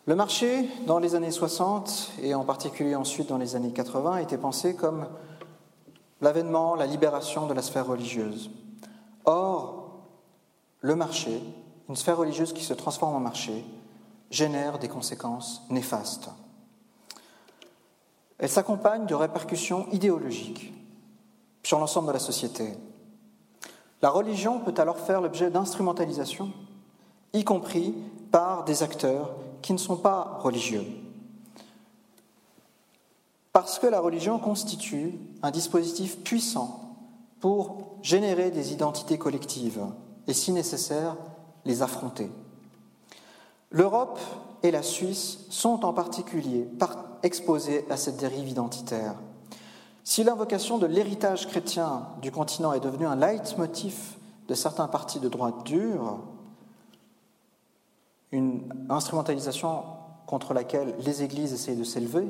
Le 0.05 0.15
marché, 0.15 0.69
dans 0.87 0.99
les 0.99 1.15
années 1.15 1.31
60 1.31 2.13
et 2.21 2.33
en 2.33 2.45
particulier 2.45 2.95
ensuite 2.95 3.27
dans 3.27 3.37
les 3.37 3.57
années 3.57 3.73
80, 3.73 4.19
était 4.19 4.37
pensé 4.37 4.73
comme 4.73 5.09
l'avènement, 6.21 6.75
la 6.75 6.85
libération 6.85 7.45
de 7.45 7.53
la 7.53 7.61
sphère 7.61 7.87
religieuse. 7.87 8.51
Or, 9.25 9.99
le 10.79 10.95
marché, 10.95 11.43
une 11.89 11.97
sphère 11.97 12.19
religieuse 12.19 12.53
qui 12.53 12.63
se 12.63 12.73
transforme 12.73 13.15
en 13.15 13.19
marché, 13.19 13.65
génère 14.31 14.79
des 14.79 14.87
conséquences 14.87 15.63
néfastes. 15.69 16.29
Elle 18.37 18.47
s'accompagne 18.47 19.07
de 19.07 19.13
répercussions 19.13 19.89
idéologiques 19.91 20.73
sur 21.63 21.79
l'ensemble 21.79 22.07
de 22.07 22.13
la 22.13 22.19
société. 22.19 22.73
La 24.01 24.09
religion 24.09 24.59
peut 24.59 24.73
alors 24.77 24.97
faire 24.97 25.21
l'objet 25.21 25.49
d'instrumentalisation, 25.49 26.51
y 27.33 27.43
compris 27.43 27.93
par 28.31 28.63
des 28.63 28.83
acteurs 28.83 29.35
qui 29.61 29.73
ne 29.73 29.77
sont 29.77 29.97
pas 29.97 30.39
religieux. 30.41 30.85
Parce 33.51 33.79
que 33.79 33.87
la 33.87 33.99
religion 33.99 34.39
constitue 34.39 35.13
un 35.41 35.51
dispositif 35.51 36.19
puissant 36.23 36.95
pour 37.41 37.97
générer 38.01 38.51
des 38.51 38.71
identités 38.71 39.17
collectives 39.17 39.81
et, 40.27 40.33
si 40.33 40.51
nécessaire, 40.51 41.17
les 41.65 41.81
affronter. 41.81 42.29
L'Europe 43.71 44.19
et 44.63 44.71
la 44.71 44.83
Suisse 44.83 45.39
sont 45.49 45.85
en 45.85 45.93
particulier 45.93 46.67
exposées 47.23 47.85
à 47.89 47.97
cette 47.97 48.17
dérive 48.17 48.49
identitaire. 48.49 49.15
Si 50.09 50.23
l'invocation 50.23 50.79
de 50.79 50.87
l'héritage 50.87 51.47
chrétien 51.47 52.07
du 52.23 52.31
continent 52.31 52.73
est 52.73 52.79
devenue 52.79 53.05
un 53.05 53.15
leitmotiv 53.15 54.17
de 54.47 54.55
certains 54.55 54.87
partis 54.87 55.19
de 55.19 55.29
droite 55.29 55.63
dure, 55.65 56.17
une 58.31 58.73
instrumentalisation 58.89 59.83
contre 60.25 60.55
laquelle 60.55 60.95
les 61.05 61.21
églises 61.21 61.53
essayent 61.53 61.75
de 61.75 61.83
s'élever, 61.83 62.25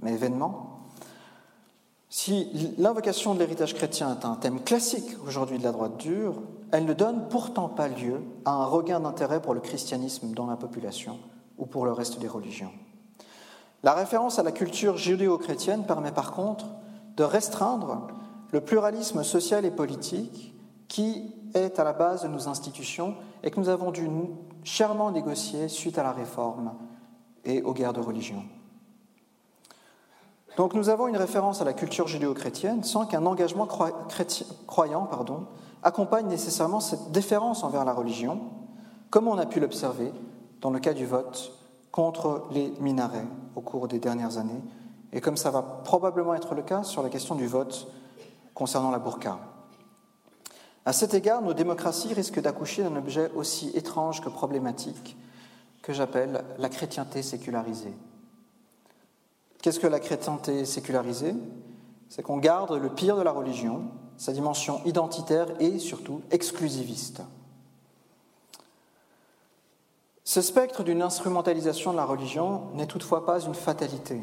mais 0.00 0.14
événement, 0.14 0.80
si 2.08 2.48
l'invocation 2.78 3.34
de 3.34 3.40
l'héritage 3.40 3.74
chrétien 3.74 4.18
est 4.18 4.24
un 4.24 4.36
thème 4.36 4.62
classique 4.62 5.18
aujourd'hui 5.26 5.58
de 5.58 5.64
la 5.64 5.72
droite 5.72 5.98
dure, 5.98 6.40
elle 6.72 6.86
ne 6.86 6.94
donne 6.94 7.28
pourtant 7.28 7.68
pas 7.68 7.88
lieu 7.88 8.22
à 8.46 8.52
un 8.52 8.64
regain 8.64 9.00
d'intérêt 9.00 9.42
pour 9.42 9.52
le 9.52 9.60
christianisme 9.60 10.32
dans 10.32 10.46
la 10.46 10.56
population 10.56 11.18
ou 11.58 11.66
pour 11.66 11.84
le 11.84 11.92
reste 11.92 12.20
des 12.20 12.26
religions. 12.26 12.72
La 13.82 13.92
référence 13.92 14.38
à 14.38 14.42
la 14.42 14.50
culture 14.50 14.96
judéo-chrétienne 14.96 15.84
permet 15.84 16.12
par 16.12 16.32
contre 16.32 16.64
de 17.18 17.24
restreindre 17.24 18.06
le 18.52 18.60
pluralisme 18.62 19.22
social 19.22 19.64
et 19.64 19.70
politique 19.70 20.54
qui 20.86 21.34
est 21.52 21.78
à 21.78 21.84
la 21.84 21.92
base 21.92 22.22
de 22.22 22.28
nos 22.28 22.48
institutions 22.48 23.14
et 23.42 23.50
que 23.50 23.60
nous 23.60 23.68
avons 23.68 23.90
dû 23.90 24.08
chèrement 24.64 25.10
négocier 25.10 25.68
suite 25.68 25.98
à 25.98 26.02
la 26.02 26.12
réforme 26.12 26.72
et 27.44 27.62
aux 27.62 27.74
guerres 27.74 27.92
de 27.92 28.00
religion. 28.00 28.42
Donc 30.56 30.74
nous 30.74 30.88
avons 30.88 31.08
une 31.08 31.16
référence 31.16 31.60
à 31.60 31.64
la 31.64 31.72
culture 31.72 32.08
judéo-chrétienne 32.08 32.84
sans 32.84 33.04
qu'un 33.04 33.26
engagement 33.26 33.68
croyant 34.66 35.08
accompagne 35.82 36.26
nécessairement 36.26 36.80
cette 36.80 37.10
déférence 37.10 37.64
envers 37.64 37.84
la 37.84 37.92
religion, 37.92 38.40
comme 39.10 39.28
on 39.28 39.38
a 39.38 39.46
pu 39.46 39.60
l'observer 39.60 40.12
dans 40.60 40.70
le 40.70 40.78
cas 40.78 40.94
du 40.94 41.06
vote 41.06 41.52
contre 41.90 42.46
les 42.52 42.72
minarets 42.80 43.26
au 43.56 43.60
cours 43.60 43.88
des 43.88 43.98
dernières 43.98 44.38
années, 44.38 44.62
et 45.12 45.20
comme 45.20 45.36
ça 45.36 45.50
va 45.50 45.62
probablement 45.62 46.34
être 46.34 46.54
le 46.54 46.62
cas 46.62 46.82
sur 46.82 47.02
la 47.02 47.08
question 47.08 47.34
du 47.34 47.46
vote 47.46 47.88
concernant 48.54 48.90
la 48.90 48.98
burqa. 48.98 49.38
À 50.84 50.92
cet 50.92 51.14
égard, 51.14 51.42
nos 51.42 51.54
démocraties 51.54 52.14
risquent 52.14 52.40
d'accoucher 52.40 52.82
d'un 52.82 52.96
objet 52.96 53.30
aussi 53.34 53.70
étrange 53.74 54.20
que 54.20 54.28
problématique 54.28 55.16
que 55.82 55.92
j'appelle 55.92 56.44
la 56.58 56.68
chrétienté 56.68 57.22
sécularisée. 57.22 57.94
Qu'est-ce 59.62 59.80
que 59.80 59.86
la 59.86 60.00
chrétienté 60.00 60.64
sécularisée? 60.64 61.34
C'est 62.08 62.22
qu'on 62.22 62.38
garde 62.38 62.72
le 62.72 62.88
pire 62.88 63.16
de 63.16 63.22
la 63.22 63.32
religion, 63.32 63.90
sa 64.16 64.32
dimension 64.32 64.80
identitaire 64.84 65.48
et 65.60 65.78
surtout 65.78 66.22
exclusiviste. 66.30 67.22
Ce 70.24 70.42
spectre 70.42 70.82
d'une 70.82 71.02
instrumentalisation 71.02 71.92
de 71.92 71.96
la 71.96 72.04
religion 72.04 72.70
n'est 72.74 72.86
toutefois 72.86 73.24
pas 73.24 73.40
une 73.40 73.54
fatalité. 73.54 74.20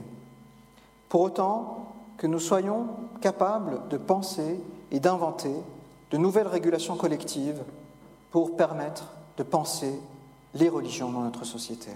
Pour 1.16 1.22
autant 1.22 1.94
que 2.18 2.28
nous 2.28 2.42
soyons 2.42 2.88
capables 3.22 3.88
de 3.88 3.96
penser 3.96 4.60
et 4.92 5.00
d'inventer 5.00 5.56
de 6.12 6.18
nouvelles 6.18 6.50
régulations 6.50 6.98
collectives 6.98 7.64
pour 8.32 8.58
permettre 8.58 9.14
de 9.38 9.44
penser 9.44 9.98
les 10.56 10.68
religions 10.68 11.10
dans 11.10 11.22
notre 11.22 11.46
société. 11.46 11.90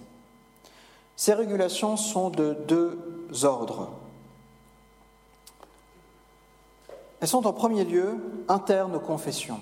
Ces 1.17 1.33
régulations 1.33 1.97
sont 1.97 2.29
de 2.29 2.53
deux 2.65 2.97
ordres. 3.43 3.89
Elles 7.19 7.27
sont 7.27 7.45
en 7.45 7.51
premier 7.51 7.83
lieu 7.83 8.15
internes 8.47 8.95
aux 8.95 9.01
confessions. 9.01 9.59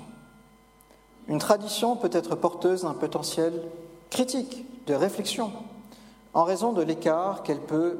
Une 1.27 1.39
tradition 1.39 1.95
peut 1.95 2.11
être 2.13 2.35
porteuse 2.35 2.83
d'un 2.83 2.93
potentiel 2.93 3.63
critique, 4.11 4.67
de 4.85 4.93
réflexion, 4.93 5.51
en 6.35 6.43
raison 6.43 6.73
de 6.73 6.83
l'écart 6.83 7.41
qu'elle 7.41 7.61
peut 7.61 7.97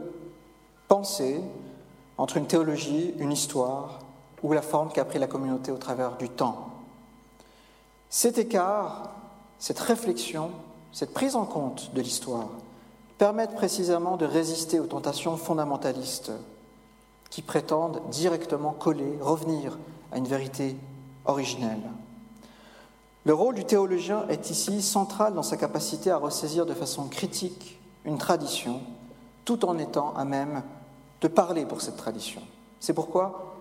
penser 0.88 1.42
entre 2.18 2.38
une 2.38 2.48
théologie, 2.48 3.14
une 3.20 3.32
histoire 3.32 4.00
ou 4.44 4.54
la 4.54 4.62
forme 4.62 4.92
qu'a 4.92 5.06
pris 5.06 5.20
la 5.20 5.28
communauté 5.28 5.72
au 5.72 5.78
travers 5.78 6.18
du 6.18 6.30
temps. 6.30 6.70
Cet 8.10 8.38
écart, 8.38 9.12
cette 9.60 9.80
réflexion, 9.80 10.52
cette 10.92 11.14
prise 11.14 11.36
en 11.36 11.46
compte 11.46 11.94
de 11.94 12.02
l'histoire 12.02 12.50
permettent 13.18 13.56
précisément 13.56 14.16
de 14.18 14.26
résister 14.26 14.80
aux 14.80 14.86
tentations 14.86 15.38
fondamentalistes 15.38 16.32
qui 17.30 17.42
prétendent 17.42 18.02
directement 18.10 18.72
coller, 18.72 19.18
revenir 19.20 19.78
à 20.12 20.18
une 20.18 20.28
vérité 20.28 20.78
originelle. 21.26 21.82
Le 23.26 23.34
rôle 23.34 23.56
du 23.56 23.66
théologien 23.66 24.26
est 24.30 24.50
ici 24.50 24.82
central 24.82 25.34
dans 25.34 25.44
sa 25.44 25.58
capacité 25.58 26.12
à 26.12 26.18
ressaisir 26.18 26.66
de 26.66 26.74
façon 26.74 27.10
critique 27.10 27.78
une 28.06 28.18
tradition, 28.18 28.80
tout 29.44 29.66
en 29.66 29.78
étant 29.78 30.14
à 30.16 30.24
même 30.24 30.64
de 31.22 31.28
parler 31.28 31.66
pour 31.66 31.82
cette 31.82 31.98
tradition. 31.98 32.42
C'est 32.80 32.94
pourquoi 32.94 33.56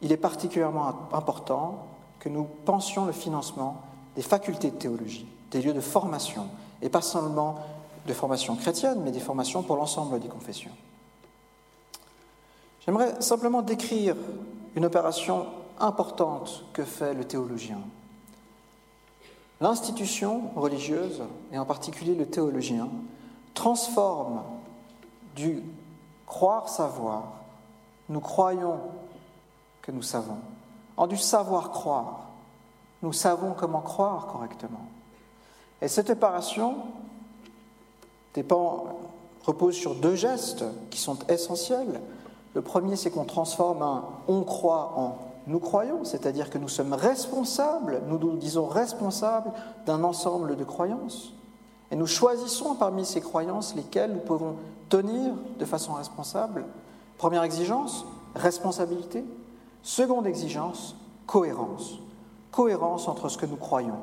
il 0.00 0.12
est 0.12 0.16
particulièrement 0.16 1.08
important 1.12 1.86
que 2.18 2.28
nous 2.28 2.44
pensions 2.44 3.04
le 3.04 3.12
financement 3.12 3.82
des 4.16 4.22
facultés 4.22 4.70
de 4.70 4.76
théologie, 4.76 5.26
des 5.50 5.62
lieux 5.62 5.72
de 5.72 5.80
formation, 5.80 6.46
et 6.80 6.88
pas 6.88 7.02
seulement 7.02 7.58
de 8.06 8.12
formation 8.12 8.56
chrétienne, 8.56 9.00
mais 9.02 9.12
des 9.12 9.20
formations 9.20 9.62
pour 9.62 9.76
l'ensemble 9.76 10.18
des 10.20 10.28
confessions. 10.28 10.72
J'aimerais 12.84 13.20
simplement 13.20 13.62
décrire 13.62 14.16
une 14.74 14.84
opération 14.84 15.46
importante 15.78 16.64
que 16.72 16.84
fait 16.84 17.14
le 17.14 17.24
théologien. 17.24 17.78
L'institution 19.60 20.50
religieuse, 20.56 21.22
et 21.52 21.58
en 21.58 21.64
particulier 21.64 22.16
le 22.16 22.26
théologien, 22.26 22.88
transforme 23.54 24.42
du 25.36 25.62
croire 26.26 26.68
savoir, 26.68 27.24
nous 28.08 28.20
croyons 28.20 28.78
que 29.82 29.92
nous 29.92 30.02
savons, 30.02 30.38
en 30.96 31.06
du 31.06 31.16
savoir 31.16 31.70
croire, 31.70 32.20
nous 33.02 33.12
savons 33.12 33.54
comment 33.54 33.80
croire 33.80 34.26
correctement. 34.26 34.86
Et 35.80 35.88
cette 35.88 36.10
opération 36.10 36.76
repose 39.44 39.74
sur 39.74 39.94
deux 39.96 40.14
gestes 40.14 40.64
qui 40.90 41.00
sont 41.00 41.18
essentiels. 41.28 42.00
Le 42.54 42.62
premier, 42.62 42.96
c'est 42.96 43.10
qu'on 43.10 43.24
transforme 43.24 43.82
un 43.82 44.04
on 44.28 44.42
croit 44.42 44.92
en 44.96 45.18
nous 45.46 45.58
croyons, 45.58 46.04
c'est-à-dire 46.04 46.50
que 46.50 46.58
nous 46.58 46.68
sommes 46.68 46.92
responsables, 46.92 48.02
nous 48.06 48.18
nous 48.18 48.36
disons 48.36 48.66
responsables 48.66 49.50
d'un 49.86 50.04
ensemble 50.04 50.56
de 50.56 50.64
croyances. 50.64 51.32
Et 51.92 51.96
nous 51.96 52.06
choisissons 52.06 52.74
parmi 52.74 53.04
ces 53.04 53.20
croyances 53.20 53.74
lesquelles 53.76 54.14
nous 54.14 54.20
pouvons 54.20 54.56
tenir 54.88 55.34
de 55.58 55.64
façon 55.66 55.92
responsable. 55.92 56.64
Première 57.18 57.42
exigence, 57.44 58.06
responsabilité. 58.34 59.22
Seconde 59.82 60.26
exigence, 60.26 60.96
cohérence. 61.26 61.98
Cohérence 62.50 63.08
entre 63.08 63.28
ce 63.28 63.36
que 63.36 63.44
nous 63.44 63.56
croyons. 63.56 63.98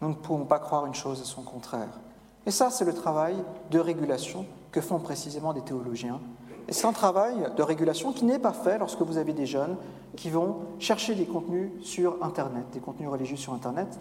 Nous 0.00 0.08
ne 0.08 0.14
pouvons 0.14 0.46
pas 0.46 0.58
croire 0.58 0.86
une 0.86 0.94
chose 0.94 1.20
et 1.20 1.24
son 1.24 1.42
contraire. 1.42 2.00
Et 2.46 2.50
ça, 2.50 2.70
c'est 2.70 2.86
le 2.86 2.94
travail 2.94 3.36
de 3.70 3.78
régulation 3.78 4.46
que 4.72 4.80
font 4.80 4.98
précisément 4.98 5.52
des 5.52 5.60
théologiens. 5.60 6.20
Et 6.68 6.72
c'est 6.72 6.86
un 6.86 6.92
travail 6.92 7.34
de 7.54 7.62
régulation 7.62 8.12
qui 8.12 8.24
n'est 8.24 8.38
pas 8.38 8.52
fait 8.52 8.78
lorsque 8.78 9.02
vous 9.02 9.18
avez 9.18 9.34
des 9.34 9.46
jeunes 9.46 9.76
qui 10.16 10.30
vont 10.30 10.56
chercher 10.78 11.14
des 11.14 11.26
contenus 11.26 11.70
sur 11.82 12.16
Internet, 12.22 12.64
des 12.72 12.80
contenus 12.80 13.10
religieux 13.10 13.36
sur 13.36 13.52
Internet. 13.52 13.98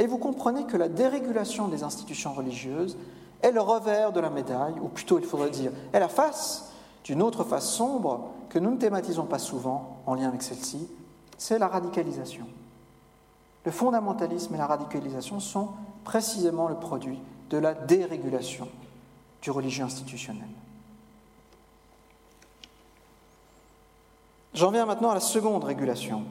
Et 0.00 0.06
vous 0.06 0.16
comprenez 0.16 0.64
que 0.64 0.78
la 0.78 0.88
dérégulation 0.88 1.68
des 1.68 1.82
institutions 1.82 2.32
religieuses 2.32 2.96
est 3.42 3.52
le 3.52 3.60
revers 3.60 4.12
de 4.12 4.20
la 4.20 4.30
médaille, 4.30 4.72
ou 4.80 4.88
plutôt 4.88 5.18
il 5.18 5.26
faudrait 5.26 5.50
dire, 5.50 5.72
est 5.92 6.00
la 6.00 6.08
face 6.08 6.72
d'une 7.04 7.20
autre 7.20 7.44
face 7.44 7.70
sombre 7.70 8.30
que 8.48 8.58
nous 8.58 8.70
ne 8.70 8.78
thématisons 8.78 9.26
pas 9.26 9.38
souvent 9.38 9.98
en 10.06 10.14
lien 10.14 10.28
avec 10.28 10.40
celle-ci, 10.40 10.88
c'est 11.36 11.58
la 11.58 11.68
radicalisation. 11.68 12.46
Le 13.66 13.70
fondamentalisme 13.70 14.54
et 14.54 14.58
la 14.58 14.66
radicalisation 14.66 15.38
sont 15.38 15.68
précisément 16.02 16.68
le 16.68 16.76
produit 16.76 17.20
de 17.50 17.58
la 17.58 17.74
dérégulation 17.74 18.68
du 19.42 19.50
religieux 19.50 19.84
institutionnel. 19.84 20.48
J'en 24.54 24.70
viens 24.70 24.86
maintenant 24.86 25.10
à 25.10 25.14
la 25.14 25.20
seconde 25.20 25.64
régulation. 25.64 26.24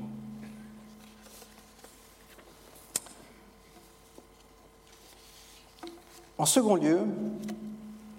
En 6.39 6.45
second 6.45 6.75
lieu, 6.75 7.01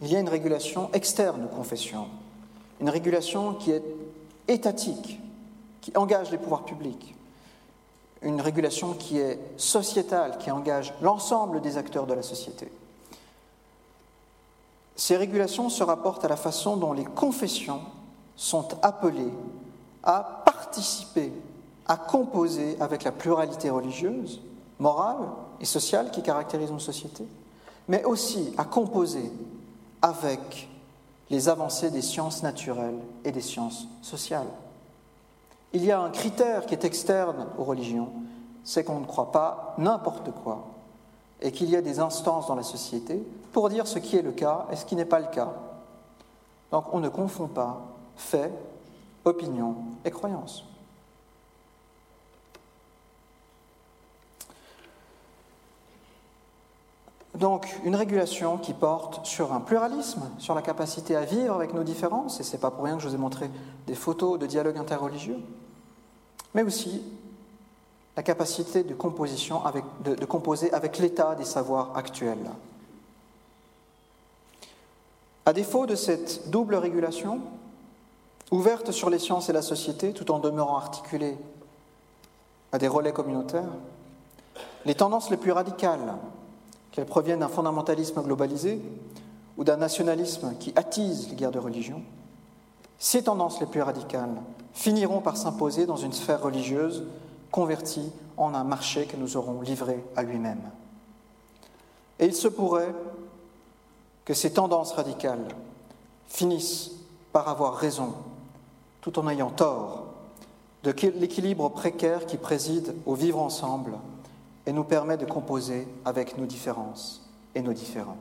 il 0.03 0.12
y 0.12 0.14
a 0.14 0.21
une 0.21 0.29
régulation 0.29 0.91
externe 0.93 1.47
aux 1.47 1.57
confessions, 1.57 2.07
une 2.79 2.91
régulation 2.91 3.55
qui 3.55 3.71
est 3.71 3.83
étatique, 4.47 5.18
qui 5.81 5.91
engage 5.97 6.31
les 6.31 6.37
pouvoirs 6.37 6.66
publics, 6.66 7.14
une 8.21 8.43
régulation 8.43 8.93
qui 8.93 9.18
est 9.18 9.39
sociétale, 9.57 10.37
qui 10.37 10.51
engage 10.51 10.93
l'ensemble 11.01 11.62
des 11.62 11.79
acteurs 11.79 12.07
de 12.07 12.12
la 12.12 12.23
société. 12.23 12.71
Ces 14.97 15.16
régulations 15.16 15.71
se 15.71 15.83
rapportent 15.83 16.27
à 16.27 16.29
la 16.29 16.37
façon 16.37 16.77
dont 16.77 16.93
les 16.93 17.07
confessions 17.07 17.81
sont 18.37 18.68
appelées 18.83 19.33
à 20.03 20.43
participer, 20.45 21.33
à 21.87 21.97
composer 21.97 22.77
avec 22.81 23.05
la 23.05 23.12
pluralité 23.12 23.71
religieuse, 23.71 24.43
morale 24.79 25.27
et 25.59 25.64
sociale 25.64 26.11
qui 26.11 26.23
caractérise 26.23 26.68
une 26.68 26.81
société, 26.81 27.25
mais 27.91 28.05
aussi 28.05 28.55
à 28.57 28.64
composer 28.64 29.32
avec 30.01 30.68
les 31.28 31.49
avancées 31.49 31.91
des 31.91 32.03
sciences 32.03 32.45
naturelles 32.45 33.01
et 33.24 33.32
des 33.32 33.41
sciences 33.41 33.88
sociales. 34.01 34.47
Il 35.72 35.84
y 35.84 35.91
a 35.91 36.01
un 36.01 36.11
critère 36.11 36.66
qui 36.66 36.74
est 36.74 36.84
externe 36.84 37.49
aux 37.59 37.64
religions, 37.64 38.12
c'est 38.62 38.84
qu'on 38.84 39.01
ne 39.01 39.07
croit 39.07 39.32
pas 39.32 39.74
n'importe 39.76 40.30
quoi, 40.30 40.68
et 41.41 41.51
qu'il 41.51 41.68
y 41.68 41.74
a 41.74 41.82
des 41.82 41.99
instances 41.99 42.47
dans 42.47 42.55
la 42.55 42.62
société 42.62 43.20
pour 43.53 43.68
dire 43.68 43.88
ce 43.88 43.99
qui 43.99 44.16
est 44.16 44.22
le 44.22 44.32
cas 44.32 44.66
et 44.70 44.76
ce 44.76 44.84
qui 44.84 44.95
n'est 44.95 45.05
pas 45.05 45.18
le 45.18 45.26
cas. 45.26 45.53
Donc 46.70 46.84
on 46.93 47.01
ne 47.01 47.09
confond 47.09 47.49
pas 47.49 47.80
fait, 48.14 48.53
opinion 49.24 49.74
et 50.05 50.12
croyance. 50.12 50.64
Donc 57.35 57.78
une 57.85 57.95
régulation 57.95 58.59
qui 58.59 58.72
porte 58.74 59.24
sur 59.24 59.53
un 59.53 59.61
pluralisme, 59.61 60.31
sur 60.39 60.55
la 60.55 60.62
capacité 60.62 61.14
à 61.14 61.24
vivre 61.24 61.55
avec 61.55 61.72
nos 61.72 61.85
différences, 61.85 62.41
et 62.41 62.43
ce 62.43 62.53
n'est 62.53 62.59
pas 62.59 62.70
pour 62.70 62.85
rien 62.85 62.97
que 62.97 63.03
je 63.03 63.09
vous 63.09 63.14
ai 63.14 63.18
montré 63.18 63.51
des 63.87 63.95
photos 63.95 64.39
de 64.39 64.47
dialogue 64.47 64.76
interreligieux, 64.76 65.39
mais 66.55 66.62
aussi 66.62 67.03
la 68.16 68.22
capacité 68.24 68.83
de 68.83 68.95
composer 68.95 70.72
avec 70.72 70.99
l'état 70.99 71.37
des 71.37 71.45
savoirs 71.45 71.97
actuels. 71.97 72.51
À 75.47 75.53
défaut 75.53 75.87
de 75.87 75.95
cette 75.95 76.51
double 76.51 76.74
régulation, 76.74 77.41
ouverte 78.51 78.91
sur 78.91 79.09
les 79.09 79.20
sciences 79.20 79.49
et 79.49 79.53
la 79.53 79.62
société, 79.62 80.12
tout 80.12 80.31
en 80.33 80.41
demeurant 80.41 80.76
articulée 80.76 81.39
à 82.72 82.78
des 82.78 82.89
relais 82.89 83.12
communautaires, 83.12 83.70
les 84.85 84.95
tendances 84.95 85.31
les 85.31 85.37
plus 85.37 85.53
radicales 85.53 86.14
qu'elles 86.93 87.07
proviennent 87.07 87.41
d'un 87.41 87.49
fondamentalisme 87.49 88.22
globalisé 88.22 88.80
ou 89.57 89.64
d'un 89.64 89.76
nationalisme 89.76 90.55
qui 90.59 90.72
attise 90.76 91.28
les 91.28 91.36
guerres 91.36 91.51
de 91.51 91.59
religion, 91.59 92.03
ces 92.99 93.24
tendances 93.24 93.61
les 93.61 93.66
plus 93.66 93.82
radicales 93.82 94.36
finiront 94.72 95.20
par 95.20 95.36
s'imposer 95.36 95.86
dans 95.86 95.97
une 95.97 96.12
sphère 96.12 96.43
religieuse 96.43 97.05
convertie 97.51 98.12
en 98.36 98.55
un 98.55 98.64
marché 98.64 99.07
que 99.07 99.16
nous 99.16 99.36
aurons 99.36 99.61
livré 99.61 100.05
à 100.16 100.22
lui-même. 100.22 100.62
Et 102.18 102.26
il 102.26 102.34
se 102.34 102.49
pourrait 102.49 102.95
que 104.24 104.34
ces 104.34 104.53
tendances 104.53 104.93
radicales 104.93 105.49
finissent 106.28 106.93
par 107.32 107.49
avoir 107.49 107.74
raison, 107.74 108.14
tout 109.01 109.18
en 109.18 109.28
ayant 109.28 109.51
tort, 109.51 110.07
de 110.82 110.95
l'équilibre 111.18 111.68
précaire 111.70 112.26
qui 112.26 112.36
préside 112.36 112.95
au 113.07 113.14
vivre 113.14 113.41
ensemble 113.41 113.93
et 114.67 114.73
nous 114.73 114.85
permet 114.85 115.17
de 115.17 115.25
composer 115.25 115.89
avec 116.05 116.37
nos 116.37 116.47
différences 116.47 117.29
et 117.55 117.63
nos 117.63 117.73
différents. 117.73 118.19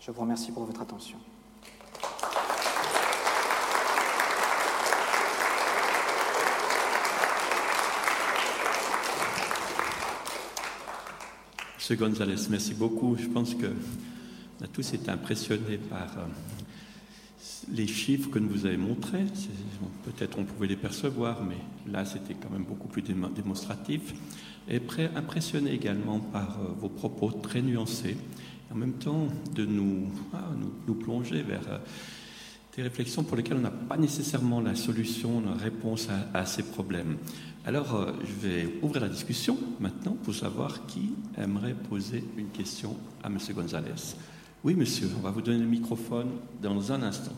Je 0.00 0.10
vous 0.10 0.20
remercie 0.20 0.52
pour 0.52 0.64
votre 0.64 0.80
attention. 0.80 1.18
Monsieur 11.76 11.96
Gonzalez, 11.96 12.48
merci 12.50 12.74
beaucoup. 12.74 13.16
Je 13.16 13.26
pense 13.26 13.54
que 13.54 13.66
on 14.60 14.64
a 14.64 14.68
tous 14.68 14.92
été 14.92 15.10
impressionnés 15.10 15.78
par 15.78 16.18
euh, 16.18 16.26
les 17.72 17.86
chiffres 17.86 18.30
que 18.30 18.38
vous 18.38 18.66
avez 18.66 18.76
montrés. 18.76 19.24
Peut-être 20.04 20.38
on 20.38 20.44
pouvait 20.44 20.68
les 20.68 20.76
percevoir, 20.76 21.42
mais 21.42 21.56
là 21.90 22.04
c'était 22.04 22.34
quand 22.34 22.50
même 22.50 22.64
beaucoup 22.64 22.88
plus 22.88 23.02
démonstratif 23.02 24.14
et 24.68 24.80
impressionné 25.16 25.72
également 25.72 26.20
par 26.20 26.58
euh, 26.60 26.72
vos 26.78 26.88
propos 26.88 27.30
très 27.30 27.62
nuancés, 27.62 28.16
en 28.72 28.76
même 28.76 28.94
temps 28.94 29.26
de 29.54 29.66
nous, 29.66 30.08
ah, 30.32 30.50
nous, 30.86 30.94
plonger 30.94 31.42
vers 31.42 31.68
euh, 31.68 31.78
des 32.76 32.82
réflexions 32.82 33.24
pour 33.24 33.36
lesquelles 33.36 33.56
on 33.56 33.62
n'a 33.62 33.70
pas 33.70 33.96
nécessairement 33.96 34.60
la 34.60 34.74
solution, 34.74 35.40
la 35.40 35.54
réponse 35.54 36.08
à, 36.32 36.46
ces 36.46 36.62
problèmes. 36.62 37.18
Alors, 37.64 37.94
euh, 37.94 38.12
je 38.24 38.46
vais 38.46 38.74
ouvrir 38.82 39.02
la 39.02 39.08
discussion 39.08 39.58
maintenant 39.80 40.16
pour 40.22 40.34
savoir 40.34 40.86
qui 40.86 41.10
aimerait 41.36 41.74
poser 41.74 42.24
une 42.36 42.48
question 42.48 42.96
à 43.22 43.26
M. 43.26 43.38
Gonzalez. 43.54 44.14
Oui, 44.62 44.74
monsieur, 44.74 45.08
on 45.18 45.22
va 45.22 45.30
vous 45.30 45.42
donner 45.42 45.58
le 45.58 45.66
microphone 45.66 46.28
dans 46.62 46.92
un 46.92 47.02
instant. 47.02 47.32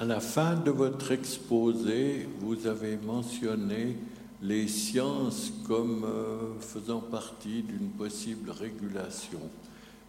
À 0.00 0.06
la 0.06 0.20
fin 0.20 0.54
de 0.54 0.70
votre 0.70 1.12
exposé, 1.12 2.26
vous 2.38 2.66
avez 2.66 2.96
mentionné 2.96 3.98
les 4.40 4.66
sciences 4.66 5.52
comme 5.68 6.04
euh, 6.04 6.58
faisant 6.58 7.00
partie 7.00 7.60
d'une 7.60 7.90
possible 7.90 8.50
régulation. 8.50 9.40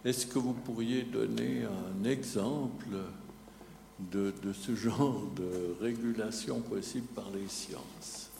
Est-ce 0.02 0.24
que 0.24 0.38
vous 0.38 0.54
pourriez 0.54 1.02
donner 1.02 1.64
un 1.64 2.08
exemple 2.08 2.86
de, 3.98 4.32
ce 4.54 4.74
genre 4.76 5.24
de 5.36 5.76
régulation 5.84 6.60
possible 6.60 7.08
par 7.08 7.26
les 7.34 7.46
sciences? 7.48 8.30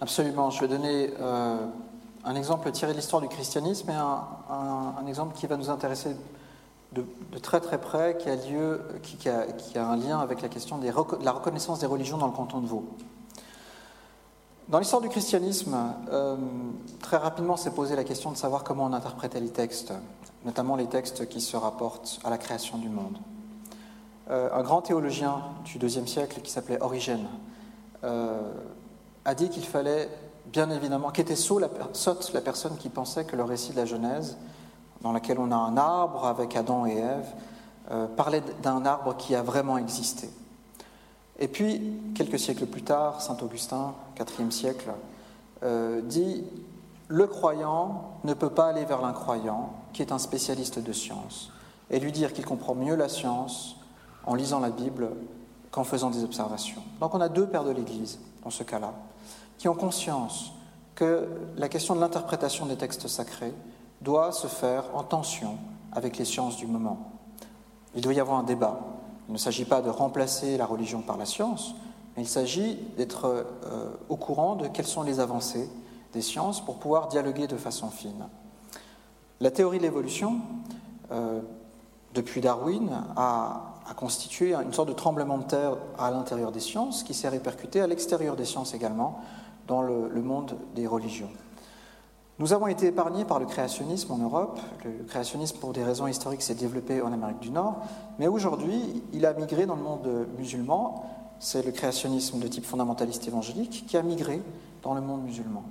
Absolument. 0.00 0.50
Je 0.50 0.62
vais 0.62 0.68
donner 0.68 1.10
euh, 1.20 1.58
un 2.24 2.34
exemple 2.34 2.72
tiré 2.72 2.90
de 2.90 2.96
l'histoire 2.96 3.22
du 3.22 3.28
christianisme 3.28 3.88
et 3.88 3.94
un 3.94 5.06
exemple 5.06 5.36
qui 5.36 5.46
va 5.46 5.56
nous 5.56 5.70
intéresser 5.70 6.16
de, 6.92 7.04
très 7.40 7.60
très 7.60 7.80
près 7.80 8.16
qui 8.18 8.28
a, 8.28 8.36
lieu, 8.36 8.80
qui, 9.02 9.28
a, 9.28 9.88
un 9.88 9.96
lien 9.96 10.18
avec 10.18 10.42
la 10.42 10.48
question 10.48 10.78
de 10.78 10.86
la 10.86 11.32
reconnaissance 11.32 11.78
des 11.78 11.86
religions 11.86 12.18
dans 12.18 12.26
le 12.26 12.32
canton 12.32 12.60
de 12.60 12.66
Vaud. 12.66 12.84
Dans 14.68 14.78
l'histoire 14.78 15.02
du 15.02 15.08
christianisme, 15.08 15.76
euh, 16.12 16.36
très 17.00 17.16
rapidement 17.16 17.56
s'est 17.56 17.72
posé 17.72 17.96
la 17.96 18.04
question 18.04 18.30
de 18.30 18.36
savoir 18.36 18.62
comment 18.62 18.84
on 18.84 18.92
interprétait 18.92 19.40
les 19.40 19.48
textes, 19.48 19.92
notamment 20.44 20.76
les 20.76 20.86
textes 20.86 21.28
qui 21.28 21.40
se 21.40 21.56
rapportent 21.56 22.20
à 22.22 22.30
la 22.30 22.38
création 22.38 22.78
du 22.78 22.88
monde. 22.88 23.18
Euh, 24.30 24.48
un 24.52 24.62
grand 24.62 24.80
théologien 24.80 25.42
du 25.64 25.78
IIe 25.78 26.06
siècle 26.06 26.40
qui 26.40 26.52
s'appelait 26.52 26.80
Origène 26.80 27.26
euh, 28.04 28.52
a 29.24 29.34
dit 29.34 29.48
qu'il 29.48 29.64
fallait 29.64 30.08
bien 30.52 30.70
évidemment, 30.70 31.10
qu'était 31.10 31.36
sotte 31.36 32.32
la 32.32 32.40
personne 32.40 32.76
qui 32.76 32.88
pensait 32.88 33.24
que 33.24 33.36
le 33.36 33.42
récit 33.42 33.72
de 33.72 33.76
la 33.76 33.86
Genèse 33.86 34.36
dans 35.02 35.12
laquelle 35.12 35.38
on 35.38 35.50
a 35.50 35.56
un 35.56 35.76
arbre 35.76 36.26
avec 36.26 36.56
Adam 36.56 36.86
et 36.86 36.96
Ève, 36.96 37.32
euh, 37.90 38.06
parlait 38.06 38.42
d'un 38.62 38.84
arbre 38.84 39.16
qui 39.16 39.34
a 39.34 39.42
vraiment 39.42 39.78
existé. 39.78 40.30
Et 41.38 41.48
puis, 41.48 41.98
quelques 42.14 42.38
siècles 42.38 42.66
plus 42.66 42.82
tard, 42.82 43.22
Saint 43.22 43.36
Augustin, 43.42 43.94
IVe 44.18 44.50
siècle, 44.50 44.90
euh, 45.62 46.00
dit 46.02 46.44
Le 47.08 47.26
croyant 47.26 48.12
ne 48.24 48.34
peut 48.34 48.50
pas 48.50 48.68
aller 48.68 48.84
vers 48.84 49.00
l'incroyant, 49.00 49.70
qui 49.92 50.02
est 50.02 50.12
un 50.12 50.18
spécialiste 50.18 50.78
de 50.78 50.92
science, 50.92 51.50
et 51.90 51.98
lui 51.98 52.12
dire 52.12 52.32
qu'il 52.32 52.44
comprend 52.44 52.74
mieux 52.74 52.94
la 52.94 53.08
science 53.08 53.76
en 54.26 54.34
lisant 54.34 54.60
la 54.60 54.70
Bible 54.70 55.10
qu'en 55.70 55.84
faisant 55.84 56.10
des 56.10 56.24
observations. 56.24 56.82
Donc 57.00 57.14
on 57.14 57.20
a 57.20 57.28
deux 57.28 57.46
pères 57.46 57.64
de 57.64 57.70
l'Église, 57.70 58.18
dans 58.44 58.50
ce 58.50 58.62
cas-là, 58.62 58.92
qui 59.58 59.68
ont 59.68 59.74
conscience 59.74 60.52
que 60.94 61.28
la 61.56 61.68
question 61.68 61.94
de 61.94 62.00
l'interprétation 62.00 62.66
des 62.66 62.76
textes 62.76 63.08
sacrés 63.08 63.54
doit 64.00 64.32
se 64.32 64.46
faire 64.46 64.84
en 64.94 65.02
tension 65.02 65.58
avec 65.92 66.16
les 66.18 66.24
sciences 66.24 66.56
du 66.56 66.66
moment. 66.66 67.12
Il 67.94 68.02
doit 68.02 68.14
y 68.14 68.20
avoir 68.20 68.38
un 68.38 68.42
débat. 68.44 68.80
Il 69.28 69.32
ne 69.32 69.38
s'agit 69.38 69.64
pas 69.64 69.82
de 69.82 69.90
remplacer 69.90 70.56
la 70.56 70.66
religion 70.66 71.02
par 71.02 71.16
la 71.16 71.26
science, 71.26 71.74
mais 72.16 72.22
il 72.22 72.28
s'agit 72.28 72.76
d'être 72.96 73.26
euh, 73.26 73.90
au 74.08 74.16
courant 74.16 74.56
de 74.56 74.66
quelles 74.68 74.86
sont 74.86 75.02
les 75.02 75.20
avancées 75.20 75.68
des 76.12 76.22
sciences 76.22 76.64
pour 76.64 76.76
pouvoir 76.76 77.08
dialoguer 77.08 77.46
de 77.46 77.56
façon 77.56 77.90
fine. 77.90 78.26
La 79.40 79.50
théorie 79.50 79.78
de 79.78 79.84
l'évolution, 79.84 80.40
euh, 81.12 81.40
depuis 82.14 82.40
Darwin, 82.40 82.90
a, 83.16 83.66
constitué 83.96 84.54
une 84.54 84.72
sorte 84.72 84.88
de 84.88 84.94
tremblement 84.94 85.36
de 85.36 85.42
terre 85.42 85.76
à 85.98 86.12
l'intérieur 86.12 86.52
des 86.52 86.60
sciences 86.60 87.02
qui 87.02 87.12
s'est 87.12 87.28
répercuté 87.28 87.80
à 87.80 87.88
l'extérieur 87.88 88.36
des 88.36 88.44
sciences 88.44 88.72
également, 88.72 89.20
dans 89.66 89.82
le 89.82 90.22
monde 90.22 90.56
des 90.76 90.86
religions. 90.86 91.28
Nous 92.40 92.54
avons 92.54 92.68
été 92.68 92.86
épargnés 92.86 93.26
par 93.26 93.38
le 93.38 93.44
créationnisme 93.44 94.12
en 94.12 94.16
Europe. 94.16 94.58
Le 94.82 95.04
créationnisme, 95.04 95.58
pour 95.58 95.74
des 95.74 95.84
raisons 95.84 96.06
historiques, 96.06 96.40
s'est 96.40 96.54
développé 96.54 97.02
en 97.02 97.12
Amérique 97.12 97.40
du 97.40 97.50
Nord. 97.50 97.82
Mais 98.18 98.28
aujourd'hui, 98.28 99.02
il 99.12 99.26
a 99.26 99.34
migré 99.34 99.66
dans 99.66 99.76
le 99.76 99.82
monde 99.82 100.26
musulman. 100.38 101.04
C'est 101.38 101.62
le 101.62 101.70
créationnisme 101.70 102.38
de 102.38 102.48
type 102.48 102.64
fondamentaliste 102.64 103.28
évangélique 103.28 103.84
qui 103.86 103.98
a 103.98 104.02
migré 104.02 104.40
dans 104.82 104.94
le 104.94 105.02
monde 105.02 105.22
musulman. 105.22 105.62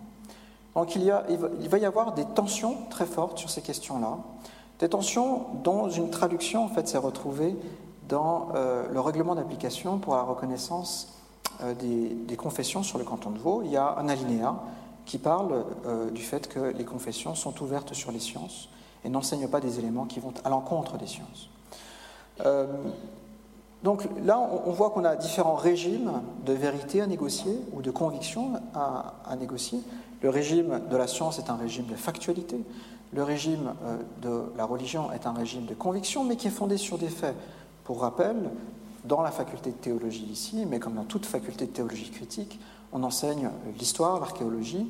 Donc 0.75 0.95
il, 0.95 1.09
va 1.09 1.77
y 1.79 1.85
avoir 1.85 2.13
des 2.13 2.25
tensions 2.25 2.77
très 2.91 3.07
fortes 3.07 3.39
sur 3.39 3.49
ces 3.49 3.63
questions-là. 3.63 4.19
Des 4.77 4.89
tensions 4.89 5.47
dont 5.63 5.89
une 5.89 6.11
traduction, 6.11 6.65
en 6.65 6.69
fait, 6.69 6.87
s'est 6.87 6.99
retrouvée 6.99 7.57
dans 8.07 8.49
euh, 8.53 8.85
le 8.91 8.99
règlement 8.99 9.33
d'application 9.33 9.97
pour 9.97 10.13
la 10.13 10.21
reconnaissance 10.21 11.15
euh, 11.63 11.73
des, 11.73 12.09
des 12.09 12.35
confessions 12.35 12.83
sur 12.83 12.99
le 12.99 13.05
canton 13.05 13.31
de 13.31 13.39
Vaud. 13.39 13.63
Il 13.65 13.71
y 13.71 13.77
a 13.77 13.95
un 13.97 14.07
alinéa 14.07 14.55
qui 15.09 15.17
parle 15.17 15.65
euh, 15.87 16.11
du 16.11 16.21
fait 16.21 16.47
que 16.47 16.59
les 16.59 16.85
confessions 16.85 17.33
sont 17.33 17.63
ouvertes 17.63 17.95
sur 17.95 18.11
les 18.11 18.19
sciences 18.19 18.69
et 19.03 19.09
n'enseignent 19.09 19.47
pas 19.47 19.59
des 19.59 19.79
éléments 19.79 20.05
qui 20.05 20.19
vont 20.19 20.35
à 20.43 20.49
l'encontre 20.49 20.99
des 20.99 21.07
sciences. 21.07 21.49
Euh, 22.45 22.67
donc 23.83 24.07
là, 24.23 24.37
on, 24.37 24.71
voit 24.71 24.91
qu'on 24.91 25.03
a 25.05 25.15
différents 25.15 25.55
régimes 25.55 26.21
de 26.45 26.53
vérité 26.53 27.01
à 27.01 27.07
négocier 27.07 27.59
ou 27.73 27.81
de 27.81 27.89
conviction 27.89 28.61
à, 28.75 29.35
négocier. 29.39 29.79
Le 30.21 30.29
régime 30.29 30.79
de 30.91 30.95
la 30.95 31.07
science 31.07 31.39
est 31.39 31.49
un 31.49 31.55
régime 31.55 31.87
de 31.87 31.95
factualité. 31.95 32.63
Le 33.11 33.23
régime 33.23 33.73
euh, 33.85 33.97
de 34.21 34.57
la 34.57 34.65
religion 34.65 35.11
est 35.11 35.25
un 35.25 35.33
régime 35.33 35.65
de 35.65 35.73
conviction, 35.73 36.23
mais 36.23 36.35
qui 36.35 36.45
est 36.45 36.51
fondé 36.51 36.77
sur 36.77 36.99
des 36.99 37.09
faits. 37.09 37.35
Pour 37.83 38.01
rappel, 38.01 38.35
dans 39.05 39.23
la 39.23 39.31
faculté 39.31 39.71
de 39.71 39.77
théologie 39.77 40.27
ici, 40.31 40.67
mais 40.69 40.77
comme 40.77 40.93
dans 40.93 41.03
toute 41.03 41.25
faculté 41.25 41.65
de 41.65 41.71
théologie 41.71 42.11
critique, 42.11 42.59
on 42.91 43.03
enseigne 43.03 43.49
l'histoire, 43.77 44.19
l'archéologie, 44.19 44.89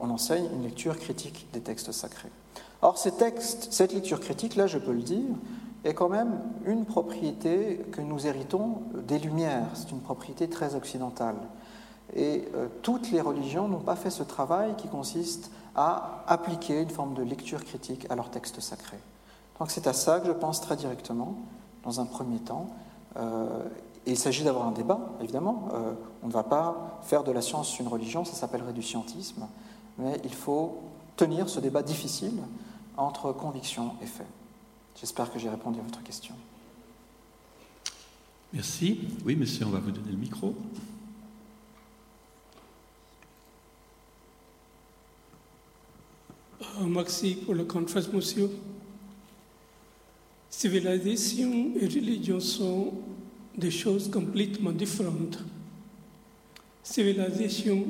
on 0.00 0.10
enseigne 0.10 0.46
une 0.54 0.62
lecture 0.62 0.98
critique 0.98 1.46
des 1.52 1.60
textes 1.60 1.92
sacrés. 1.92 2.30
Or, 2.82 2.98
cette 2.98 3.92
lecture 3.92 4.20
critique, 4.20 4.54
là, 4.56 4.66
je 4.66 4.78
peux 4.78 4.92
le 4.92 5.02
dire, 5.02 5.24
est 5.84 5.94
quand 5.94 6.08
même 6.08 6.40
une 6.64 6.84
propriété 6.84 7.84
que 7.92 8.00
nous 8.00 8.26
héritons 8.26 8.82
des 9.06 9.18
Lumières. 9.18 9.68
C'est 9.74 9.90
une 9.90 10.00
propriété 10.00 10.48
très 10.48 10.74
occidentale. 10.74 11.36
Et 12.14 12.48
euh, 12.54 12.68
toutes 12.82 13.10
les 13.10 13.20
religions 13.20 13.68
n'ont 13.68 13.80
pas 13.80 13.96
fait 13.96 14.10
ce 14.10 14.22
travail 14.22 14.74
qui 14.76 14.88
consiste 14.88 15.50
à 15.74 16.24
appliquer 16.26 16.80
une 16.82 16.90
forme 16.90 17.14
de 17.14 17.22
lecture 17.22 17.64
critique 17.64 18.06
à 18.10 18.16
leurs 18.16 18.30
textes 18.30 18.60
sacrés. 18.60 18.98
Donc 19.58 19.70
c'est 19.70 19.86
à 19.86 19.92
ça 19.92 20.20
que 20.20 20.26
je 20.26 20.32
pense 20.32 20.60
très 20.60 20.76
directement, 20.76 21.34
dans 21.84 22.00
un 22.00 22.06
premier 22.06 22.38
temps. 22.38 22.68
Euh, 23.16 23.46
il 24.10 24.18
s'agit 24.18 24.44
d'avoir 24.44 24.66
un 24.66 24.72
débat, 24.72 25.16
évidemment. 25.20 25.68
Euh, 25.74 25.92
on 26.22 26.28
ne 26.28 26.32
va 26.32 26.42
pas 26.42 27.00
faire 27.02 27.24
de 27.24 27.32
la 27.32 27.42
science 27.42 27.78
une 27.78 27.88
religion, 27.88 28.24
ça 28.24 28.34
s'appellerait 28.34 28.72
du 28.72 28.82
scientisme, 28.82 29.46
mais 29.98 30.20
il 30.24 30.34
faut 30.34 30.80
tenir 31.16 31.48
ce 31.48 31.60
débat 31.60 31.82
difficile 31.82 32.42
entre 32.96 33.32
conviction 33.32 33.92
et 34.02 34.06
fait. 34.06 34.26
J'espère 35.00 35.32
que 35.32 35.38
j'ai 35.38 35.48
répondu 35.48 35.78
à 35.78 35.82
votre 35.82 36.02
question. 36.02 36.34
Merci. 38.52 39.00
Oui, 39.24 39.36
monsieur, 39.36 39.66
on 39.66 39.70
va 39.70 39.78
vous 39.78 39.90
donner 39.90 40.10
le 40.10 40.16
micro. 40.16 40.54
Euh, 46.62 46.86
merci 46.86 47.34
pour 47.34 47.54
la 47.54 47.64
conférence, 47.64 48.12
monsieur. 48.12 48.50
Civilisation 50.48 51.72
et 51.78 51.86
religion 51.86 52.40
sont 52.40 52.92
des 53.58 53.70
choses 53.70 54.10
complètement 54.10 54.72
différentes. 54.72 55.38
Civilisation 56.82 57.84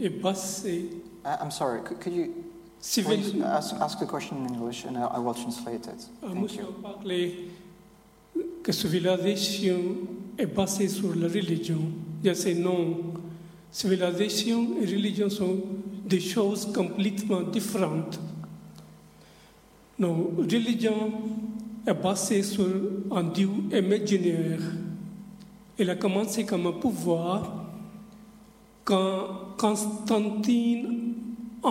est 0.00 0.08
basée. 0.08 0.88
Uh, 1.24 1.36
I'm 1.42 1.50
sorry, 1.50 1.82
could, 1.82 2.00
could 2.00 2.14
you 2.14 2.32
Civil... 2.80 3.42
ask, 3.44 3.74
ask 3.80 3.98
the 3.98 4.06
question 4.06 4.36
in 4.38 4.54
English 4.54 4.84
and 4.84 4.96
I 4.96 5.18
will 5.18 5.34
translate 5.34 5.86
it. 5.86 6.06
Uh, 6.22 6.28
Thank 6.28 6.54
you. 6.54 6.66
parler 6.82 7.50
que 8.62 8.72
civilisation 8.72 9.96
est 10.38 10.46
basée 10.46 10.88
sur 10.88 11.14
la 11.14 11.26
religion. 11.26 11.80
Je 12.24 12.32
sais 12.32 12.54
non. 12.54 12.98
Civilisation 13.70 14.76
et 14.80 14.86
religion 14.86 15.28
sont 15.28 15.58
des 16.06 16.20
choses 16.20 16.72
complètement 16.72 17.42
différentes. 17.42 18.18
Non, 19.98 20.30
religion 20.38 21.12
est 21.86 21.94
basée 21.94 22.42
sur 22.42 22.66
un 23.10 23.24
Dieu 23.24 23.50
imaginaire. 23.72 24.60
Elle 25.78 25.90
a 25.90 25.96
commencé 25.96 26.44
comme 26.44 26.66
un 26.66 26.72
pouvoir 26.72 27.64
quand 28.84 29.54
Constantine 29.56 31.14
I 31.64 31.68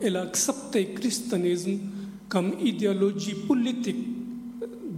elle 0.00 0.16
a 0.16 0.22
accepté 0.22 0.84
le 0.84 0.98
christianisme 0.98 1.78
comme 2.28 2.54
idéologie 2.60 3.34
politique 3.34 4.06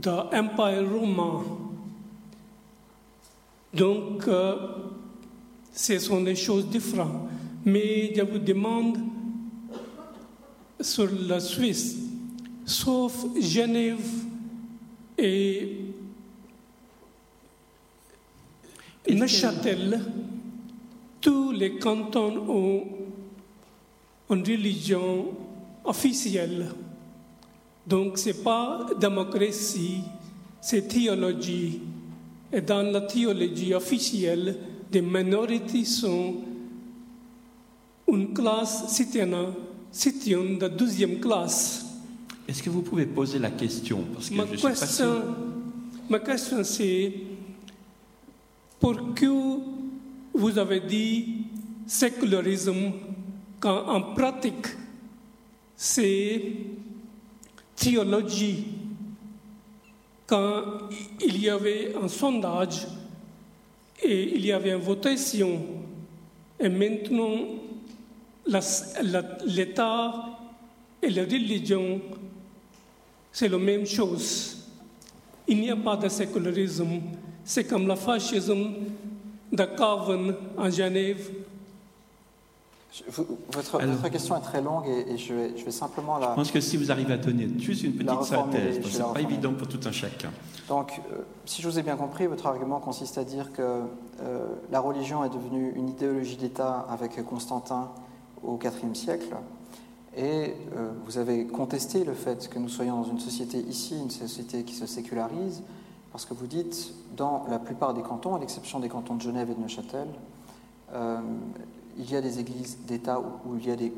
de 0.03 0.11
l'Empire 0.11 0.88
romain. 0.90 1.43
Donc, 3.74 4.28
euh, 4.28 4.57
ce 5.72 5.99
sont 5.99 6.22
des 6.22 6.36
choses 6.36 6.66
différentes. 6.68 7.28
Mais 7.64 8.12
je 8.14 8.22
vous 8.22 8.38
demande 8.38 8.99
sur 10.80 11.09
la 11.26 11.40
Suisse, 11.40 11.97
sauf 12.64 13.24
Genève 13.40 14.05
et 15.16 15.81
Neuchâtel, 19.11 20.00
tous 21.20 21.53
les 21.53 21.78
cantons 21.78 22.36
ont 22.48 22.86
une 24.30 24.42
religion 24.42 25.26
officielle. 25.84 26.68
Donc, 27.86 28.18
ce 28.18 28.28
n'est 28.28 28.34
pas 28.34 28.86
démocratie, 28.98 30.03
c'est 30.61 30.86
théologie. 30.88 31.80
Et 32.53 32.61
dans 32.61 32.82
la 32.82 33.00
théologie 33.03 33.74
officielle, 33.74 34.57
des 34.90 35.03
minorités 35.03 35.84
sont 35.84 36.36
une 38.09 38.32
classe 38.32 38.88
citoyenne, 38.88 39.55
citoyenne 39.90 40.59
de 40.59 40.68
deuxième 40.68 41.18
classe. 41.18 41.86
Est-ce 42.46 42.62
que 42.62 42.70
vous 42.70 42.82
pouvez 42.82 43.07
poser 43.07 43.38
la 43.38 43.50
question? 43.50 44.05
Parce 44.12 44.28
que 44.28 44.34
ma, 44.34 44.44
je 44.46 44.61
question, 44.61 45.22
ma 46.09 46.18
question, 46.18 46.62
c'est 46.62 47.12
pourquoi 48.82 49.58
vous 50.34 50.58
avez 50.58 50.80
dit 50.80 51.46
sécularisme 51.86 52.90
quand 53.60 53.86
en 53.86 54.12
pratique 54.12 54.66
c'est 55.76 56.42
théologie 57.76 58.64
quand 60.26 60.64
il 61.24 61.40
y 61.40 61.48
avait 61.48 61.94
un 61.94 62.08
sondage 62.08 62.88
et 64.02 64.34
il 64.34 64.44
y 64.44 64.50
avait 64.50 64.72
une 64.72 64.78
votation 64.78 65.64
et 66.58 66.68
maintenant 66.68 67.36
l'État 69.46 70.12
et 71.00 71.08
la 71.08 71.22
religion 71.22 72.00
c'est 73.30 73.48
la 73.48 73.58
même 73.58 73.86
chose. 73.86 74.58
Il 75.46 75.60
n'y 75.60 75.70
a 75.70 75.76
pas 75.76 75.96
de 75.96 76.08
sécularisme 76.08 77.00
c'est 77.45 77.64
comme 77.64 77.86
le 77.86 77.95
fascisme 77.95 78.70
de 79.53 79.64
Calvin 79.64 80.34
en 80.57 80.70
Genève. 80.70 81.30
votre, 83.51 84.09
question 84.11 84.36
est 84.36 84.40
très 84.40 84.61
longue 84.62 84.86
et, 84.86 85.16
je, 85.16 85.34
vais, 85.34 85.70
simplement 85.70 86.18
la. 86.18 86.30
Je 86.30 86.34
pense 86.36 86.51
que 86.51 86.61
si 86.61 86.76
vous 86.76 86.90
arrivez 86.90 87.14
à 87.14 87.16
donner 87.16 87.49
juste 87.59 87.84
une 87.84 87.95
petite 87.95 88.22
synthèse, 88.24 88.80
ce 88.82 88.99
n'est 88.99 89.12
pas 89.12 89.20
évident 89.20 89.53
pour 89.55 89.68
tout 89.68 89.80
un 89.84 89.93
chacun. 89.93 90.30
Donc, 90.68 90.93
euh, 91.11 91.22
si 91.45 91.61
je 91.61 91.68
vous 91.68 91.78
ai 91.78 91.82
bien 91.82 91.97
compris, 91.97 92.26
votre 92.26 92.47
argument 92.47 92.80
consiste 92.80 93.18
à 93.18 93.24
dire 93.24 93.53
que 93.53 93.62
euh, 93.62 94.47
la 94.70 94.80
religion 94.80 95.24
est 95.24 95.30
devenue 95.30 95.72
une 95.74 95.88
idéologie 95.88 96.36
d'État 96.36 96.86
avec 96.88 97.22
Constantin 97.24 97.90
au 98.43 98.59
IVe 98.62 98.95
siècle. 98.95 99.34
Et 100.16 100.55
euh, 100.76 100.93
vous 101.07 101.18
avez 101.18 101.47
contesté 101.47 102.05
le 102.05 102.12
fait 102.12 102.49
que 102.49 102.59
nous 102.59 102.68
soyons 102.68 103.01
dans 103.01 103.09
une 103.09 103.20
société 103.20 103.59
ici, 103.59 103.97
une 103.99 104.11
société 104.11 104.62
qui 104.62 104.74
se 104.74 104.86
sécularise, 104.86 105.62
parce 106.12 106.26
que 106.26 106.34
vous 106.34 106.46
dites, 106.46 106.92
dans 107.16 107.46
la 107.48 107.58
plupart 107.58 107.94
des 107.94 108.02
cantons, 108.02 108.36
à 108.36 108.38
l'exception 108.38 108.80
des 108.80 108.90
cantons 108.90 109.14
de 109.14 109.22
Genève 109.22 109.50
et 109.50 109.54
de 109.54 109.60
Neuchâtel, 109.60 110.08
euh, 110.92 111.20
il 111.96 112.10
y 112.10 112.16
a 112.16 112.20
des 112.20 112.38
églises 112.38 112.78
d'État 112.86 113.18
où, 113.18 113.56
il 113.56 113.66
y 113.66 113.70
a 113.70 113.76
des 113.76 113.92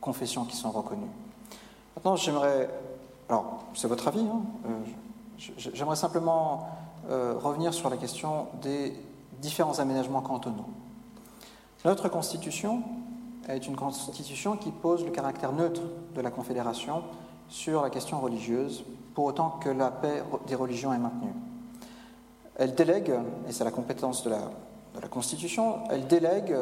confessions 0.00 0.44
qui 0.44 0.56
sont 0.56 0.70
reconnues. 0.70 1.10
Maintenant, 1.94 2.16
j'aimerais, 2.16 2.70
alors 3.28 3.64
c'est 3.74 3.88
votre 3.88 4.08
avis, 4.08 4.20
hein, 4.20 4.42
euh, 4.66 5.50
j'aimerais 5.74 5.96
simplement 5.96 6.66
euh, 7.10 7.34
revenir 7.38 7.74
sur 7.74 7.90
la 7.90 7.98
question 7.98 8.46
des 8.62 8.94
différents 9.42 9.78
aménagements 9.78 10.22
cantonaux. 10.22 10.68
Notre 11.84 12.08
Constitution 12.08 12.82
est 13.48 13.66
une 13.66 13.76
constitution 13.76 14.56
qui 14.56 14.70
pose 14.70 15.04
le 15.04 15.10
caractère 15.10 15.52
neutre 15.52 15.82
de 16.14 16.20
la 16.20 16.30
Confédération 16.30 17.02
sur 17.48 17.82
la 17.82 17.90
question 17.90 18.20
religieuse, 18.20 18.84
pour 19.14 19.24
autant 19.24 19.50
que 19.50 19.68
la 19.68 19.90
paix 19.90 20.22
des 20.46 20.54
religions 20.54 20.92
est 20.92 20.98
maintenue. 20.98 21.32
Elle 22.60 22.74
délègue, 22.74 23.12
et 23.48 23.52
c'est 23.52 23.64
la 23.64 23.70
compétence 23.70 24.22
de 24.22 24.30
la, 24.30 24.42
Constitution, 25.10 25.78
elle 25.88 26.06
délègue 26.06 26.54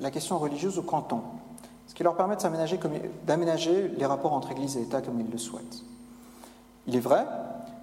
la 0.00 0.10
question 0.10 0.38
religieuse 0.38 0.78
au 0.78 0.82
canton, 0.82 1.20
ce 1.86 1.94
qui 1.94 2.02
leur 2.02 2.16
permet 2.16 2.36
d'aménager 3.26 3.88
les 3.88 4.06
rapports 4.06 4.32
entre 4.32 4.50
Église 4.52 4.78
et 4.78 4.82
État 4.82 5.02
comme 5.02 5.20
ils 5.20 5.30
le 5.30 5.36
souhaitent. 5.36 5.84
Il 6.86 6.96
est 6.96 7.00
vrai 7.00 7.26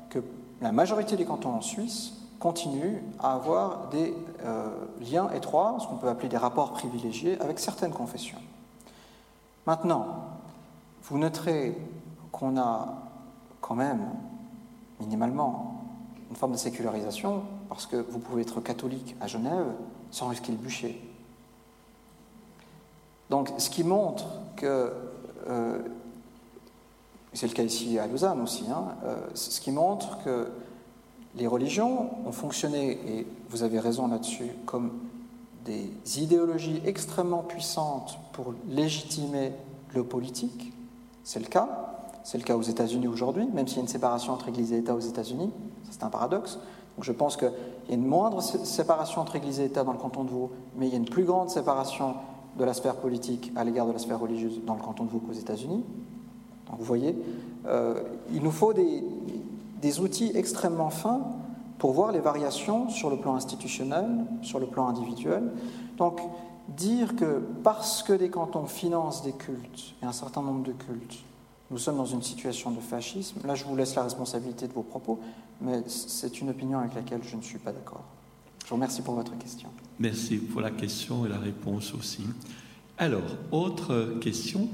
que 0.09 0.19
la 0.61 0.71
majorité 0.71 1.15
des 1.15 1.25
cantons 1.25 1.53
en 1.53 1.61
Suisse 1.61 2.13
continuent 2.39 3.01
à 3.19 3.33
avoir 3.33 3.89
des 3.89 4.15
euh, 4.45 4.69
liens 5.11 5.29
étroits, 5.31 5.77
ce 5.79 5.87
qu'on 5.87 5.97
peut 5.97 6.09
appeler 6.09 6.29
des 6.29 6.37
rapports 6.37 6.71
privilégiés, 6.71 7.39
avec 7.39 7.59
certaines 7.59 7.91
confessions. 7.91 8.39
Maintenant, 9.67 10.07
vous 11.03 11.19
noterez 11.19 11.77
qu'on 12.31 12.57
a 12.57 12.95
quand 13.61 13.75
même, 13.75 14.01
minimalement, 14.99 15.68
une 16.29 16.35
forme 16.35 16.51
de 16.53 16.57
sécularisation, 16.57 17.43
parce 17.69 17.85
que 17.85 17.95
vous 17.95 18.19
pouvez 18.19 18.43
être 18.43 18.61
catholique 18.61 19.15
à 19.19 19.27
Genève 19.27 19.65
sans 20.11 20.27
risquer 20.27 20.51
le 20.51 20.57
bûcher. 20.57 21.01
Donc, 23.29 23.51
ce 23.57 23.69
qui 23.69 23.83
montre 23.83 24.25
que, 24.55 24.91
euh, 25.47 25.79
c'est 27.33 27.47
le 27.47 27.53
cas 27.53 27.63
ici 27.63 27.99
à 27.99 28.07
Lausanne 28.07 28.41
aussi, 28.41 28.65
hein, 28.69 28.95
euh, 29.03 29.17
ce 29.33 29.59
qui 29.59 29.71
montre 29.71 30.23
que 30.23 30.49
les 31.35 31.47
religions 31.47 32.09
ont 32.25 32.31
fonctionné, 32.31 32.91
et 33.07 33.27
vous 33.49 33.63
avez 33.63 33.79
raison 33.79 34.07
là-dessus, 34.07 34.51
comme 34.65 34.91
des 35.65 35.91
idéologies 36.19 36.81
extrêmement 36.85 37.43
puissantes 37.43 38.17
pour 38.33 38.53
légitimer 38.67 39.53
le 39.93 40.03
politique. 40.03 40.73
C'est 41.23 41.39
le 41.39 41.45
cas. 41.45 41.88
C'est 42.23 42.37
le 42.37 42.43
cas 42.43 42.55
aux 42.55 42.61
États-Unis 42.61 43.07
aujourd'hui, 43.07 43.47
même 43.53 43.67
s'il 43.67 43.77
y 43.77 43.79
a 43.79 43.83
une 43.83 43.87
séparation 43.87 44.33
entre 44.33 44.49
Église 44.49 44.73
et 44.73 44.77
État 44.77 44.95
aux 44.95 44.99
États-Unis. 44.99 45.51
C'est 45.89 46.03
un 46.03 46.09
paradoxe. 46.09 46.59
Donc 46.95 47.03
je 47.05 47.11
pense 47.11 47.37
qu'il 47.37 47.51
y 47.87 47.91
a 47.91 47.95
une 47.95 48.05
moindre 48.05 48.41
séparation 48.41 49.21
entre 49.21 49.35
Église 49.35 49.59
et 49.59 49.65
État 49.65 49.83
dans 49.83 49.93
le 49.93 49.97
canton 49.97 50.23
de 50.23 50.29
Vaud, 50.29 50.51
mais 50.75 50.87
il 50.87 50.91
y 50.91 50.95
a 50.95 50.97
une 50.97 51.09
plus 51.09 51.23
grande 51.23 51.49
séparation 51.49 52.15
de 52.57 52.63
la 52.65 52.73
sphère 52.73 52.95
politique 52.95 53.51
à 53.55 53.63
l'égard 53.63 53.87
de 53.87 53.93
la 53.93 53.99
sphère 53.99 54.19
religieuse 54.19 54.59
dans 54.65 54.75
le 54.75 54.81
canton 54.81 55.05
de 55.05 55.09
Vaud 55.09 55.19
qu'aux 55.19 55.33
États-Unis. 55.33 55.83
Vous 56.77 56.85
voyez, 56.85 57.15
euh, 57.67 58.03
il 58.31 58.43
nous 58.43 58.51
faut 58.51 58.73
des, 58.73 59.03
des 59.81 59.99
outils 60.01 60.31
extrêmement 60.35 60.89
fins 60.89 61.21
pour 61.77 61.93
voir 61.93 62.11
les 62.11 62.19
variations 62.19 62.89
sur 62.89 63.09
le 63.09 63.17
plan 63.17 63.35
institutionnel, 63.35 64.25
sur 64.41 64.59
le 64.59 64.67
plan 64.67 64.87
individuel. 64.87 65.51
Donc, 65.97 66.19
dire 66.67 67.15
que 67.15 67.41
parce 67.63 68.03
que 68.03 68.13
des 68.13 68.29
cantons 68.29 68.65
financent 68.65 69.23
des 69.23 69.31
cultes, 69.31 69.95
et 70.03 70.05
un 70.05 70.11
certain 70.11 70.41
nombre 70.41 70.63
de 70.63 70.73
cultes, 70.73 71.23
nous 71.71 71.77
sommes 71.77 71.97
dans 71.97 72.05
une 72.05 72.21
situation 72.23 72.71
de 72.71 72.79
fascisme, 72.79 73.39
là 73.45 73.55
je 73.55 73.65
vous 73.65 73.75
laisse 73.75 73.95
la 73.95 74.03
responsabilité 74.03 74.67
de 74.67 74.73
vos 74.73 74.83
propos, 74.83 75.19
mais 75.61 75.83
c'est 75.87 76.41
une 76.41 76.49
opinion 76.49 76.79
avec 76.79 76.95
laquelle 76.95 77.21
je 77.23 77.35
ne 77.35 77.41
suis 77.41 77.59
pas 77.59 77.71
d'accord. 77.71 78.03
Je 78.63 78.69
vous 78.69 78.75
remercie 78.75 79.01
pour 79.01 79.15
votre 79.15 79.37
question. 79.37 79.69
Merci 79.99 80.37
pour 80.37 80.61
la 80.61 80.71
question 80.71 81.25
et 81.25 81.29
la 81.29 81.39
réponse 81.39 81.93
aussi. 81.93 82.23
Alors, 82.97 83.23
autre 83.51 84.17
question? 84.19 84.67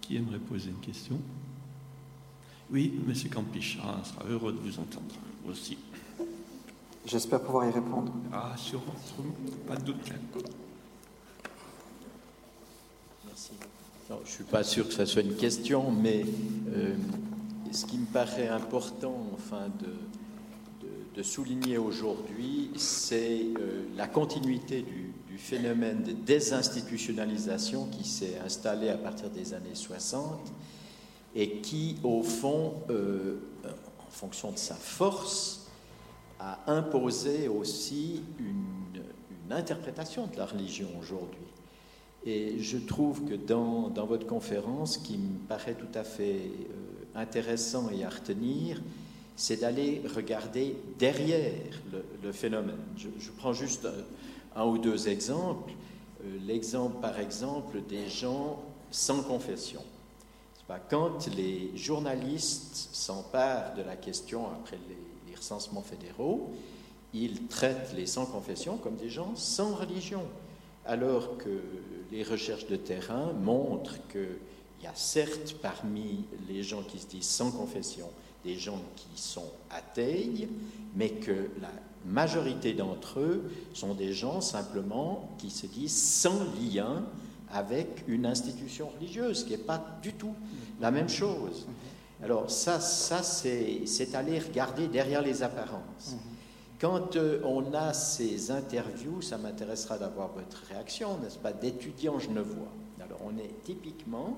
Qui 0.00 0.16
aimerait 0.16 0.38
poser 0.38 0.70
une 0.70 0.80
question? 0.80 1.18
Oui, 2.70 3.00
M. 3.06 3.14
Campiche, 3.30 3.78
on 3.82 4.04
sera 4.04 4.24
heureux 4.28 4.52
de 4.52 4.58
vous 4.58 4.78
entendre 4.78 5.14
aussi. 5.48 5.78
J'espère 7.06 7.40
pouvoir 7.40 7.66
y 7.66 7.70
répondre. 7.70 8.12
Ah, 8.32 8.54
sûrement, 8.56 8.94
pas 9.68 9.76
de 9.76 9.82
doute. 9.82 9.96
Merci. 13.26 13.52
Je 14.08 14.14
ne 14.14 14.24
suis 14.26 14.44
pas 14.44 14.62
sûr 14.62 14.86
que 14.86 14.94
ce 14.94 15.04
soit 15.06 15.22
une 15.22 15.36
question, 15.36 15.90
mais 15.90 16.24
euh, 16.68 16.94
ce 17.72 17.86
qui 17.86 17.98
me 17.98 18.06
paraît 18.06 18.48
important 18.48 19.26
enfin, 19.34 19.68
de, 19.80 21.22
souligner 21.22 21.78
aujourd'hui, 21.78 22.70
c'est 22.76 23.46
euh, 23.58 23.84
la 23.96 24.06
continuité 24.06 24.82
du, 24.82 25.12
phénomène 25.38 26.02
de 26.02 26.12
désinstitutionnalisation 26.12 27.86
qui 27.86 28.08
s'est 28.08 28.38
installé 28.44 28.88
à 28.88 28.96
partir 28.96 29.28
des 29.30 29.52
années 29.52 29.74
60 29.74 30.40
et 31.34 31.58
qui, 31.58 31.98
au 32.04 32.22
fond, 32.22 32.74
euh, 32.88 33.40
en 33.64 34.10
fonction 34.10 34.52
de 34.52 34.58
sa 34.58 34.76
force, 34.76 35.66
a 36.38 36.60
imposé 36.68 37.48
aussi 37.48 38.22
une, 38.38 39.02
interprétation 39.50 40.26
de 40.26 40.36
la 40.36 40.46
religion 40.46 40.88
aujourd'hui. 40.98 41.46
Et 42.26 42.58
je 42.58 42.78
trouve 42.78 43.24
que 43.24 43.34
dans, 43.34 43.88
dans, 43.88 44.06
votre 44.06 44.26
conférence, 44.26 44.96
qui 44.96 45.18
me 45.18 45.38
paraît 45.46 45.74
tout 45.74 45.98
à 45.98 46.04
fait 46.04 46.40
euh, 46.40 47.20
intéressant 47.20 47.90
et 47.90 48.04
à 48.04 48.08
retenir, 48.08 48.80
c'est 49.36 49.60
d'aller 49.60 50.02
regarder 50.14 50.76
derrière 50.98 51.52
le, 52.22 52.32
phénomène. 52.32 52.78
Je, 52.96 53.30
prends 53.36 53.52
juste 53.52 53.86
un, 54.56 54.64
ou 54.64 54.78
deux 54.78 55.08
exemples. 55.08 55.72
Euh, 56.24 56.38
L'exemple, 56.46 57.00
par 57.00 57.18
exemple, 57.18 57.82
des 57.88 58.08
gens 58.08 58.62
sans 58.90 59.22
confession. 59.22 59.82
Quand 60.88 61.28
les 61.36 61.76
journalistes 61.76 62.88
s'emparent 62.92 63.74
de 63.74 63.82
la 63.82 63.96
question 63.96 64.46
après 64.46 64.78
les, 64.88 65.34
recensements 65.36 65.82
fédéraux, 65.82 66.54
ils 67.12 67.48
traitent 67.48 67.92
les 67.96 68.06
sans-confession 68.06 68.78
comme 68.78 68.94
des 68.94 69.10
gens 69.10 69.34
sans 69.34 69.74
religion, 69.74 70.22
alors 70.86 71.36
que 71.36 71.60
les 72.14 72.22
recherches 72.22 72.68
de 72.68 72.76
terrain 72.76 73.32
montrent 73.32 73.98
qu'il 74.08 74.38
y 74.84 74.86
a 74.86 74.94
certes 74.94 75.56
parmi 75.60 76.24
les 76.48 76.62
gens 76.62 76.84
qui 76.84 77.00
se 77.00 77.08
disent 77.08 77.28
sans 77.28 77.50
confession 77.50 78.08
des 78.44 78.56
gens 78.56 78.80
qui 78.94 79.20
sont 79.20 79.50
athées, 79.70 80.48
mais 80.94 81.10
que 81.10 81.50
la 81.60 81.72
majorité 82.06 82.72
d'entre 82.72 83.18
eux 83.18 83.50
sont 83.72 83.94
des 83.94 84.12
gens 84.12 84.40
simplement 84.40 85.28
qui 85.38 85.50
se 85.50 85.66
disent 85.66 85.96
sans 85.96 86.38
lien 86.60 87.04
avec 87.50 88.04
une 88.06 88.26
institution 88.26 88.90
religieuse, 88.96 89.44
qui 89.44 89.52
n'est 89.52 89.58
pas 89.58 89.84
du 90.00 90.12
tout 90.12 90.34
la 90.80 90.92
même 90.92 91.08
chose. 91.08 91.66
Alors 92.22 92.48
ça, 92.48 92.78
ça 92.78 93.22
c'est 93.22 94.14
aller 94.14 94.38
regarder 94.38 94.86
derrière 94.86 95.22
les 95.22 95.42
apparences. 95.42 96.16
Quand 96.84 97.16
euh, 97.16 97.40
on 97.44 97.72
a 97.72 97.94
ces 97.94 98.50
interviews, 98.50 99.22
ça 99.22 99.38
m'intéressera 99.38 99.96
d'avoir 99.96 100.28
votre 100.28 100.66
réaction, 100.68 101.16
n'est-ce 101.16 101.38
pas, 101.38 101.54
d'étudiants 101.54 102.18
genevois. 102.18 102.68
Alors 103.02 103.20
on 103.24 103.38
est 103.38 103.64
typiquement 103.64 104.36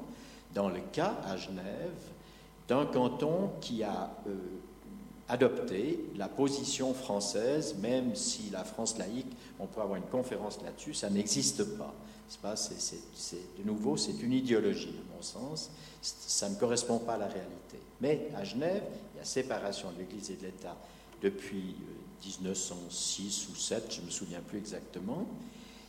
dans 0.55 0.68
le 0.68 0.78
cas 0.92 1.16
à 1.26 1.36
Genève 1.36 1.99
d'un 2.68 2.86
canton 2.86 3.51
qui 3.61 3.82
a 3.82 4.16
euh, 4.28 4.36
adopté 5.28 6.05
la 6.14 6.28
position 6.28 6.94
française, 6.94 7.74
même 7.82 8.14
si 8.14 8.51
la 8.51 8.62
France 8.62 8.97
laïque, 8.97 9.36
on 9.59 9.66
pourrait 9.66 9.82
avoir 9.82 9.99
une 9.99 10.05
conférence 10.05 10.62
là-dessus, 10.62 10.94
ça 10.94 11.11
n'existe 11.11 11.76
pas. 11.76 11.92
C'est, 12.28 13.59
de 13.59 13.64
nouveau, 13.64 13.97
c'est 13.97 14.22
une 14.22 14.32
idéologie, 14.32 14.94
à 14.97 15.16
mon 15.16 15.22
sens. 15.22 15.68
Ça 16.01 16.49
ne 16.49 16.55
correspond 16.55 17.01
pas 17.01 17.14
à 17.14 17.18
la 17.18 17.26
réalité. 17.26 17.80
Mais 18.01 18.28
à 18.36 18.44
Genève, 18.44 18.84
il 19.14 19.18
y 19.18 19.20
a 19.20 19.24
séparation 19.24 19.90
de 19.90 19.99
l'Église 19.99 20.30
et 20.30 20.36
de 20.36 20.42
l'État 20.42 20.76
depuis 21.20 21.74
1906 22.24 23.48
euh, 23.48 23.52
ou 23.52 23.56
7, 23.56 23.94
je 23.94 24.00
ne 24.00 24.06
me 24.06 24.10
souviens 24.10 24.40
plus 24.40 24.58
exactement. 24.58 25.26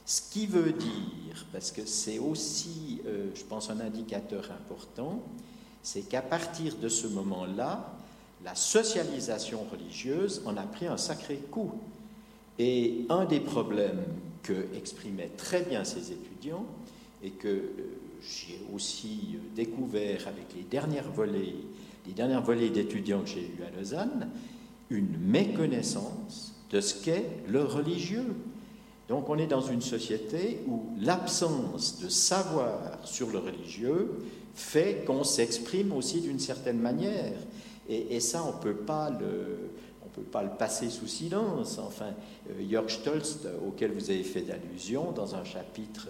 Ce 0.05 0.21
qui 0.31 0.47
veut 0.47 0.71
dire, 0.71 1.45
parce 1.51 1.71
que 1.71 1.85
c'est 1.85 2.19
aussi, 2.19 3.01
euh, 3.05 3.29
je 3.35 3.43
pense, 3.43 3.69
un 3.69 3.79
indicateur 3.79 4.49
important, 4.51 5.21
c'est 5.83 6.01
qu'à 6.01 6.21
partir 6.21 6.75
de 6.77 6.89
ce 6.89 7.07
moment-là, 7.07 7.93
la 8.43 8.55
socialisation 8.55 9.65
religieuse 9.71 10.41
en 10.45 10.55
a 10.57 10.63
pris 10.63 10.87
un 10.87 10.97
sacré 10.97 11.37
coup. 11.51 11.71
Et 12.59 13.05
un 13.09 13.25
des 13.25 13.39
problèmes 13.39 14.03
que 14.43 14.67
exprimaient 14.75 15.31
très 15.37 15.63
bien 15.63 15.83
ces 15.83 16.11
étudiants 16.11 16.65
et 17.21 17.31
que 17.31 17.47
euh, 17.47 17.71
j'ai 18.21 18.61
aussi 18.73 19.35
euh, 19.35 19.55
découvert 19.55 20.27
avec 20.27 20.45
les 20.55 20.63
dernières 20.63 21.11
volées, 21.11 21.55
les 22.05 22.13
dernières 22.13 22.41
volées 22.41 22.69
d'étudiants 22.69 23.21
que 23.21 23.29
j'ai 23.29 23.41
eues 23.41 23.63
à 23.67 23.77
Lausanne, 23.77 24.29
une 24.89 25.17
méconnaissance 25.17 26.53
de 26.69 26.81
ce 26.81 27.03
qu'est 27.03 27.25
le 27.47 27.63
religieux. 27.63 28.35
Donc 29.09 29.29
on 29.29 29.37
est 29.37 29.47
dans 29.47 29.61
une 29.61 29.81
société 29.81 30.61
où 30.67 30.87
l'absence 30.99 31.99
de 32.01 32.09
savoir 32.09 32.99
sur 33.03 33.29
le 33.29 33.39
religieux 33.39 34.11
fait 34.53 35.05
qu'on 35.05 35.23
s'exprime 35.23 35.93
aussi 35.93 36.21
d'une 36.21 36.39
certaine 36.39 36.79
manière. 36.79 37.33
Et, 37.89 38.19
ça, 38.19 38.43
on 38.43 38.57
ne 38.57 38.61
peut 38.61 38.75
pas 38.75 39.09
le, 39.09 40.49
passer 40.59 40.89
sous 40.89 41.07
silence. 41.07 41.77
Enfin, 41.77 42.09
euh, 42.49 42.69
Jörg 42.69 42.89
Stolz, 42.89 43.47
auquel 43.65 43.93
vous 43.93 44.09
avez 44.09 44.23
fait 44.23 44.45
allusion 44.51 45.11
dans 45.11 45.35
un 45.35 45.45
chapitre 45.45 46.07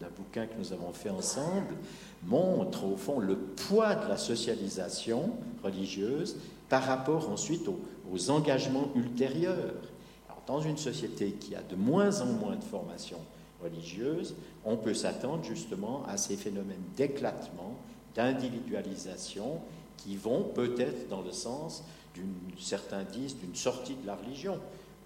d'un 0.00 0.08
bouquin 0.18 0.46
que 0.46 0.58
nous 0.58 0.74
avons 0.74 0.92
fait 0.92 1.08
ensemble, 1.08 1.76
montre 2.24 2.84
au 2.84 2.96
fond 2.96 3.20
le 3.20 3.36
poids 3.36 3.94
de 3.94 4.06
la 4.08 4.18
socialisation 4.18 5.30
religieuse 5.62 6.36
par 6.68 6.84
rapport 6.84 7.30
ensuite 7.30 7.68
aux, 7.68 7.80
aux 8.12 8.30
engagements 8.30 8.90
ultérieurs. 8.94 9.82
Alors, 10.28 10.42
dans 10.46 10.60
une 10.60 10.76
société 10.76 11.32
qui 11.32 11.54
a 11.54 11.62
de 11.62 11.76
moins 11.76 12.20
en 12.20 12.26
moins 12.26 12.56
de 12.56 12.64
formation 12.64 13.18
religieuses, 13.62 14.34
on 14.64 14.76
peut 14.76 14.94
s'attendre 14.94 15.44
justement 15.44 16.04
à 16.06 16.16
ces 16.16 16.36
phénomènes 16.36 16.82
d'éclatement, 16.96 17.76
d'individualisation, 18.14 19.60
qui 19.96 20.16
vont 20.16 20.42
peut-être 20.42 21.08
dans 21.08 21.22
le 21.22 21.32
sens 21.32 21.84
d'une, 22.14 22.34
certains 22.58 23.04
disent, 23.04 23.36
d'une 23.38 23.54
sortie 23.54 23.94
de 23.94 24.06
la 24.06 24.16
religion. 24.16 24.58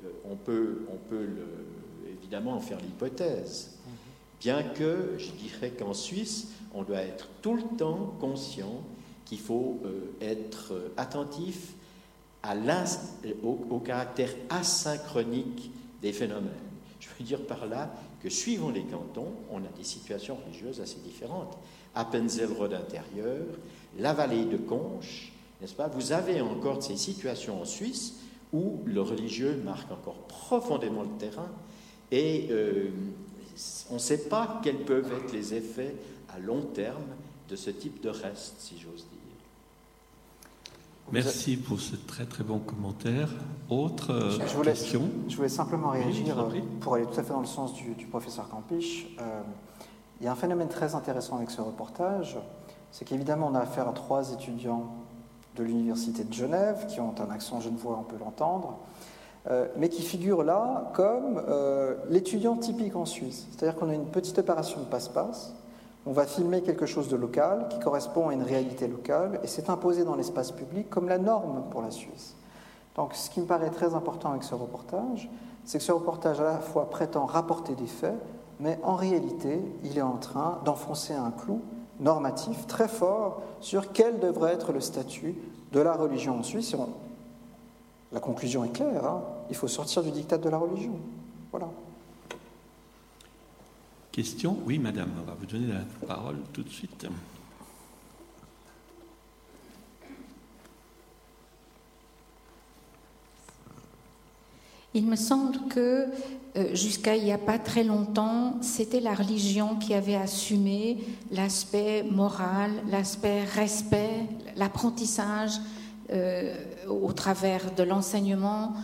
Euh, 0.04 0.08
on 0.24 0.36
peut, 0.36 0.86
on 0.92 0.96
peut 1.08 1.24
le, 1.24 1.46
évidemment 2.20 2.54
en 2.54 2.60
faire 2.60 2.78
l'hypothèse, 2.80 3.78
bien 4.40 4.62
que 4.62 5.14
je 5.18 5.30
dirais 5.32 5.70
qu'en 5.70 5.94
Suisse, 5.94 6.48
on 6.74 6.82
doit 6.82 7.00
être 7.00 7.28
tout 7.42 7.54
le 7.54 7.76
temps 7.76 8.14
conscient 8.20 8.82
qu'il 9.24 9.40
faut 9.40 9.80
euh, 9.84 10.12
être 10.20 10.92
attentif 10.96 11.74
à 12.48 12.54
au, 13.42 13.78
caractère 13.78 14.30
asynchronique 14.48 15.70
des 16.00 16.12
phénomènes. 16.12 16.52
Je 16.98 17.08
veux 17.18 17.24
dire 17.24 17.46
par 17.46 17.66
là 17.66 17.92
que 18.22 18.30
suivant 18.30 18.70
les 18.70 18.84
cantons, 18.84 19.32
on 19.50 19.58
a 19.58 19.68
des 19.76 19.84
situations 19.84 20.36
religieuses 20.46 20.80
assez 20.80 20.98
différentes. 21.04 21.58
Appenzell-Rode 21.94 22.72
intérieur, 22.72 23.44
la 23.98 24.14
vallée 24.14 24.46
de 24.46 24.56
Conches, 24.56 25.32
n'est-ce 25.60 25.74
pas 25.74 25.88
Vous 25.88 26.12
avez 26.12 26.40
encore 26.40 26.82
ces 26.82 26.96
situations 26.96 27.60
en 27.60 27.64
Suisse 27.66 28.14
où 28.52 28.80
le 28.86 29.02
religieux 29.02 29.60
marque 29.62 29.92
encore 29.92 30.26
profondément 30.28 31.02
le 31.02 31.18
terrain 31.18 31.50
et 32.10 32.48
euh, 32.50 32.88
on 33.90 33.94
ne 33.94 33.98
sait 33.98 34.28
pas 34.28 34.60
quels 34.64 34.84
peuvent 34.84 35.12
être 35.12 35.32
les 35.32 35.52
effets 35.52 35.94
à 36.34 36.38
long 36.38 36.62
terme 36.62 37.04
de 37.50 37.56
ce 37.56 37.70
type 37.70 38.00
de 38.02 38.08
reste, 38.08 38.54
si 38.58 38.78
j'ose 38.78 39.06
dire. 39.10 39.17
Merci 41.10 41.56
pour 41.56 41.80
ce 41.80 41.96
très 41.96 42.26
très 42.26 42.44
bon 42.44 42.58
commentaire. 42.58 43.30
Autre 43.70 44.12
euh, 44.12 44.30
je, 44.46 44.54
voulais, 44.54 44.72
question? 44.72 45.08
Je 45.26 45.36
voulais 45.36 45.48
simplement 45.48 45.88
réagir 45.88 46.38
euh, 46.38 46.60
pour 46.80 46.96
aller 46.96 47.06
tout 47.06 47.18
à 47.18 47.22
fait 47.22 47.32
dans 47.32 47.40
le 47.40 47.46
sens 47.46 47.72
du, 47.72 48.06
professeur 48.06 48.46
Campiche. 48.50 49.06
Euh, 49.18 49.40
il 50.20 50.26
y 50.26 50.28
a 50.28 50.32
un 50.32 50.36
phénomène 50.36 50.68
très 50.68 50.94
intéressant 50.94 51.36
avec 51.36 51.50
ce 51.50 51.62
reportage, 51.62 52.36
c'est 52.92 53.06
qu'évidemment 53.06 53.48
on 53.50 53.54
a 53.54 53.60
affaire 53.60 53.88
à 53.88 53.92
trois 53.92 54.32
étudiants 54.32 54.92
de 55.56 55.62
l'Université 55.62 56.24
de 56.24 56.32
Genève 56.32 56.84
qui 56.88 57.00
ont 57.00 57.14
un 57.18 57.30
accent 57.30 57.60
genevois, 57.60 57.96
on 57.98 58.04
peut 58.04 58.18
l'entendre, 58.18 58.78
mais 59.76 59.88
qui 59.88 60.02
figurent 60.02 60.42
là 60.42 60.90
comme 60.94 61.40
l'étudiant 62.10 62.56
typique 62.56 62.96
en 62.96 63.06
Suisse. 63.06 63.46
C'est-à-dire 63.50 63.78
qu'on 63.78 63.88
a 63.88 63.94
une 63.94 64.06
petite 64.06 64.38
opération 64.38 64.80
de 64.80 64.86
passe-passe 64.86 65.54
on 66.08 66.12
va 66.12 66.24
filmer 66.24 66.62
quelque 66.62 66.86
chose 66.86 67.08
de 67.08 67.16
local 67.16 67.66
qui 67.68 67.78
correspond 67.80 68.30
à 68.30 68.32
une 68.32 68.42
réalité 68.42 68.88
locale 68.88 69.40
et 69.44 69.46
c'est 69.46 69.68
imposé 69.68 70.04
dans 70.04 70.16
l'espace 70.16 70.52
public 70.52 70.88
comme 70.88 71.06
la 71.06 71.18
norme 71.18 71.64
pour 71.70 71.82
la 71.82 71.90
Suisse. 71.90 72.34
Donc 72.96 73.12
ce 73.12 73.28
qui 73.28 73.40
me 73.40 73.44
paraît 73.44 73.68
très 73.68 73.94
important 73.94 74.30
avec 74.30 74.42
ce 74.42 74.54
reportage, 74.54 75.28
c'est 75.66 75.76
que 75.76 75.84
ce 75.84 75.92
reportage 75.92 76.40
à 76.40 76.44
la 76.44 76.58
fois 76.60 76.88
prétend 76.88 77.26
rapporter 77.26 77.74
des 77.74 77.86
faits, 77.86 78.16
mais 78.58 78.78
en 78.82 78.94
réalité, 78.94 79.60
il 79.84 79.98
est 79.98 80.02
en 80.02 80.16
train 80.16 80.60
d'enfoncer 80.64 81.12
un 81.12 81.30
clou 81.30 81.60
normatif 82.00 82.66
très 82.66 82.88
fort 82.88 83.42
sur 83.60 83.92
quel 83.92 84.18
devrait 84.18 84.54
être 84.54 84.72
le 84.72 84.80
statut 84.80 85.34
de 85.72 85.80
la 85.80 85.92
religion 85.92 86.38
en 86.38 86.42
Suisse. 86.42 86.74
La 88.12 88.20
conclusion 88.20 88.64
est 88.64 88.72
claire, 88.72 89.04
hein. 89.04 89.20
il 89.50 89.56
faut 89.56 89.68
sortir 89.68 90.02
du 90.02 90.10
diktat 90.10 90.38
de 90.38 90.48
la 90.48 90.56
religion. 90.56 90.94
Voilà. 91.50 91.68
Oui, 94.66 94.80
madame, 94.80 95.10
on 95.20 95.24
va 95.24 95.36
vous 95.38 95.46
donner 95.46 95.72
la 95.72 96.06
parole 96.06 96.38
tout 96.52 96.64
de 96.64 96.68
suite. 96.68 97.06
Il 104.92 105.06
me 105.06 105.14
semble 105.14 105.68
que 105.68 106.06
euh, 106.56 106.74
jusqu'à 106.74 107.14
il 107.14 107.22
n'y 107.22 107.32
a 107.32 107.38
pas 107.38 107.60
très 107.60 107.84
longtemps, 107.84 108.60
c'était 108.60 108.98
la 108.98 109.14
religion 109.14 109.76
qui 109.76 109.94
avait 109.94 110.16
assumé 110.16 110.98
l'aspect 111.30 112.02
moral, 112.02 112.72
l'aspect 112.90 113.44
respect, 113.44 114.26
l'apprentissage 114.56 115.60
euh, 116.10 116.56
au 116.88 117.12
travers 117.12 117.72
de 117.72 117.84
l'enseignement, 117.84 118.74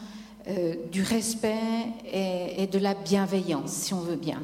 euh, 0.47 0.77
du 0.93 1.03
respect 1.03 1.89
et, 2.13 2.69
de 2.69 2.79
la 2.79 2.95
bienveillance, 2.95 3.73
si 3.73 3.95
on 3.95 4.01
veut 4.01 4.15
bien. 4.15 4.41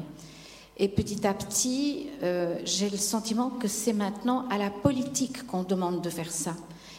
Et 0.83 0.87
petit 0.87 1.27
à 1.27 1.35
petit, 1.35 2.07
euh, 2.23 2.57
j'ai 2.65 2.89
le 2.89 2.97
sentiment 2.97 3.51
que 3.51 3.67
c'est 3.67 3.93
maintenant 3.93 4.45
à 4.49 4.57
la 4.57 4.71
politique 4.71 5.45
qu'on 5.45 5.61
demande 5.61 6.01
de 6.01 6.09
faire 6.09 6.31
ça. 6.31 6.55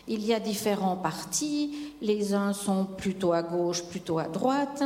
Il 0.06 0.24
y 0.24 0.32
a 0.32 0.38
différents 0.38 0.94
partis, 0.94 1.74
les 2.00 2.32
uns 2.32 2.52
sont 2.52 2.84
plutôt 2.84 3.32
à 3.32 3.42
gauche, 3.42 3.82
plutôt 3.82 4.20
à 4.20 4.28
droite, 4.28 4.84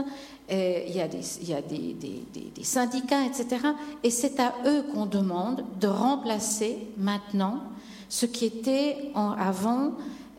il 0.51 0.97
y 0.97 1.01
a, 1.03 1.09
des, 1.09 2.63
syndicats, 2.63 3.27
etc. 3.27 3.67
Et 4.03 4.09
c'est 4.11 4.41
à 4.41 4.55
eux 4.65 4.85
qu'on 4.95 5.05
demande 5.05 5.63
de 5.79 5.89
remplacer 5.89 6.79
maintenant 6.97 7.61
ce 8.09 8.25
qui 8.25 8.47
était 8.47 9.11
en, 9.15 9.33
avant 9.33 9.93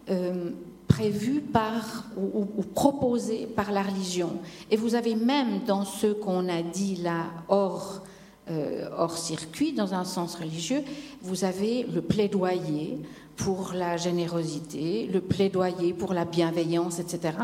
euh, 0.10 0.49
prévu 0.88 1.41
par 1.41 2.05
ou, 2.18 2.45
proposé 2.74 3.45
par 3.45 3.72
la 3.72 3.84
religion. 3.84 4.32
Et 4.72 4.78
vous 4.78 4.95
avez 4.95 5.14
même 5.14 5.64
dans 5.68 5.86
ce 5.86 6.08
qu'on 6.08 6.49
a 6.49 6.64
dit 6.64 6.95
là 6.95 7.26
hors 7.49 8.01
euh, 8.50 8.89
hors 8.98 9.18
circuit, 9.18 9.74
dans 9.74 9.93
un 9.93 10.04
sens 10.04 10.36
religieux, 10.36 10.84
vous 11.22 11.43
avez 11.43 11.84
le 11.84 12.02
plaidoyer 12.02 12.98
pour 13.36 13.74
la 13.74 13.98
générosité, 13.98 15.08
le 15.08 15.22
plaidoyer 15.22 15.93
pour 15.93 16.14
la 16.14 16.26
bienveillance, 16.26 17.00
etc. 17.00 17.38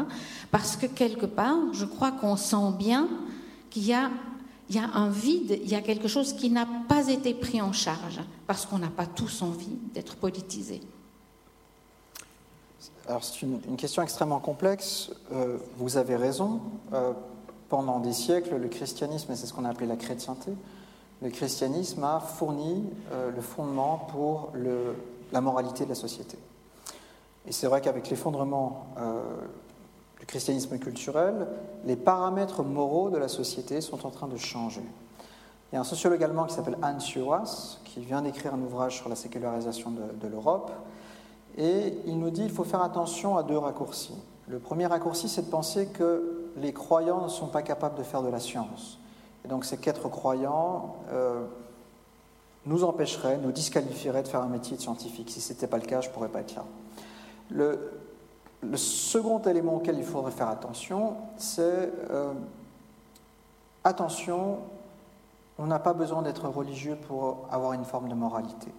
Parce 0.52 0.76
que 0.76 0.88
quelque 0.88 1.26
part, 1.26 1.58
je 1.74 1.86
crois 1.86 2.12
qu'on 2.12 2.36
sent 2.36 2.74
bien 2.78 3.08
qu'il 3.70 3.86
y 3.86 3.94
a, 3.94 4.10
un 4.94 5.10
vide, 5.10 5.60
il 5.64 5.70
y 5.70 5.76
a 5.76 5.82
quelque 5.82 6.08
chose 6.08 6.34
qui 6.34 6.50
n'a 6.50 6.68
pas 6.88 7.10
été 7.10 7.34
pris 7.34 7.62
en 7.62 7.74
charge, 7.74 8.20
parce 8.48 8.66
qu'on 8.66 8.80
n'a 8.80 8.90
pas 8.90 9.06
tous 9.06 9.42
envie 9.42 9.78
d'être 9.94 10.16
politisés. 10.16 10.82
Alors 13.08 13.24
c'est 13.24 13.42
une, 13.42 13.60
question 13.78 14.02
extrêmement 14.02 14.40
complexe. 14.40 15.12
Euh, 15.32 15.58
vous 15.78 15.98
avez 15.98 16.16
raison. 16.16 16.62
Euh, 16.94 17.12
pendant 17.74 18.00
des 18.00 18.14
siècles, 18.14 18.58
le 18.58 18.68
christianisme, 18.68 19.34
c'est 19.36 19.48
ce 19.48 19.54
qu'on 19.54 19.66
a 19.66 19.70
appelé 19.70 19.88
la 19.88 19.96
chrétienté, 19.96 20.52
le 21.24 21.30
christianisme 21.30 22.04
a 22.04 22.20
fourni 22.20 22.84
euh, 23.14 23.32
le 23.32 23.42
fondement 23.42 24.08
pour 24.12 24.52
la 25.32 25.42
moralité 25.42 25.86
de 25.86 25.90
la 25.90 25.96
société. 25.96 26.38
Et 27.48 27.54
c'est 27.54 27.68
vrai 27.68 27.80
qu'avec 27.80 28.10
l'effondrement 28.10 28.88
euh, 28.98 29.22
du 30.20 30.26
christianisme 30.26 30.78
culturel, 30.78 31.48
les 31.86 31.96
paramètres 31.96 32.62
moraux 32.64 33.10
de 33.10 33.18
la 33.18 33.30
société 33.30 33.80
sont 33.80 34.06
en 34.06 34.10
train 34.10 34.28
de 34.28 34.36
changer. 34.36 34.84
Il 35.72 35.76
y 35.76 35.78
a 35.78 35.82
un 35.82 35.86
sociologue 35.86 36.22
allemand 36.24 36.44
qui 36.44 36.56
s'appelle 36.56 36.78
Hans 36.84 37.00
Joas, 37.00 37.80
qui 37.86 38.02
vient 38.02 38.22
d'écrire 38.22 38.54
un 38.54 38.62
ouvrage 38.62 38.98
sur 38.98 39.08
la 39.08 39.16
sécularisation 39.16 39.92
de 39.92 40.28
l'Europe, 40.28 40.72
et 41.58 41.94
il 42.06 42.20
nous 42.20 42.32
dit 42.32 42.44
qu'il 42.44 42.52
faut 42.52 42.64
faire 42.64 42.84
attention 42.84 43.38
à 43.38 43.44
deux 43.44 43.58
raccourcis. 43.58 44.16
Le 44.48 44.60
premier 44.60 44.88
raccourci, 44.88 45.30
c'est 45.30 45.44
de 45.44 45.50
penser 45.50 45.88
que 45.88 46.52
les 46.58 46.74
croyants 46.74 47.24
ne 47.24 47.30
sont 47.30 47.48
pas 47.48 47.62
capables 47.62 47.98
de 47.98 48.04
faire 48.04 48.22
de 48.22 48.30
la 48.30 48.40
science. 48.40 49.00
Et 49.46 49.48
donc 49.48 49.66
ces 49.66 49.78
quatre 49.78 50.10
croyants 50.10 50.96
euh, 51.12 51.46
nous 52.66 52.84
empêcheraient, 52.84 53.38
nous 53.38 53.52
disqualifieraient 53.52 54.24
de 54.24 54.28
faire 54.28 54.42
un 54.42 54.48
métier 54.48 54.78
de 54.78 54.82
scientifique. 54.82 55.30
Si 55.30 55.42
ce 55.42 55.54
n'était 55.54 55.68
pas 55.68 55.78
le 55.78 55.86
cas, 55.86 56.02
je 56.02 56.10
ne 56.10 56.14
pourrais 56.14 56.30
pas 56.30 56.40
être 56.40 56.56
là. 56.56 56.66
Le, 57.50 57.92
second 58.76 59.42
élément 59.42 59.76
auquel 59.76 59.98
il 59.98 60.06
faudrait 60.06 60.32
faire 60.32 60.48
attention, 60.48 61.18
c'est 61.36 61.92
euh, 62.10 62.32
attention, 63.84 64.60
on 65.58 65.66
n'a 65.66 65.80
pas 65.80 65.92
besoin 65.92 66.22
d'être 66.22 66.48
religieux 66.48 66.98
pour 67.08 67.46
avoir 67.52 67.74
une 67.74 67.84
forme 67.84 68.08
de 68.08 68.16
moralité. 68.16 68.72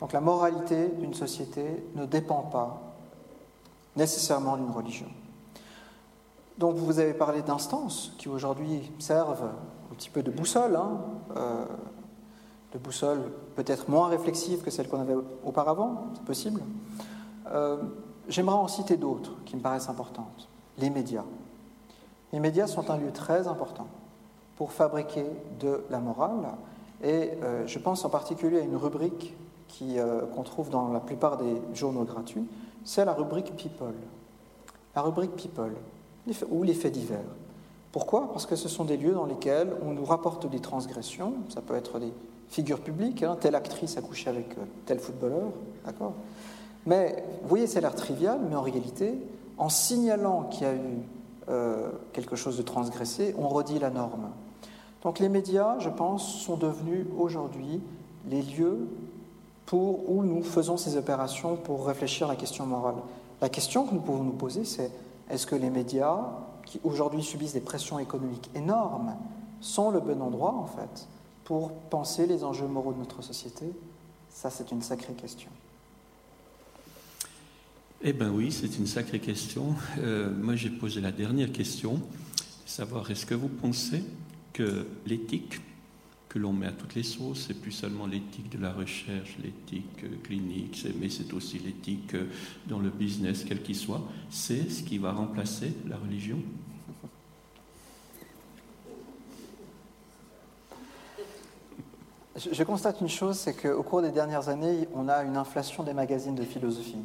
Donc 0.00 0.12
la 0.12 0.20
moralité 0.20 0.88
d'une 0.88 1.14
société 1.14 1.82
ne 1.94 2.04
dépend 2.04 2.42
pas 2.42 2.78
nécessairement 3.96 4.58
d'une 4.58 4.70
religion. 4.70 5.06
Donc 6.58 6.76
vous 6.76 7.00
avez 7.00 7.14
parlé 7.14 7.42
d'instances 7.42 8.12
qui 8.16 8.28
aujourd'hui 8.28 8.92
servent 8.98 9.50
un 9.90 9.94
petit 9.94 10.10
peu 10.10 10.22
de 10.22 10.30
boussole, 10.30 10.76
hein, 10.76 11.00
euh, 11.36 11.64
de 12.72 12.78
boussole 12.78 13.22
peut-être 13.56 13.88
moins 13.88 14.08
réflexive 14.08 14.62
que 14.62 14.70
celle 14.70 14.88
qu'on 14.88 15.00
avait 15.00 15.16
auparavant, 15.44 16.06
c'est 16.14 16.24
possible. 16.24 16.62
Euh, 17.50 17.78
j'aimerais 18.28 18.56
en 18.56 18.68
citer 18.68 18.96
d'autres 18.96 19.32
qui 19.44 19.56
me 19.56 19.60
paraissent 19.60 19.88
importantes. 19.88 20.48
Les 20.78 20.90
médias. 20.90 21.24
Les 22.32 22.40
médias 22.40 22.66
sont 22.66 22.90
un 22.90 22.98
lieu 22.98 23.12
très 23.12 23.48
important 23.48 23.86
pour 24.56 24.72
fabriquer 24.72 25.26
de 25.58 25.84
la 25.90 25.98
morale, 25.98 26.54
et 27.02 27.32
euh, 27.42 27.66
je 27.66 27.78
pense 27.80 28.04
en 28.04 28.10
particulier 28.10 28.60
à 28.60 28.62
une 28.62 28.76
rubrique 28.76 29.34
qu'on 30.34 30.44
trouve 30.44 30.70
dans 30.70 30.92
la 30.92 31.00
plupart 31.00 31.36
des 31.36 31.60
journaux 31.74 32.04
gratuits, 32.04 32.46
c'est 32.84 33.04
la 33.04 33.12
rubrique 33.12 33.56
People. 33.56 33.94
La 34.94 35.02
rubrique 35.02 35.34
People 35.34 35.72
ou 36.50 36.62
les 36.62 36.74
faits 36.74 36.92
divers. 36.92 37.18
Pourquoi? 37.92 38.32
Parce 38.32 38.46
que 38.46 38.56
ce 38.56 38.68
sont 38.68 38.84
des 38.84 38.96
lieux 38.96 39.14
dans 39.14 39.26
lesquels 39.26 39.72
on 39.86 39.92
nous 39.92 40.04
rapporte 40.04 40.50
des 40.50 40.60
transgressions, 40.60 41.34
ça 41.48 41.60
peut 41.60 41.76
être 41.76 41.98
des 41.98 42.12
figures 42.48 42.80
publiques, 42.80 43.22
hein, 43.22 43.36
telle 43.40 43.54
actrice 43.54 43.96
a 43.96 44.02
couché 44.02 44.30
avec 44.30 44.50
euh, 44.58 44.62
tel 44.86 44.98
footballeur, 44.98 45.52
d'accord? 45.84 46.14
Mais 46.86 47.24
vous 47.42 47.48
voyez, 47.48 47.76
a 47.76 47.80
l'air 47.80 47.94
trivial, 47.94 48.40
mais 48.48 48.56
en 48.56 48.62
réalité, 48.62 49.14
en 49.58 49.68
signalant 49.68 50.44
qu'il 50.44 50.62
y 50.62 50.70
a 50.70 50.74
eu 50.74 50.98
euh, 51.48 51.90
quelque 52.12 52.36
chose 52.36 52.56
de 52.56 52.62
transgressé, 52.62 53.34
on 53.38 53.48
redit 53.48 53.78
la 53.78 53.90
norme. 53.90 54.30
Donc 55.02 55.18
les 55.18 55.28
médias, 55.28 55.78
je 55.78 55.88
pense, 55.88 56.26
sont 56.40 56.56
devenus 56.56 57.06
aujourd'hui 57.18 57.80
les 58.28 58.42
lieux 58.42 58.88
pour, 59.66 60.10
où 60.10 60.22
nous 60.22 60.42
faisons 60.42 60.76
ces 60.76 60.96
opérations 60.96 61.56
pour 61.56 61.86
réfléchir 61.86 62.26
à 62.28 62.30
la 62.30 62.36
question 62.36 62.66
morale. 62.66 62.96
La 63.40 63.48
question 63.48 63.86
que 63.86 63.94
nous 63.94 64.00
pouvons 64.00 64.24
nous 64.24 64.32
poser, 64.32 64.64
c'est 64.64 64.90
est-ce 65.30 65.46
que 65.46 65.54
les 65.54 65.70
médias, 65.70 66.20
qui 66.66 66.80
aujourd'hui 66.84 67.22
subissent 67.22 67.54
des 67.54 67.60
pressions 67.60 67.98
économiques 67.98 68.50
énormes, 68.54 69.16
sont 69.60 69.90
le 69.90 70.00
bon 70.00 70.20
endroit, 70.20 70.54
en 70.54 70.66
fait, 70.66 71.08
pour 71.44 71.72
penser 71.72 72.26
les 72.26 72.44
enjeux 72.44 72.66
moraux 72.66 72.92
de 72.92 72.98
notre 72.98 73.22
société? 73.22 73.66
Ça, 74.30 74.50
c'est 74.50 74.70
une 74.70 74.82
sacrée 74.82 75.14
question. 75.14 75.50
Eh 78.02 78.12
bien 78.12 78.30
oui, 78.30 78.52
c'est 78.52 78.76
une 78.78 78.86
sacrée 78.86 79.20
question. 79.20 79.74
Euh, 79.98 80.30
moi, 80.30 80.56
j'ai 80.56 80.68
posé 80.68 81.00
la 81.00 81.12
dernière 81.12 81.50
question, 81.52 82.00
savoir 82.66 83.10
est-ce 83.10 83.24
que 83.24 83.34
vous 83.34 83.48
pensez 83.48 84.04
que 84.52 84.86
l'éthique 85.06 85.60
que 86.34 86.40
l'on 86.40 86.52
met 86.52 86.66
à 86.66 86.72
toutes 86.72 86.96
les 86.96 87.04
sauces, 87.04 87.44
c'est 87.46 87.54
plus 87.54 87.70
seulement 87.70 88.06
l'éthique 88.06 88.50
de 88.50 88.60
la 88.60 88.72
recherche, 88.72 89.36
l'éthique 89.40 90.02
euh, 90.02 90.08
clinique, 90.24 90.84
mais 91.00 91.08
c'est 91.08 91.32
aussi 91.32 91.60
l'éthique 91.60 92.14
euh, 92.14 92.26
dans 92.66 92.80
le 92.80 92.90
business, 92.90 93.44
quel 93.46 93.62
qu'il 93.62 93.76
soit, 93.76 94.02
c'est 94.30 94.68
ce 94.68 94.82
qui 94.82 94.98
va 94.98 95.12
remplacer 95.12 95.72
la 95.86 95.96
religion 95.96 96.38
Je 102.36 102.64
constate 102.64 103.00
une 103.00 103.08
chose, 103.08 103.38
c'est 103.38 103.54
qu'au 103.54 103.84
cours 103.84 104.02
des 104.02 104.10
dernières 104.10 104.48
années, 104.48 104.88
on 104.92 105.08
a 105.08 105.22
une 105.22 105.36
inflation 105.36 105.84
des 105.84 105.94
magazines 105.94 106.34
de 106.34 106.42
philosophie 106.42 106.98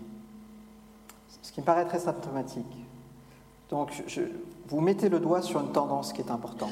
ce 1.49 1.53
qui 1.53 1.61
me 1.61 1.65
paraît 1.65 1.85
très 1.85 1.99
symptomatique. 1.99 2.65
Donc, 3.71 4.03
je, 4.05 4.21
vous 4.67 4.81
mettez 4.81 5.09
le 5.09 5.19
doigt 5.19 5.41
sur 5.41 5.59
une 5.59 5.71
tendance 5.71 6.13
qui 6.13 6.21
est 6.21 6.29
importante. 6.29 6.69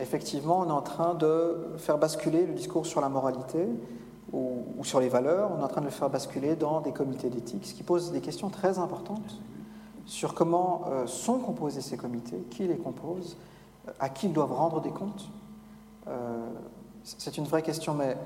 Effectivement, 0.00 0.60
on 0.60 0.68
est 0.68 0.72
en 0.72 0.82
train 0.82 1.14
de 1.14 1.74
faire 1.76 1.98
basculer 1.98 2.46
le 2.46 2.54
discours 2.54 2.86
sur 2.86 3.02
la 3.02 3.10
moralité 3.10 3.66
ou, 4.32 4.64
sur 4.82 5.00
les 5.00 5.08
valeurs, 5.08 5.50
on 5.54 5.60
est 5.60 5.64
en 5.64 5.68
train 5.68 5.80
de 5.80 5.86
le 5.86 5.92
faire 5.92 6.08
basculer 6.08 6.56
dans 6.56 6.80
des 6.80 6.92
comités 6.92 7.28
d'éthique, 7.28 7.66
ce 7.66 7.74
qui 7.74 7.82
pose 7.82 8.12
des 8.12 8.20
questions 8.20 8.48
très 8.48 8.78
importantes 8.78 9.40
sur 10.06 10.34
comment 10.34 10.84
euh, 10.88 11.06
sont 11.06 11.38
composés 11.38 11.80
ces 11.80 11.96
comités, 11.96 12.38
qui 12.50 12.66
les 12.66 12.76
compose, 12.76 13.36
à 13.98 14.08
qui 14.08 14.26
ils 14.26 14.32
doivent 14.32 14.52
rendre 14.52 14.80
des 14.80 14.90
comptes. 14.90 15.28
Euh, 16.08 16.46
c'est 17.02 17.36
une 17.36 17.44
vraie 17.44 17.62
question, 17.62 17.94
mais 17.94 18.16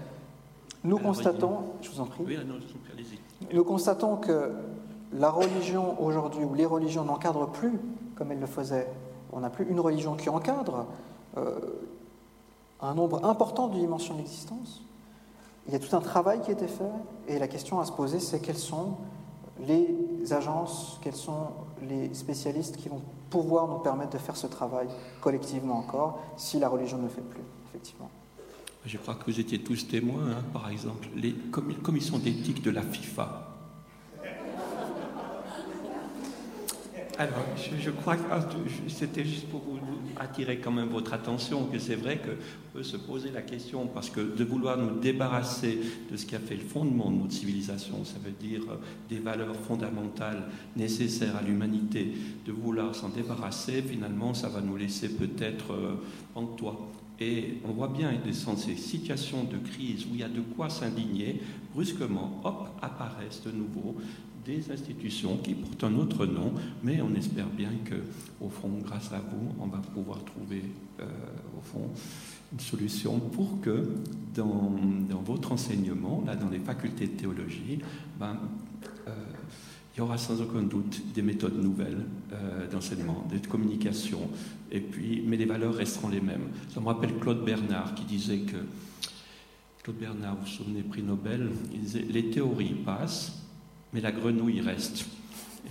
nous 0.85 0.99
constatons, 0.99 1.65
je 1.83 1.91
vous 1.91 2.01
en 2.01 2.07
prie, 2.07 2.25
nous 3.53 3.65
constatons 3.65 4.17
que 4.17 4.53
la 5.13 5.31
religion 5.31 6.01
aujourd'hui, 6.03 6.45
ou 6.45 6.55
les 6.55 6.67
religions 6.67 7.05
n'encadrent 7.05 7.51
plus 7.51 7.81
comme 8.15 8.31
elles 8.31 8.41
le 8.41 8.47
faisaient, 8.47 8.89
on 9.33 9.41
n'a 9.41 9.51
plus 9.51 9.67
une 9.69 9.81
religion 9.81 10.15
qui 10.15 10.29
encadre 10.29 10.87
euh, 11.37 11.59
un 12.81 12.95
nombre 12.95 13.25
important 13.25 13.69
de 13.69 13.79
dimensions 13.79 14.15
de 14.15 14.21
l'existence. 14.21 14.83
Il 15.67 15.73
y 15.73 15.77
a 15.77 15.79
tout 15.79 15.95
un 15.97 16.01
travail 16.01 16.41
qui 16.43 16.51
a 16.51 16.53
été 16.53 16.69
fait, 16.69 16.91
et 17.29 17.39
la 17.39 17.49
question 17.49 17.81
à 17.81 17.87
se 17.87 17.93
poser, 17.93 18.21
c'est 18.21 18.41
quelles 18.41 18.59
sont 18.59 18.97
les 19.67 20.33
agences, 20.33 20.99
quels 21.03 21.15
sont 21.15 21.49
les 21.89 22.13
spécialistes 22.13 22.77
qui 22.77 22.89
vont 22.89 23.01
pouvoir 23.31 23.69
nous 23.69 23.79
permettre 23.79 24.11
de 24.11 24.19
faire 24.19 24.37
ce 24.37 24.47
travail 24.47 24.89
collectivement 25.21 25.79
encore, 25.79 26.21
si 26.37 26.59
la 26.59 26.69
religion 26.69 26.99
ne 26.99 27.05
le 27.05 27.09
fait 27.09 27.23
plus, 27.23 27.43
effectivement. 27.69 28.11
Je 28.85 28.99
crois 28.99 29.15
que 29.15 29.25
vous 29.25 29.41
étiez 29.41 29.61
tous 29.61 29.89
témoins, 29.89 30.31
hein, 30.31 30.43
par 30.53 30.69
exemple, 30.69 31.09
les 31.17 31.33
commissions 31.83 32.19
d'éthique 32.19 32.63
de 32.63 32.71
la 32.71 32.83
FIFA 32.83 33.54
Alors, 37.17 37.47
je, 37.81 37.91
crois 37.91 38.17
que 38.17 38.23
ah, 38.31 38.41
c'était 38.89 39.25
juste 39.25 39.49
pour 39.49 39.61
vous 39.61 39.79
attirer 40.19 40.59
quand 40.59 40.73
même 40.73 40.89
votre 40.89 41.13
attention 41.13 41.65
que 41.67 41.79
c'est 41.79 41.95
vrai 41.95 42.19
qu'on 42.19 42.79
peut 42.79 42.83
se 42.83 42.97
poser 42.97 43.31
la 43.31 43.43
question 43.43 43.87
parce 43.87 44.11
que 44.11 44.21
de 44.21 44.45
vouloir 44.45 44.77
nous 44.79 44.99
débarrasser 44.99 45.79
de 46.11 46.17
ce 46.17 46.27
qui 46.27 46.35
a 46.35 46.41
fait 46.41 46.57
le 46.57 46.63
fondement 46.63 47.13
de 47.13 47.19
notre 47.19 47.33
civilisation, 47.33 48.05
ça 48.05 48.17
veut 48.25 48.33
dire 48.33 48.63
euh, 48.69 48.77
des 49.09 49.19
valeurs 49.19 49.55
fondamentales 49.55 50.43
nécessaires 50.75 51.37
à 51.37 51.43
l'humanité, 51.43 52.13
de 52.45 52.53
vouloir 52.53 52.95
s'en 52.97 53.11
débarrasser, 53.11 53.83
finalement, 53.83 54.35
ça 54.35 54.49
va 54.49 54.61
nous 54.61 54.77
laisser 54.77 55.09
peut-être 55.09 55.73
euh, 55.73 55.95
en 56.35 56.47
toi. 56.47 56.91
Et 57.21 57.59
on 57.65 57.73
voit 57.73 57.89
bien 57.89 58.13
dans 58.13 58.57
ces 58.57 58.75
situations 58.75 59.45
de 59.45 59.57
crise 59.59 60.05
où 60.07 60.15
il 60.15 60.21
y 60.21 60.25
a 60.25 60.29
de 60.29 60.41
quoi 60.41 60.69
s'indigner, 60.69 61.41
brusquement, 61.73 62.41
hop, 62.43 62.71
apparaissent 62.83 63.43
de 63.45 63.53
nouveau 63.53 63.97
des 64.45 64.71
institutions 64.71 65.37
qui 65.39 65.55
portent 65.55 65.85
un 65.85 65.95
autre 65.97 66.27
nom, 66.27 66.53
mais 66.83 67.01
on 67.01 67.15
espère 67.15 67.49
bien 67.49 67.71
que, 67.85 67.95
au 68.41 68.49
fond, 68.49 68.71
grâce 68.83 69.13
à 69.13 69.19
vous, 69.19 69.55
on 69.59 69.67
va 69.67 69.79
pouvoir 69.79 70.25
trouver, 70.25 70.63
euh, 71.01 71.05
au 71.59 71.63
fond, 71.63 71.89
une 72.53 72.61
solution 72.61 73.19
pour 73.19 73.61
que 73.61 73.89
dans, 74.35 74.77
votre 75.25 75.53
enseignement, 75.53 76.23
là, 76.27 76.37
dans 76.37 76.51
les 76.51 76.59
facultés 76.59 77.07
de 77.07 77.13
théologie, 77.13 77.79
ben, 78.19 78.39
euh, 79.09 79.11
il 79.95 79.99
y 79.99 80.01
aura 80.01 80.19
sans 80.19 80.41
aucun 80.43 80.63
doute 80.63 81.01
des 81.15 81.23
méthodes 81.23 81.61
nouvelles 81.63 82.05
euh, 82.33 82.69
d'enseignement, 82.69 83.27
de 83.33 83.47
communication, 83.47 84.21
et 84.71 84.81
puis, 84.81 85.23
mais 85.27 85.37
les 85.37 85.47
valeurs 85.47 85.75
resteront 85.75 86.09
les 86.09 86.21
mêmes. 86.21 86.49
Ça 86.69 86.81
me 86.81 86.87
rappelle 86.87 87.15
Claude 87.19 87.45
Bernard 87.45 87.95
qui 87.95 88.05
disait 88.05 88.41
que, 88.41 88.57
Claude 89.83 89.97
Bernard, 89.97 90.37
vous 90.37 90.43
vous 90.43 90.49
souvenez, 90.49 90.83
prix 90.83 91.03
Nobel, 91.03 91.51
il 91.73 91.81
disait, 91.81 92.05
les 92.09 92.31
théories 92.31 92.75
passent, 92.85 93.44
mais 93.95 94.01
la 94.01 94.11
grenouille 94.11 94.61
reste. 94.61 95.07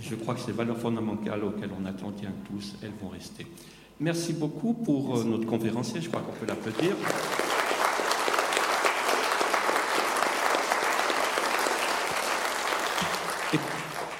Et 0.00 0.02
je 0.02 0.14
crois 0.16 0.34
que 0.34 0.40
ces 0.40 0.52
valeurs 0.52 0.78
fondamentales 0.78 1.44
auxquelles 1.44 1.70
on 1.78 1.84
attend 1.84 2.10
tous, 2.10 2.74
elles 2.82 2.92
vont 3.00 3.10
rester. 3.10 3.46
Merci 4.00 4.32
beaucoup 4.32 4.72
pour 4.72 5.18
euh, 5.18 5.24
notre 5.24 5.46
conférencier, 5.46 6.00
je 6.00 6.08
crois 6.08 6.22
qu'on 6.22 6.32
peut 6.32 6.46
l'applaudir. 6.46 6.94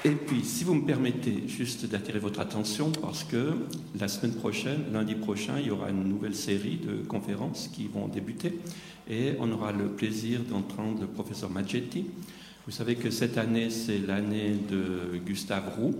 Et, 0.05 0.11
puis, 0.11 0.43
si 0.43 0.63
vous 0.63 0.75
me 0.75 0.85
permettez 0.85 1.47
juste 1.47 1.87
d'attirer 1.87 2.19
votre 2.19 2.39
attention, 2.39 2.91
parce 2.91 3.23
que 3.23 3.55
la 3.99 4.07
semaine 4.07 4.35
prochaine, 4.35 4.83
lundi 4.93 5.15
prochain, 5.15 5.55
il 5.59 5.65
y 5.65 5.71
aura 5.71 5.89
une 5.89 6.03
nouvelle 6.03 6.35
série 6.35 6.77
de 6.77 7.03
conférences 7.03 7.69
qui 7.73 7.87
vont 7.87 8.07
débuter, 8.07 8.59
et 9.09 9.33
on 9.39 9.51
aura 9.51 9.71
le 9.71 9.87
plaisir 9.87 10.41
d'entendre 10.41 11.01
le 11.01 11.07
professeur 11.07 11.49
Maggetti, 11.49 12.05
vous 12.65 12.71
savez 12.71 12.95
que 12.95 13.11
cette 13.11 13.37
année, 13.37 13.69
c'est 13.69 13.99
l'année 13.99 14.55
de 14.69 15.19
Gustave 15.19 15.77
Roux. 15.77 15.93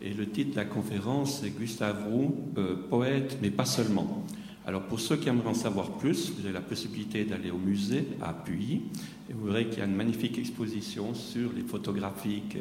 Et 0.00 0.14
le 0.14 0.26
titre 0.26 0.52
de 0.52 0.56
la 0.56 0.64
conférence, 0.64 1.40
c'est 1.42 1.50
Gustave 1.50 2.08
Roux, 2.08 2.34
euh, 2.56 2.74
poète, 2.88 3.36
mais 3.42 3.50
pas 3.50 3.66
seulement. 3.66 4.24
Alors 4.66 4.84
pour 4.84 4.98
ceux 4.98 5.16
qui 5.16 5.28
aimeraient 5.28 5.50
en 5.50 5.54
savoir 5.54 5.90
plus, 5.98 6.32
vous 6.32 6.44
avez 6.46 6.54
la 6.54 6.62
possibilité 6.62 7.26
d'aller 7.26 7.50
au 7.50 7.58
musée 7.58 8.06
à 8.22 8.32
Puy 8.32 8.80
et 9.30 9.32
vous 9.32 9.46
verrez 9.46 9.66
qu'il 9.68 9.78
y 9.78 9.82
a 9.82 9.84
une 9.84 9.94
magnifique 9.94 10.38
exposition 10.38 11.14
sur 11.14 11.52
les 11.52 11.62
photographies 11.62 12.42
que 12.50 12.58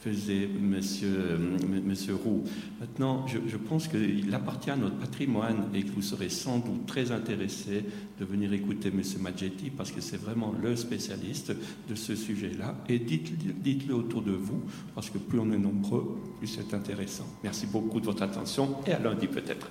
faisait 0.00 0.46
Monsieur, 0.46 1.08
euh, 1.08 1.38
monsieur 1.84 2.14
Roux. 2.14 2.44
Maintenant, 2.80 3.26
je, 3.26 3.56
pense 3.56 3.88
qu'il 3.88 4.32
appartient 4.32 4.70
à 4.70 4.76
notre 4.76 4.96
patrimoine 4.96 5.68
et 5.74 5.82
que 5.82 5.90
vous 5.90 6.02
serez 6.02 6.28
sans 6.28 6.58
doute 6.58 6.86
très 6.86 7.10
intéressé 7.10 7.84
de 8.20 8.24
venir 8.24 8.52
écouter 8.52 8.92
Monsieur 8.92 9.18
Maggetti 9.18 9.70
parce 9.70 9.90
que 9.90 10.00
c'est 10.00 10.16
vraiment 10.16 10.54
le 10.62 10.76
spécialiste 10.76 11.52
de 11.88 11.94
ce 11.96 12.14
sujet-là. 12.14 12.76
Et 12.88 13.00
dites-le 13.00 13.94
autour 13.94 14.22
de 14.22 14.32
vous 14.32 14.62
parce 14.94 15.10
que 15.10 15.18
plus 15.18 15.40
on 15.40 15.50
est 15.50 15.58
nombreux, 15.58 16.16
plus 16.38 16.46
c'est 16.46 16.72
intéressant. 16.72 17.26
Merci 17.42 17.66
beaucoup 17.66 17.98
de 17.98 18.06
votre 18.06 18.22
attention 18.22 18.76
et 18.86 18.92
à 18.92 19.00
lundi 19.00 19.26
peut-être. 19.26 19.68